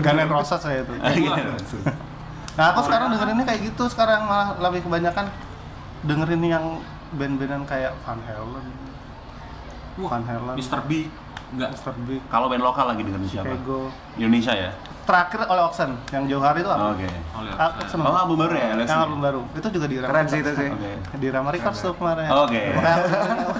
Ganen 0.00 0.28
Rosas 0.28 0.60
saya 0.60 0.80
itu. 0.80 0.92
Nah, 2.56 2.64
aku 2.72 2.80
sekarang 2.88 3.12
dengerinnya 3.12 3.44
kayak 3.44 3.60
gitu 3.68 3.84
sekarang 3.92 4.24
malah 4.24 4.56
lebih 4.56 4.88
kebanyakan 4.88 5.28
dengerin 6.08 6.40
yang 6.40 6.64
band-bandan 7.12 7.62
kayak 7.68 7.92
Van 8.04 8.16
Halen, 8.24 8.66
Van 10.00 10.22
Halen, 10.24 10.56
Mr. 10.56 10.80
Big 10.88 11.12
enggak 11.52 11.76
Mr. 11.76 11.92
Big, 12.08 12.20
Kalau 12.26 12.48
band 12.48 12.64
lokal 12.64 12.90
lagi 12.90 13.04
dengan 13.04 13.20
siapa? 13.22 13.52
Chicago. 13.52 13.92
Indonesia 14.16 14.52
ya? 14.56 14.70
Terakhir 15.06 15.38
oleh 15.46 15.62
Oxen, 15.62 15.90
yang 16.10 16.26
jauh 16.26 16.42
hari 16.42 16.66
itu 16.66 16.70
apa? 16.70 16.90
Oke. 16.90 17.06
Aku 17.54 17.78
seneng. 17.86 18.10
Oh, 18.10 18.18
album 18.18 18.36
baru 18.42 18.54
ya? 18.58 18.66
Yang 18.74 18.90
album 18.90 19.20
baru. 19.22 19.40
Itu 19.54 19.68
juga 19.70 19.86
di 19.86 19.96
Rama 20.02 20.10
keren 20.10 20.26
sih 20.26 20.38
itu 20.42 20.52
sih 20.58 20.70
Oke. 20.74 20.92
Di 21.22 21.28
Rama 21.30 21.48
Records 21.54 21.78
tuh 21.78 21.94
kemarin. 21.94 22.26
Oke. 22.26 22.62
Dengerin, 22.74 23.50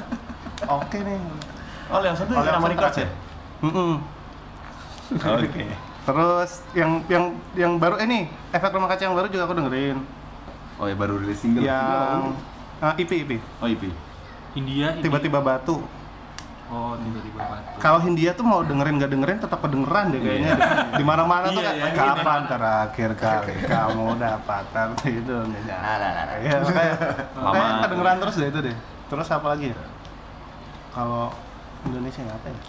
Oke 0.83 0.99
nih. 1.07 1.21
Oh, 1.87 2.03
yang 2.03 2.19
satu 2.19 2.35
Oleh 2.35 2.51
nama 2.51 2.67
Oxen 2.67 2.73
Records 2.75 2.99
ya? 2.99 3.09
Oke. 5.23 5.65
Terus 6.07 6.51
yang 6.75 7.03
yang 7.11 7.25
yang 7.59 7.73
baru 7.83 7.99
ini 7.99 8.31
efek 8.55 8.71
rumah 8.71 8.87
kaca 8.91 9.03
yang 9.07 9.15
baru 9.19 9.27
juga 9.27 9.43
aku 9.47 9.55
dengerin. 9.59 9.99
Oh 10.79 10.87
ya 10.87 10.95
baru 10.95 11.19
rilis 11.19 11.39
single. 11.43 11.63
Yang 11.63 12.35
uh, 12.79 12.95
IP 12.95 13.11
IP. 13.27 13.33
Oh 13.63 13.67
IP. 13.67 13.91
India, 14.55 14.95
India. 14.95 15.03
Tiba-tiba 15.03 15.39
batu. 15.43 15.83
Oh, 16.67 16.99
tiba-tiba 16.99 17.47
batu. 17.47 17.79
Kalau 17.79 17.99
Hindia 18.03 18.35
tuh 18.35 18.43
mau 18.43 18.59
dengerin 18.67 18.99
nggak 18.99 19.11
dengerin 19.15 19.39
tetap 19.39 19.63
kedengeran 19.63 20.11
deh 20.11 20.19
kayaknya. 20.19 20.53
Di 20.99 21.05
mana-mana 21.07 21.47
tuh 21.55 21.63
Iya, 21.63 21.73
iya, 21.79 21.89
kapan 21.95 22.41
terakhir 22.51 23.11
kali 23.15 23.55
kamu 23.71 24.07
dapatkan 24.19 24.89
itu. 25.07 25.37
Ya, 25.63 26.59
makanya 26.59 26.95
Lama. 27.39 27.51
makanya 27.55 27.75
kedengeran 27.87 28.17
terus 28.19 28.35
deh 28.35 28.49
itu 28.51 28.59
deh. 28.67 28.77
Terus 29.07 29.29
apa 29.31 29.47
lagi 29.55 29.71
ya? 29.71 29.79
Kalau 30.91 31.31
Indonesia 31.87 32.23
ya 32.27 32.35
apa 32.35 32.47
ya? 32.51 32.61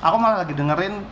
Aku 0.00 0.16
malah 0.16 0.38
lagi 0.40 0.54
dengerin 0.56 1.04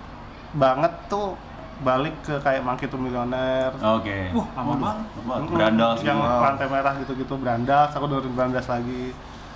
banget 0.57 0.93
tuh 1.13 1.37
balik 1.85 2.15
ke 2.25 2.41
kayak 2.41 2.65
Monkey 2.65 2.89
to 2.89 2.97
Millionaire. 2.97 3.77
Oke. 3.77 4.33
Wah, 4.33 4.49
lama 4.57 4.73
banget. 4.81 5.07
Apa? 5.13 5.35
Berandas 5.45 5.99
yang 6.01 6.19
lantai 6.25 6.67
merah 6.73 6.97
gitu-gitu 7.05 7.35
Brandas, 7.37 7.93
aku 7.93 8.09
dengerin 8.09 8.33
Brandas 8.33 8.65
lagi. 8.65 9.13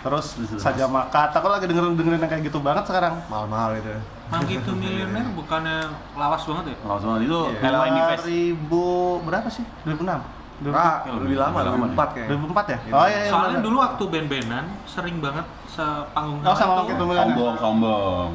Terus 0.06 0.26
saja 0.56 0.86
makat, 0.86 1.34
aku 1.34 1.46
lagi 1.48 1.66
dengerin 1.66 1.92
dengerin 1.92 2.20
yang 2.20 2.30
kayak 2.30 2.44
gitu 2.44 2.58
banget 2.60 2.84
sekarang. 2.84 3.18
mahal-mahal 3.26 3.74
itu 3.74 3.90
Monkey 4.26 4.58
to 4.60 4.70
Millionaire 4.72 5.26
bukannya 5.32 5.86
lawas 6.14 6.42
banget 6.42 6.64
ya? 6.68 6.76
Kalau 6.80 6.98
semua 7.00 7.18
itu 7.18 7.40
Iya. 7.52 7.88
di 7.88 8.02
Fest. 8.08 8.22
2000 8.22 8.78
berapa 9.22 9.48
sih? 9.48 9.64
2006. 9.82 10.18
2000 10.56 10.72
ah 10.72 11.04
Lebih- 11.04 11.20
lebih 11.20 11.36
lama 11.36 11.58
lebih 11.60 11.68
lama 11.68 11.86
2004 11.92 12.08
kayak 12.10 12.28
2004 12.28 12.64
ya? 12.66 12.78
Iya. 12.80 12.92
Oh 12.92 13.04
iya 13.04 13.18
iya. 13.20 13.28
Soalnya 13.28 13.50
bener. 13.52 13.66
dulu 13.66 13.76
waktu 13.78 14.02
band-bandan 14.06 14.64
sering 14.84 15.16
banget 15.20 15.46
sepanggung 15.68 16.38
Oh, 16.40 16.54
sama 16.54 16.72
to 16.72 16.82
Millionaire. 16.82 17.28
Sombong, 17.28 17.54
sombong. 17.60 18.28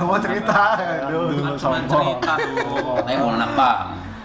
mau 0.00 0.16
cerita 0.16 0.60
aduh 0.78 1.20
Kan 1.26 1.52
cuma 1.58 1.78
cerita 1.82 2.32
tuh. 2.38 2.56
Katanya 2.94 3.18
mau 3.18 3.34
napang. 3.34 3.78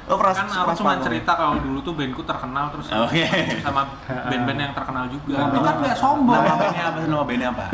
Oh 0.06 0.18
pras 0.22 0.38
Kan 0.38 0.48
aku 0.50 0.72
cuma 0.82 0.94
cerita 1.02 1.32
kalau 1.34 1.58
dulu 1.58 1.80
tuh 1.82 1.94
bandku 1.98 2.22
terkenal 2.22 2.70
terus 2.70 2.88
Oke. 2.94 3.26
sama 3.66 3.82
band-band 4.06 4.60
yang 4.60 4.74
terkenal 4.74 5.06
juga. 5.10 5.38
Itu 5.50 5.60
kan 5.62 5.76
nggak 5.82 5.98
sombong. 5.98 6.36
Nama 6.38 6.54
bandnya 6.58 6.84
apa 6.86 6.98
sih? 7.02 7.10
Nama 7.10 7.24
bandnya 7.26 7.50
apa? 7.50 7.66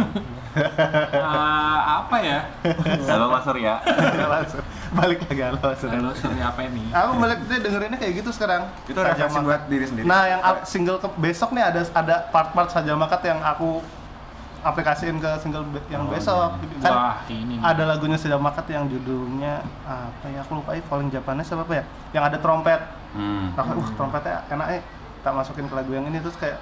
Eh, 0.52 1.80
apa 1.88 2.16
ya? 2.20 2.40
Halo 3.08 3.26
Mas 3.32 3.44
Surya. 3.48 3.80
Langsung 4.28 4.64
balik 4.92 5.24
lagi 5.24 5.42
halo. 5.48 5.60
sudah. 5.80 5.96
Halo, 5.96 6.12
sorry 6.12 6.44
apa 6.44 6.60
ini? 6.68 6.84
Aku 6.92 7.12
balik 7.24 7.40
deh 7.48 7.60
dengerinnya 7.64 7.96
kayak 7.96 8.14
gitu 8.20 8.30
sekarang. 8.36 8.68
itu 8.84 9.00
referensi 9.00 9.40
buat 9.40 9.62
diri 9.72 9.86
sendiri 9.88 10.04
Nah, 10.04 10.24
yang 10.28 10.42
single 10.68 11.00
ke 11.00 11.08
besok 11.16 11.56
nih 11.56 11.64
ada 11.64 11.82
ada 11.96 12.16
part-part 12.28 12.68
saja 12.68 12.92
makat 13.00 13.24
yang 13.24 13.40
aku 13.40 13.80
aplikasiin 14.62 15.18
ke 15.18 15.30
single 15.38 15.66
yang 15.90 16.06
Oh, 16.06 16.12
besok. 16.14 16.50
iya. 16.62 16.78
Kan 16.80 16.92
Wah, 16.94 17.16
ini. 17.28 17.58
nih. 17.58 17.58
ada 17.60 17.84
lagunya 17.86 18.18
saja 18.18 18.38
makat 18.38 18.70
yang 18.70 18.86
judulnya 18.86 19.62
apa 19.84 20.26
ya? 20.30 20.40
Aku 20.42 20.62
lupa 20.62 20.74
ya, 20.74 20.82
Falling 20.86 21.10
Japanese 21.10 21.50
apa 21.50 21.66
apa 21.66 21.74
ya? 21.78 21.84
Yang 22.12 22.24
ada 22.30 22.38
trompet. 22.38 22.82
Hmm. 23.12 23.52
Aku, 23.54 23.82
uh, 23.82 23.90
trompetnya 23.98 24.46
enak 24.48 24.68
eh. 24.78 24.82
Tak 25.22 25.34
masukin 25.34 25.66
ke 25.66 25.74
lagu 25.74 25.92
yang 25.92 26.06
ini 26.06 26.18
terus 26.18 26.34
kayak 26.36 26.58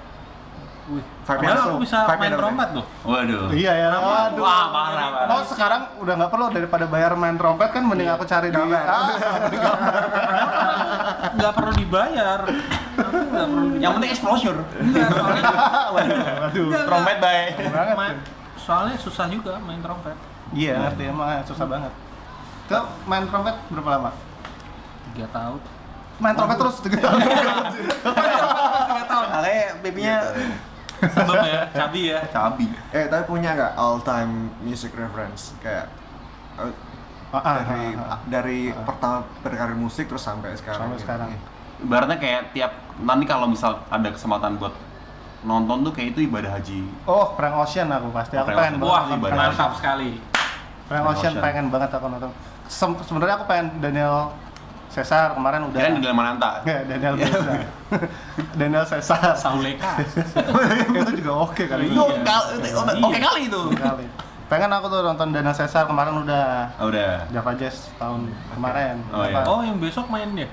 Wih, 0.90 1.06
Padahal 1.22 1.78
aku 1.78 1.86
bisa 1.86 2.02
main 2.18 2.34
trompet 2.34 2.68
tuh. 2.74 2.86
Waduh. 3.06 3.54
Iya 3.54 3.72
ya. 3.78 3.90
Waduh. 3.94 4.42
Wah, 4.42 4.66
parah, 4.74 5.08
parah. 5.14 5.38
Oh, 5.38 5.42
sekarang 5.46 5.82
udah 6.02 6.14
nggak 6.18 6.32
perlu 6.34 6.46
daripada 6.50 6.86
bayar 6.90 7.14
main 7.14 7.38
trompet 7.38 7.70
kan 7.70 7.86
mending 7.86 8.10
aku 8.10 8.26
cari 8.26 8.50
di 8.50 8.58
Gambar. 8.58 8.86
Ah, 8.90 9.06
Nggak 11.38 11.54
perlu 11.54 11.72
dibayar. 11.78 12.40
Yang 13.78 13.92
penting 13.96 14.12
exposure. 14.12 14.60
Waduh. 15.96 16.68
Trompet 16.86 17.18
main, 17.20 18.16
soalnya 18.56 18.96
susah 18.98 19.26
juga 19.28 19.60
main 19.60 19.80
trompet. 19.80 20.16
Iya, 20.52 20.90
ngerti 20.90 21.04
emang 21.08 21.44
susah 21.44 21.66
banget. 21.66 21.94
Kau 22.68 22.86
main 23.06 23.24
trompet 23.26 23.56
berapa 23.70 23.90
lama? 23.98 24.12
Tiga 25.14 25.28
tahun. 25.30 25.62
Main 26.20 26.36
trompet 26.36 26.58
terus 26.58 26.76
gitu. 26.82 26.98
Tiga 27.00 29.04
tahun. 29.06 29.26
Makanya 29.30 29.66
pipinya 29.82 30.18
Sebab 31.00 31.48
ya, 31.48 31.64
cabi 31.72 32.12
ya. 32.12 32.20
cabi. 32.28 32.68
eh 32.92 33.08
tapi 33.08 33.24
punya 33.24 33.56
nggak 33.56 33.72
all 33.80 34.04
time 34.04 34.52
music 34.60 34.92
reference 34.92 35.56
kayak 35.64 35.88
eh, 36.60 36.74
Ah, 37.30 37.38
ah, 37.38 37.58
dari 37.62 37.86
ah. 37.94 38.20
dari 38.26 38.60
pertama 38.74 39.22
berkarir 39.40 39.78
musik 39.78 40.10
terus 40.10 40.20
sampai 40.20 40.58
sekarang 40.58 40.90
Sampai 40.90 40.98
gitu. 40.98 41.06
sekarang. 41.06 41.30
Ibaratnya 41.80 42.18
kayak 42.18 42.42
tiap 42.52 42.74
nanti 43.00 43.24
kalau 43.24 43.46
misal 43.46 43.84
ada 43.86 44.08
kesempatan 44.08 44.56
buat 44.56 44.74
nonton 45.40 45.82
tuh 45.82 45.92
kayak 45.92 46.14
itu 46.14 46.26
ibadah 46.26 46.52
haji. 46.52 46.84
Oh, 47.04 47.32
Frank 47.34 47.56
Ocean 47.58 47.88
aku 47.88 48.12
pasti. 48.12 48.36
Aku 48.36 48.46
Frank 48.46 48.58
pengen 48.60 48.74
Ocean. 48.74 48.82
banget 48.82 48.92
Wah, 48.92 49.02
nonton 49.02 49.18
ibadah. 49.18 49.34
Frank 49.34 49.50
mantap 49.50 49.72
sekali. 49.76 50.12
Frank 50.86 51.06
Ocean 51.06 51.16
Ocean. 51.32 51.34
pengen 51.40 51.66
banget 51.70 51.90
aku 51.92 52.06
nonton. 52.08 52.32
Sem- 52.66 53.02
Sebenarnya 53.02 53.36
aku 53.36 53.46
pengen 53.46 53.68
Daniel 53.80 54.16
Cesar 54.90 55.32
kemarin 55.32 55.62
udah. 55.64 55.78
Kirain 55.78 55.96
Daniel 55.96 56.14
Mananta. 56.14 56.50
Nggak, 56.60 56.82
Daniel 56.88 57.14
Beza. 57.16 57.54
Daniel 58.60 58.86
Cesar. 58.86 59.32
Sauleka. 59.34 59.92
itu 60.98 61.12
juga 61.16 61.32
oke 61.40 61.64
kali. 61.64 61.84
Itu 61.88 62.04
Iya. 62.04 62.98
oke 63.00 63.20
kali 63.20 63.42
itu. 63.46 63.62
Kali. 63.72 64.06
Pengen 64.50 64.74
aku 64.74 64.90
tuh 64.90 65.06
nonton 65.06 65.30
Daniel 65.30 65.54
Cesar 65.54 65.86
kemarin 65.86 66.20
udah 66.20 66.74
Oh, 66.76 66.90
udah. 66.90 67.22
Java 67.30 67.54
Jazz 67.54 67.94
tahun 67.96 68.34
kemarin. 68.52 68.98
Oh, 69.10 69.24
iya. 69.24 69.46
Oh, 69.46 69.62
yang 69.62 69.78
besok 69.78 70.10
main 70.10 70.26
ya? 70.36 70.50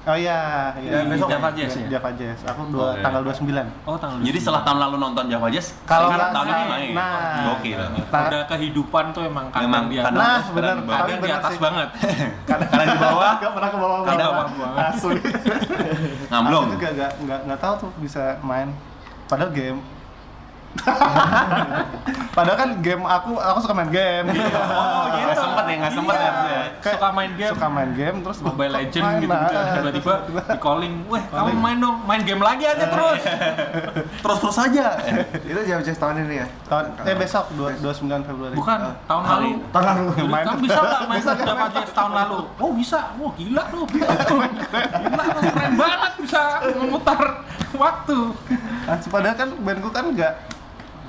Oh 0.00 0.16
iya, 0.16 0.72
iya. 0.80 1.04
Di 1.04 1.12
besok 1.12 1.28
Java. 1.28 1.52
Jazz 1.52 1.76
ya? 1.76 1.86
Java 1.92 2.08
Jazz. 2.16 2.40
Aku 2.42 2.72
dua, 2.72 2.96
Oke. 2.96 3.04
tanggal 3.04 3.20
29. 3.20 3.68
Oh, 3.84 3.94
tanggal 3.94 4.16
Jadi 4.22 4.38
setelah 4.40 4.64
tahun 4.64 4.78
lalu 4.80 4.96
nonton 4.96 5.24
Java 5.28 5.46
Jazz, 5.46 5.76
Kalau 5.84 6.08
sekarang 6.08 6.16
nggak 6.16 6.32
tahun 6.32 6.46
ini 6.48 6.64
main. 6.64 6.90
nah. 6.96 7.44
Gokil. 7.46 7.76
Nah, 7.76 8.22
Udah 8.24 8.42
kehidupan 8.48 9.04
tuh 9.12 9.22
emang 9.22 9.46
kadang 9.52 9.68
Memang 9.68 9.84
di 9.86 9.96
kadang- 9.98 10.16
atas. 10.16 10.24
Nah, 10.24 10.40
bawah. 10.40 10.56
Kadang 10.56 10.78
Tapi 10.88 11.10
di 11.10 11.20
bener 11.20 11.36
atas 11.36 11.52
sih. 11.52 11.60
banget. 11.60 11.88
Kadang 12.50 12.70
di 12.86 12.98
bawah, 12.98 13.32
Gak 13.36 13.52
pernah 13.52 13.68
ke 13.68 13.78
bawah 13.78 13.98
Kadang 14.02 14.30
bawah. 14.32 14.46
bawah. 14.56 14.88
Asli. 14.88 15.20
ngamblong. 16.26 16.64
Aku 16.64 16.74
juga 16.74 16.88
gak, 16.96 17.12
gak, 17.20 17.40
gak 17.46 17.60
tahu 17.60 17.74
tuh 17.78 17.90
bisa 18.00 18.22
main. 18.40 18.68
Padahal 19.26 19.52
game. 19.52 19.78
Padahal 22.36 22.56
kan 22.56 22.70
game 22.78 23.02
aku, 23.02 23.36
aku 23.36 23.58
suka 23.60 23.74
main 23.74 23.90
game. 23.90 24.26
Oh, 24.30 25.04
Nggak 25.10 25.36
sempet 25.36 25.64
ya, 25.66 25.74
nggak 25.82 25.92
sempet 25.92 26.14
ya. 26.14 26.30
Iya. 26.30 26.62
Kayak 26.80 26.96
Suka 26.96 27.08
main 27.10 27.32
game. 27.34 27.52
Suka 27.52 27.68
main 27.68 27.90
game 27.92 28.16
terus 28.22 28.38
Mobile 28.40 28.72
Legend 28.72 29.06
gitu, 29.18 29.28
nah, 29.28 29.50
kan. 29.50 29.64
tiba-tiba 29.76 30.14
di 30.24 30.58
calling, 30.58 30.94
weh 31.10 31.22
kamu 31.26 31.52
main 31.58 31.76
dong, 31.76 31.96
main 32.06 32.22
game 32.22 32.42
lagi 32.42 32.64
aja 32.64 32.86
terus. 32.86 33.22
Terus-terus 34.22 34.56
aja. 34.56 34.86
Itu 35.42 35.60
jam 35.66 35.78
jam 35.82 35.94
tahun 35.96 36.14
ini 36.24 36.36
ya? 36.38 36.46
Tahun, 36.70 36.84
eh 37.02 37.14
besok 37.18 37.44
dua- 37.58 37.74
29 37.76 38.22
Februari. 38.22 38.54
Bukan, 38.54 38.78
tahun 39.04 39.22
Hari. 39.26 39.50
lalu. 39.50 39.50
Tahun 39.74 39.84
lalu 39.84 40.04
main. 40.30 40.44
kamu 40.46 40.58
bisa 40.64 40.80
nggak 40.80 41.02
main 41.04 41.22
main? 41.22 41.70
Jazz 41.70 41.90
tahun 41.92 42.12
lalu? 42.14 42.38
Oh 42.56 42.70
bisa, 42.72 42.98
wah 43.18 43.32
gila 43.34 43.62
tuh. 43.68 43.84
Gila 43.90 44.14
keren 44.22 44.52
banget 45.74 46.12
bisa 46.22 46.42
memutar 46.78 47.20
waktu. 47.74 48.18
Ah, 48.86 48.96
Padahal 49.10 49.36
kan 49.36 49.48
bandku 49.60 49.90
kan 49.90 50.04
nggak 50.10 50.59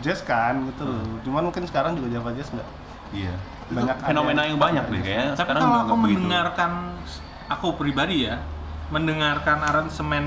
jazz 0.01 0.19
kan 0.21 0.57
gitu 0.67 0.83
loh. 0.83 1.01
Cuman 1.21 1.41
mungkin 1.47 1.63
sekarang 1.65 1.95
juga 1.95 2.19
Java 2.19 2.29
Jazz 2.33 2.49
nggak. 2.49 2.69
Iya. 3.13 3.33
Banyak 3.71 3.95
Itu 3.97 4.07
fenomena 4.09 4.41
yang 4.43 4.59
banyak 4.59 4.85
deh 4.89 5.01
kayaknya. 5.01 5.27
Tapi 5.31 5.39
Sekarang 5.39 5.61
kalau 5.63 5.77
aku 5.77 5.85
nggak 5.85 6.01
begitu. 6.03 6.17
mendengarkan, 6.19 6.71
aku 7.47 7.67
pribadi 7.79 8.17
ya, 8.27 8.35
mendengarkan 8.89 9.57
aransemen 9.63 10.25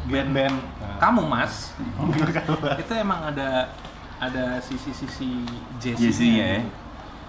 band-band 0.00 0.56
kamu 0.96 1.22
mas, 1.24 1.72
itu 2.82 2.92
emang 2.92 3.20
ada 3.30 3.68
ada 4.20 4.60
sisi-sisi 4.60 5.44
jazz 5.80 5.96
Jazzy-nya 5.96 6.46
ya. 6.56 6.62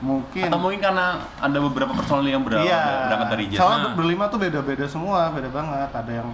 Mungkin. 0.02 0.50
Atau 0.50 0.60
mungkin 0.60 0.82
karena 0.82 1.24
ada 1.40 1.58
beberapa 1.62 1.94
personil 1.94 2.28
yang 2.28 2.44
berangkat, 2.44 2.68
iya. 2.68 3.06
berangkat 3.08 3.30
dari 3.32 3.46
jazz. 3.48 3.60
Soalnya 3.62 3.80
Nah. 3.86 3.96
berlima 3.96 4.24
tuh 4.28 4.40
beda-beda 4.42 4.86
semua, 4.90 5.30
beda 5.32 5.48
banget. 5.54 5.90
Ada 5.94 6.12
yang 6.12 6.30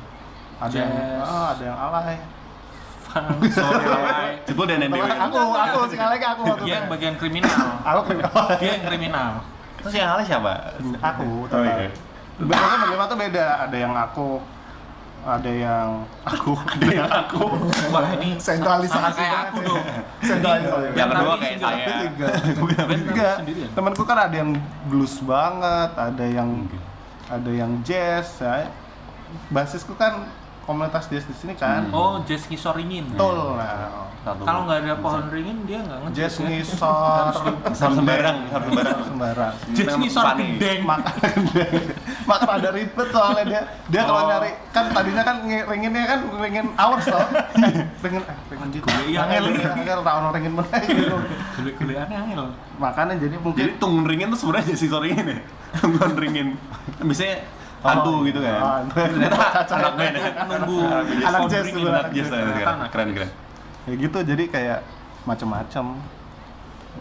ada 0.58 0.76
yang 0.78 0.92
ah, 1.22 1.48
ada 1.54 1.64
yang 1.68 1.78
alay. 1.78 2.18
sore, 3.58 3.86
Jebul 4.46 4.66
dan 4.66 4.80
Dewi. 4.84 5.00
aku, 5.00 5.40
aku 5.54 5.78
sih 5.90 6.00
alay 6.00 6.20
aku 6.20 6.42
waktu 6.46 6.64
dia 6.66 6.74
yang 6.76 6.86
itu. 6.86 6.94
bagian 6.94 7.16
kriminal, 7.16 7.68
Aku 7.90 8.00
kriminal. 8.06 8.46
dia 8.58 8.70
yang 8.74 8.86
kriminal. 8.86 9.32
Terus 9.78 9.94
yang 9.94 10.08
halnya 10.12 10.26
siapa? 10.26 10.54
aku 11.00 11.28
Oh 11.48 11.64
iya. 11.64 11.88
Biasanya 12.38 12.78
berlima 12.82 13.04
tuh 13.06 13.18
beda. 13.18 13.46
Ada 13.66 13.78
yang 13.78 13.94
aku, 13.94 14.30
ada 15.26 15.52
yang 15.52 15.90
aku, 16.22 16.52
ada 16.78 16.88
yang 16.88 17.10
aku. 17.10 17.44
Wah 17.90 18.06
ini 18.14 18.30
Sentralisasi 18.38 18.94
sama 18.94 19.10
kayak 19.12 19.32
banget 19.32 19.48
aku 19.50 19.58
dong. 19.66 19.86
Sentralisasi. 20.22 20.88
Yang 20.94 21.10
kedua 21.10 21.34
kayak 21.38 21.58
saya. 21.58 21.86
Enggak. 22.06 22.34
sendirian. 23.42 23.70
Temanku 23.74 24.04
kan 24.06 24.18
ada 24.30 24.36
yang 24.38 24.52
blues 24.86 25.16
banget, 25.26 25.92
ada 25.98 26.26
yang 26.26 26.50
ada 27.28 27.52
yang 27.52 27.72
jazz. 27.82 28.38
Ya. 28.40 28.70
Basisku 29.52 29.92
kan 29.98 30.24
komunitas 30.68 31.08
jazz 31.08 31.24
di 31.24 31.34
sini 31.34 31.54
kan. 31.56 31.88
Hmm. 31.88 31.96
Oh, 31.96 32.14
jazz 32.28 32.44
ngisor 32.46 32.76
ringin. 32.76 33.08
Betul. 33.10 33.56
Nah, 33.56 34.12
Satu. 34.22 34.44
Kalau 34.44 34.68
nggak 34.68 34.84
ada 34.84 34.96
pohon 35.00 35.24
ringin 35.32 35.58
dia 35.64 35.80
nggak 35.80 36.00
ngejazz. 36.04 36.18
jazz 36.20 36.34
ya. 36.36 36.48
ngisor 36.52 37.32
sembarang, 37.72 38.38
sembarang. 38.52 39.00
sembarang. 39.08 39.54
Jazz 39.72 39.96
ngisor 39.96 40.24
gendeng. 40.36 40.80
Makan 40.84 41.14
makan 42.30 42.50
ada 42.60 42.70
ribet 42.76 43.08
soalnya 43.08 43.44
dia 43.48 43.62
dia 43.88 44.02
kalau 44.04 44.20
Oh. 44.20 44.28
nyari 44.28 44.52
kan 44.76 44.92
tadinya 44.92 45.24
kan 45.24 45.36
ringinnya 45.48 46.04
kan 46.04 46.20
ringin 46.44 46.68
hours 46.76 47.08
toh 47.08 47.24
ringin 48.04 48.20
eh, 48.20 48.36
ringin 48.52 48.68
gitu 48.76 48.88
Iya, 49.08 49.24
angel. 49.24 49.46
angel 49.64 50.00
rawon 50.04 50.36
ringin 50.36 50.52
mana 50.52 50.78
gitu 50.84 51.16
aneh 51.96 52.18
angel. 52.20 52.52
makanya 52.76 53.16
jadi 53.16 53.36
mungkin 53.40 53.60
Jadi 53.64 53.72
tunggun 53.80 54.04
ringin 54.04 54.28
tuh 54.36 54.40
sebenarnya 54.44 54.76
si 54.76 54.92
ringin 54.92 55.26
ya. 55.26 55.38
Tunggun 55.80 56.14
ringin. 56.20 56.48
Biasanya 57.00 57.36
hantu 57.84 58.12
Oh, 58.12 58.18
gitu 58.26 58.40
kan. 58.42 58.58
oh. 58.58 58.80
Ternyata 58.96 59.42
anak 59.70 59.94
band 59.98 60.16
ya. 60.18 60.30
Nunggu 60.46 60.80
Anak 61.24 61.42
jazz 61.50 61.66
sebenarnya. 61.70 62.02
Anak 62.02 62.12
jazz 62.14 62.28
ternyata 62.30 62.88
keren. 62.90 63.10
Keren. 63.14 63.30
Ya 63.88 63.94
gitu 63.96 64.18
jadi 64.24 64.44
kayak 64.50 64.80
macam-macam 65.24 65.86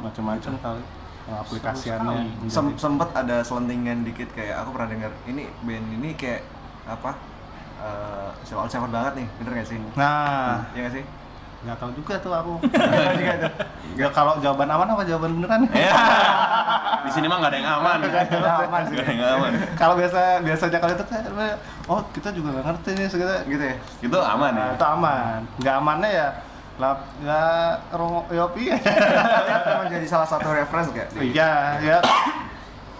macam-macam 0.00 0.52
kali. 0.60 0.82
Aplikasiannya. 1.26 2.16
Sekali. 2.46 2.50
Sem 2.52 2.66
sempet 2.78 3.08
ada 3.16 3.42
selentingan 3.42 4.06
dikit 4.06 4.30
kayak 4.36 4.62
aku 4.62 4.70
pernah 4.76 4.88
dengar 4.94 5.12
ini 5.26 5.50
band 5.66 5.86
ini 5.98 6.14
kayak 6.14 6.46
apa 6.86 7.18
eh 7.82 8.30
soal 8.46 8.68
banget 8.70 9.12
nih. 9.24 9.26
Bener 9.42 9.52
gak 9.60 9.68
sih? 9.68 9.78
Nah. 9.98 10.64
Iya 10.72 10.80
gak 10.86 10.94
sih 11.02 11.04
nggak 11.64 11.76
tahu 11.80 11.90
juga 11.96 12.14
tuh 12.20 12.32
aku 12.36 12.52
ya 13.96 14.08
kalau 14.12 14.36
jawaban 14.44 14.68
aman 14.68 14.92
apa 14.92 15.02
jawaban 15.08 15.40
beneran 15.40 15.62
Ya. 15.72 15.92
Di 17.06 17.10
sini 17.14 17.26
mah 17.30 17.38
nggak 17.38 17.52
ada 17.54 17.58
yang 17.58 17.70
aman. 17.80 17.98
Nggak 18.02 18.22
ada 18.28 18.34
yang 18.34 18.66
aman 18.66 18.82
sih. 18.82 18.94
Nggak 18.94 19.06
ada 19.06 19.12
yang 19.14 19.34
aman. 19.38 19.52
kalau 19.78 19.94
biasa 19.96 20.18
biasanya 20.42 20.78
kalau 20.82 20.92
itu 20.98 21.04
kayak 21.06 21.56
oh 21.86 22.00
kita 22.12 22.28
juga 22.34 22.48
nggak 22.58 22.66
ngerti 22.66 22.90
nih 22.98 23.06
segitu 23.08 23.34
gitu 23.46 23.64
ya 23.64 23.76
Itu 24.02 24.18
aman 24.20 24.52
ya. 24.52 24.60
Nah, 24.60 24.68
itu 24.74 24.84
aman. 24.84 25.40
Nggak 25.62 25.74
amannya 25.80 26.10
ya 26.12 26.28
lap 26.76 26.98
ya 27.24 27.42
rongo 27.96 28.20
ya 28.28 28.44
piye. 28.52 28.76
emang 29.72 29.88
jadi 29.88 30.06
salah 30.06 30.28
satu 30.28 30.52
reference 30.52 30.92
gak 30.92 31.08
Iya, 31.16 31.80
ya 31.80 31.98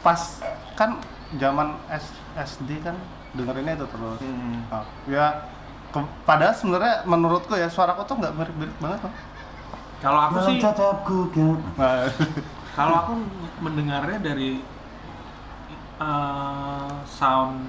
pas 0.01 0.41
kan 0.73 0.97
zaman 1.37 1.77
S, 1.93 2.09
SD 2.41 2.81
kan 2.81 2.97
dengerinnya 3.37 3.77
itu 3.77 3.87
terus. 3.91 4.19
Hmm. 4.25 4.65
Oh, 4.73 4.85
ya 5.13 5.45
padahal 6.25 6.55
sebenarnya 6.55 6.95
menurutku 7.07 7.55
ya 7.55 7.69
suaraku 7.71 8.03
tuh 8.05 8.17
nggak 8.19 8.35
mirip-mirip 8.35 8.77
banget 8.83 9.01
loh. 9.07 9.15
Kalau 9.97 10.21
aku 10.29 10.37
sih, 10.45 10.61
kalau 12.77 12.95
aku 13.01 13.13
mendengarnya 13.65 14.19
dari 14.21 14.61
eh, 15.97 16.93
sound 17.09 17.65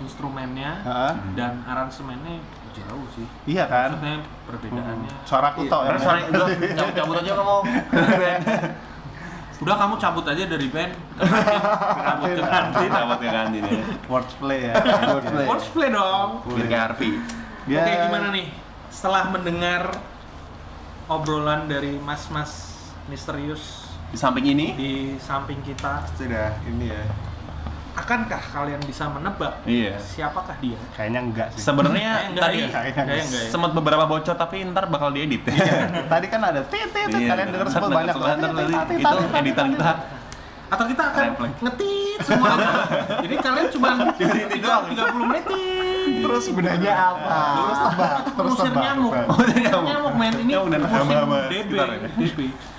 instrumennya 0.00 0.82
Heeh. 0.82 1.12
dan 1.36 1.62
aransemennya 1.68 2.40
jauh 2.72 3.06
sih. 3.12 3.26
iya 3.44 3.68
kan? 3.68 3.92
Maksudnya 3.92 4.16
perbedaannya. 4.48 5.12
Suaraku 5.28 5.60
tau 5.68 5.84
ya. 5.84 6.00
Sorry, 6.00 6.22
udah 6.32 6.46
cabut 6.72 6.94
cabut 6.96 7.16
aja 7.20 7.32
kamu. 7.36 7.56
Udah 9.62 9.76
kamu 9.78 9.94
cabut 10.02 10.24
aja 10.26 10.42
dari 10.48 10.66
band. 10.72 10.92
Cabut 11.20 12.30
ke 12.34 12.42
kantin. 12.42 12.88
Cabut 12.90 13.18
ke 13.20 13.28
kantin 13.30 13.62
ya. 13.62 13.82
Wordplay 14.10 14.60
ya. 14.72 14.74
Wordplay. 15.12 15.46
Cosplay 15.46 15.88
dong. 15.92 16.28
Biar 16.50 16.66
kayak 16.66 16.82
Harvey. 16.90 17.10
Ya. 17.70 17.82
Oke, 17.86 17.92
gimana 18.10 18.28
nih? 18.34 18.46
Setelah 18.90 19.30
mendengar 19.30 19.82
obrolan 21.06 21.70
dari 21.70 21.98
mas-mas 22.02 22.74
misterius 23.06 23.86
Di 24.12 24.18
samping 24.20 24.44
ini, 24.44 24.66
di 24.76 24.92
samping 25.16 25.62
kita, 25.64 26.04
sudah 26.14 26.52
ini 26.68 26.92
ya 26.92 27.02
akankah 27.92 28.40
kalian 28.40 28.80
bisa 28.88 29.04
menebak 29.12 29.60
iya. 29.68 30.00
siapakah 30.00 30.56
dia? 30.64 30.80
Kayaknya 30.96 31.20
enggak 31.28 31.46
sih. 31.52 31.60
Sebenarnya 31.60 32.00
Kayaknya 32.00 32.28
enggak 32.32 32.44
tadi 32.44 32.56
ya? 32.56 32.68
Kayaknya 32.72 33.02
enggak 33.04 33.42
ya? 33.44 33.50
sempat 33.52 33.70
beberapa 33.76 34.04
bocor 34.08 34.36
tapi 34.36 34.56
ntar 34.72 34.84
bakal 34.88 35.12
diedit. 35.12 35.44
Tadi 36.12 36.26
kan 36.32 36.40
ada 36.40 36.60
tit 36.72 36.88
tit 36.88 37.08
tit. 37.12 37.20
Iya. 37.20 37.28
kalian 37.36 37.48
denger 37.52 37.68
semua 37.68 37.88
Ntar- 37.88 37.98
banyak 38.00 38.14
ntar- 38.16 38.38
ntar 38.40 38.86
Itu 38.96 39.16
editan 39.36 39.66
kita. 39.76 39.92
Atau 40.72 40.84
kita 40.88 41.02
akan 41.12 41.22
Refleks. 41.36 41.58
ngetit 41.60 42.20
semuanya. 42.24 42.70
Jadi 43.28 43.34
kalian 43.44 43.66
cuma 43.76 43.88
doang. 44.56 44.84
30 44.88 45.28
menit. 45.28 45.44
Terus 46.02 46.44
gunanya 46.48 46.92
apa? 46.92 47.38
Terus 47.52 47.78
tebak, 47.78 48.12
terus 48.32 48.50
Musir 48.52 48.64
tebak. 48.68 48.82
nyamuk. 48.82 49.12
Oh, 49.28 49.38
nyamuk. 49.82 50.12
Men 50.18 50.32
ini 50.36 50.52
Nyamuk 50.52 50.68
dan 50.68 50.80
musim 50.82 50.96
hama-hama 50.98 51.38
DB. 51.46 51.72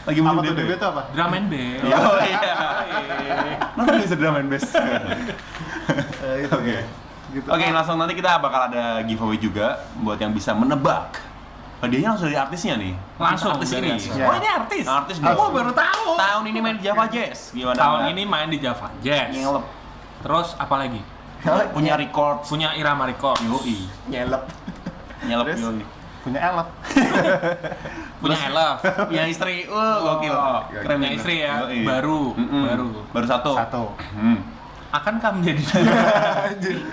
Lagi 0.03 0.19
tuh 0.19 0.41
DB. 0.41 0.59
DB 0.59 0.71
itu 0.74 0.86
apa? 0.86 1.01
Drum 1.11 1.32
and 1.34 1.47
bass. 1.47 1.84
Oh 2.03 2.17
iya. 2.19 2.39
Kenapa 3.74 3.91
bisa 3.97 4.15
drum 4.15 4.36
and 4.36 4.49
bass? 4.49 4.65
Eh, 6.24 6.47
itu. 6.47 6.55
Oke. 6.55 6.78
Gitu. 7.34 7.47
Oke, 7.49 7.65
langsung 7.67 7.97
nanti 7.97 8.13
kita 8.13 8.39
bakal 8.39 8.71
ada 8.71 9.03
giveaway 9.03 9.36
juga 9.36 9.84
buat 9.99 10.15
yang 10.15 10.32
bisa 10.32 10.55
menebak. 10.55 11.19
Hadiahnya 11.84 12.15
langsung 12.15 12.32
dari 12.32 12.39
artisnya 12.39 12.80
nih. 12.80 12.93
Langsung 13.19 13.51
artis 13.51 13.76
dari 13.76 13.91
ini. 13.91 14.07
Ya. 14.15 14.24
Oh 14.24 14.36
ini 14.39 14.47
artis. 14.47 14.86
Artis 14.88 15.15
Aku 15.19 15.36
dong. 15.36 15.51
baru 15.51 15.71
tahu. 15.76 16.15
Tahun 16.15 16.43
ini 16.47 16.59
main 16.63 16.76
di 16.80 16.84
Java 16.88 17.03
Jazz. 17.11 17.51
Gimana? 17.51 17.76
Tahun 17.76 17.99
ini 18.15 18.24
main 18.24 18.47
di 18.47 18.57
Java 18.63 18.88
Jazz. 19.03 19.36
ngelep. 19.36 19.65
Terus 20.24 20.47
apa 20.55 20.76
lagi? 20.80 21.01
Punya 21.75 21.93
record. 21.99 22.47
Punya 22.47 22.75
Irama 22.75 23.07
Records. 23.09 23.43
Yoi. 23.43 23.87
nyelep 24.07 24.43
Nyelep 25.27 25.45
Terus? 25.51 25.59
yoi. 25.63 25.83
Punya 26.23 26.39
elf. 26.39 26.67
Punya 28.23 28.47
Love. 28.55 28.79
Punya 29.11 29.23
istri. 29.27 29.67
Uh, 29.67 29.99
gokil. 29.99 30.31
Oh, 30.31 30.63
Keren 30.71 31.03
punya 31.03 31.11
istri 31.11 31.43
ya. 31.43 31.67
Yoi. 31.67 31.83
Baru. 31.83 32.31
Mm-mm. 32.39 32.63
Baru. 32.63 32.87
Baru 33.11 33.25
satu. 33.27 33.51
Satu. 33.59 33.83
Hmm. 34.15 34.39
akankah 34.93 35.33
menjadi 35.33 35.81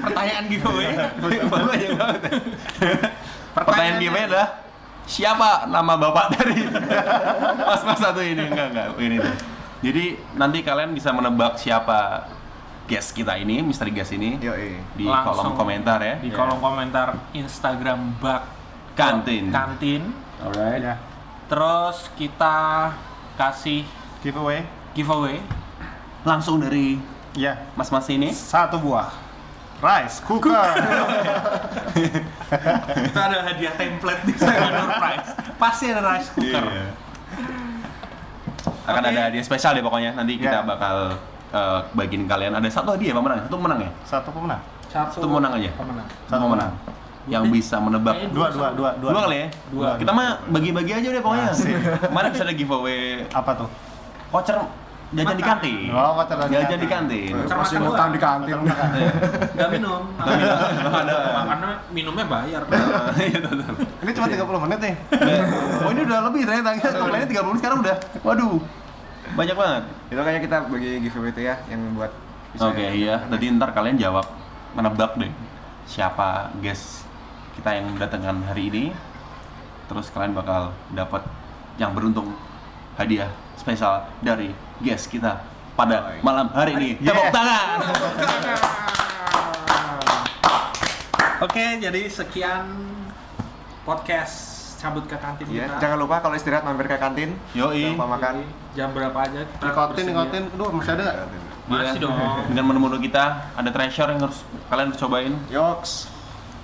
pertanyaan 0.00 0.48
giveaway? 0.48 0.96
Banyak 1.20 1.42
banget. 1.52 1.80
Pertanyaan 3.52 3.96
giveaway 4.00 4.24
adalah 4.24 4.48
siapa 5.04 5.68
nama 5.68 6.00
bapak 6.00 6.32
dari 6.32 6.64
mas-mas 7.60 8.00
satu 8.00 8.24
ini? 8.24 8.48
Enggak, 8.48 8.72
enggak, 8.72 8.86
ini. 9.04 9.20
Jadi 9.84 10.04
nanti 10.32 10.64
kalian 10.64 10.96
bisa 10.96 11.12
menebak 11.12 11.60
siapa 11.60 12.24
guest 12.90 13.14
kita 13.14 13.38
ini, 13.38 13.62
misteri 13.62 13.94
guest 13.94 14.10
ini 14.10 14.34
Yo, 14.36 14.50
di 14.98 15.06
Langsung 15.06 15.54
kolom 15.54 15.54
komentar 15.54 16.02
ya. 16.02 16.18
Di 16.18 16.26
kolom 16.28 16.58
komentar 16.58 17.14
Instagram 17.30 18.18
Bak 18.18 18.42
Kantin. 18.98 19.54
Kantin. 19.54 20.10
Alright. 20.42 20.82
Ya. 20.82 20.94
Terus 21.46 22.10
kita 22.18 22.90
kasih 23.38 23.86
Giveaway. 24.20 24.66
giveaway 24.90 25.38
Langsung 26.26 26.58
dari 26.58 26.98
Ya. 27.32 27.62
mas-mas 27.78 28.10
ini. 28.10 28.34
Satu 28.34 28.76
buah 28.76 29.06
rice 29.80 30.18
cooker. 30.20 30.50
Itu 33.06 33.16
ada 33.16 33.38
hadiah 33.40 33.72
template 33.72 34.22
di 34.26 34.34
sana 34.34 34.66
door 34.68 34.90
prize. 34.92 35.28
Pasti 35.56 35.84
ada 35.88 36.02
rice 36.04 36.28
cooker. 36.34 36.64
Iya. 36.66 36.86
Akan 38.84 39.00
Oke. 39.00 39.08
ada 39.08 39.20
hadiah 39.24 39.40
spesial 39.40 39.72
deh 39.72 39.80
pokoknya. 39.80 40.12
Nanti 40.12 40.36
kita 40.36 40.60
Ya. 40.60 40.66
bakal 40.66 41.16
eh, 41.50 41.80
bagiin 41.92 42.24
kalian 42.24 42.52
ada 42.54 42.68
satu 42.70 42.94
hadiah 42.94 43.14
pemenang, 43.14 43.38
satu 43.46 43.56
pemenang 43.58 43.80
ya? 43.82 43.90
Satu 44.04 44.30
pemenang. 44.30 44.60
Satu 44.90 45.26
menang 45.26 45.52
aja. 45.54 45.70
Pemenang. 45.78 46.06
Satu 46.26 46.42
pemenang. 46.46 46.72
Yang 47.28 47.44
bisa 47.52 47.76
menebak 47.78 48.16
Dua, 48.32 48.48
dua, 48.50 48.68
dua, 48.74 48.90
dua. 48.96 49.10
Dua 49.12 49.20
kali 49.28 49.36
ya? 49.38 49.46
Dua. 49.70 49.88
Kita 50.00 50.10
mah 50.10 50.40
bagi-bagi 50.50 50.92
aja 50.98 51.08
deh 51.14 51.22
pokoknya. 51.22 51.52
Kemarin 52.00 52.28
bisa 52.32 52.42
ada 52.48 52.54
giveaway 52.56 53.22
Apa 53.30 53.54
tuh? 53.54 53.68
voucher 54.30 54.56
jajan 55.10 55.36
di 55.36 55.42
kantin. 55.42 55.90
Oh, 55.90 56.14
voucher 56.14 56.38
jajan 56.38 56.50
di 56.50 56.54
Jajan 56.54 56.78
di 56.78 56.88
kantin. 56.88 57.32
kedua. 57.34 57.82
ngutang 57.82 58.10
di 58.14 58.20
kantin. 58.22 58.56
Gak 59.58 59.68
minum. 59.74 60.02
Ada. 60.16 61.16
Karena 61.50 61.70
minumnya 61.90 62.24
bayar. 62.30 62.62
Iya. 63.18 63.38
Ini 64.06 64.10
cuma 64.14 64.26
30 64.30 64.64
menit 64.66 64.78
nih. 64.80 64.94
Oh 65.82 65.90
ini 65.90 66.00
udah 66.06 66.18
lebih 66.30 66.42
ternyata. 66.46 66.68
Lainnya 67.10 67.26
30 67.26 67.58
sekarang 67.60 67.78
udah. 67.82 67.96
Waduh. 68.22 68.54
Banyak 69.40 69.56
banget. 69.56 69.84
Itu 70.12 70.20
kayaknya 70.20 70.42
kita 70.44 70.56
bagi 70.68 70.90
giveaway 71.00 71.32
itu 71.32 71.40
ya 71.48 71.56
yang 71.72 71.80
buat 71.96 72.12
Oke 72.60 72.82
iya, 72.82 73.24
jadi 73.30 73.56
ntar 73.56 73.70
kalian 73.72 73.94
jawab 73.96 74.26
menebak 74.74 75.14
deh 75.14 75.30
siapa 75.86 76.50
guest 76.58 77.06
kita 77.56 77.78
yang 77.78 77.96
datangkan 77.96 78.42
hari 78.44 78.68
ini. 78.68 78.84
Terus 79.88 80.12
kalian 80.12 80.36
bakal 80.36 80.76
dapat 80.92 81.24
yang 81.80 81.96
beruntung 81.96 82.36
hadiah 83.00 83.32
spesial 83.56 84.04
dari 84.20 84.52
guest 84.82 85.08
kita 85.08 85.40
pada 85.72 86.20
malam 86.20 86.52
hari 86.52 86.76
ini. 86.76 86.88
Tepuk 87.00 87.16
Yeah. 87.16 87.32
tangan. 87.32 87.66
Oke, 91.40 91.64
jadi 91.80 92.02
sekian 92.12 92.66
podcast 93.88 94.49
cabut 94.80 95.04
ke 95.04 95.12
kantin 95.14 95.44
Iya, 95.46 95.68
kita. 95.68 95.76
jangan 95.78 95.98
lupa 96.00 96.16
kalau 96.18 96.34
istirahat 96.34 96.64
mampir 96.64 96.88
ke 96.88 96.96
kantin. 96.96 97.36
Yoi. 97.52 97.84
Jangan 97.84 97.94
lupa 97.94 98.06
makan. 98.10 98.34
Jam 98.72 98.88
berapa 98.90 99.18
aja 99.20 99.40
kita 99.44 99.62
Nikotin, 99.62 99.92
bersedia. 99.92 100.10
nikotin. 100.10 100.42
Aduh, 100.50 100.68
masih 100.72 100.92
ada 100.92 101.02
nggak? 101.04 101.16
Masih 101.68 101.98
dong. 102.00 102.14
Dengan 102.48 102.64
menu-menu 102.66 102.96
kita 102.98 103.24
ada 103.52 103.70
treasure 103.70 104.08
yang 104.08 104.20
harus 104.20 104.38
kalian 104.66 104.86
harus 104.88 104.98
cobain. 104.98 105.32
Yoks. 105.48 105.92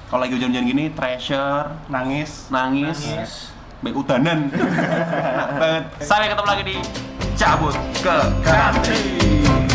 Kalau 0.06 0.20
lagi 0.22 0.32
hujan-hujan 0.34 0.64
gini, 0.64 0.84
treasure, 0.90 1.66
Nangis. 1.86 2.46
nangis, 2.48 2.98
Nangis. 3.04 3.32
baik 3.82 3.94
udanan. 3.96 4.48
Enak 5.34 5.48
banget. 5.52 5.84
Sampai 6.00 6.30
ketemu 6.30 6.46
lagi 6.46 6.62
di 6.64 6.76
cabut 7.34 7.74
ke 8.00 8.16
kantin. 8.40 9.65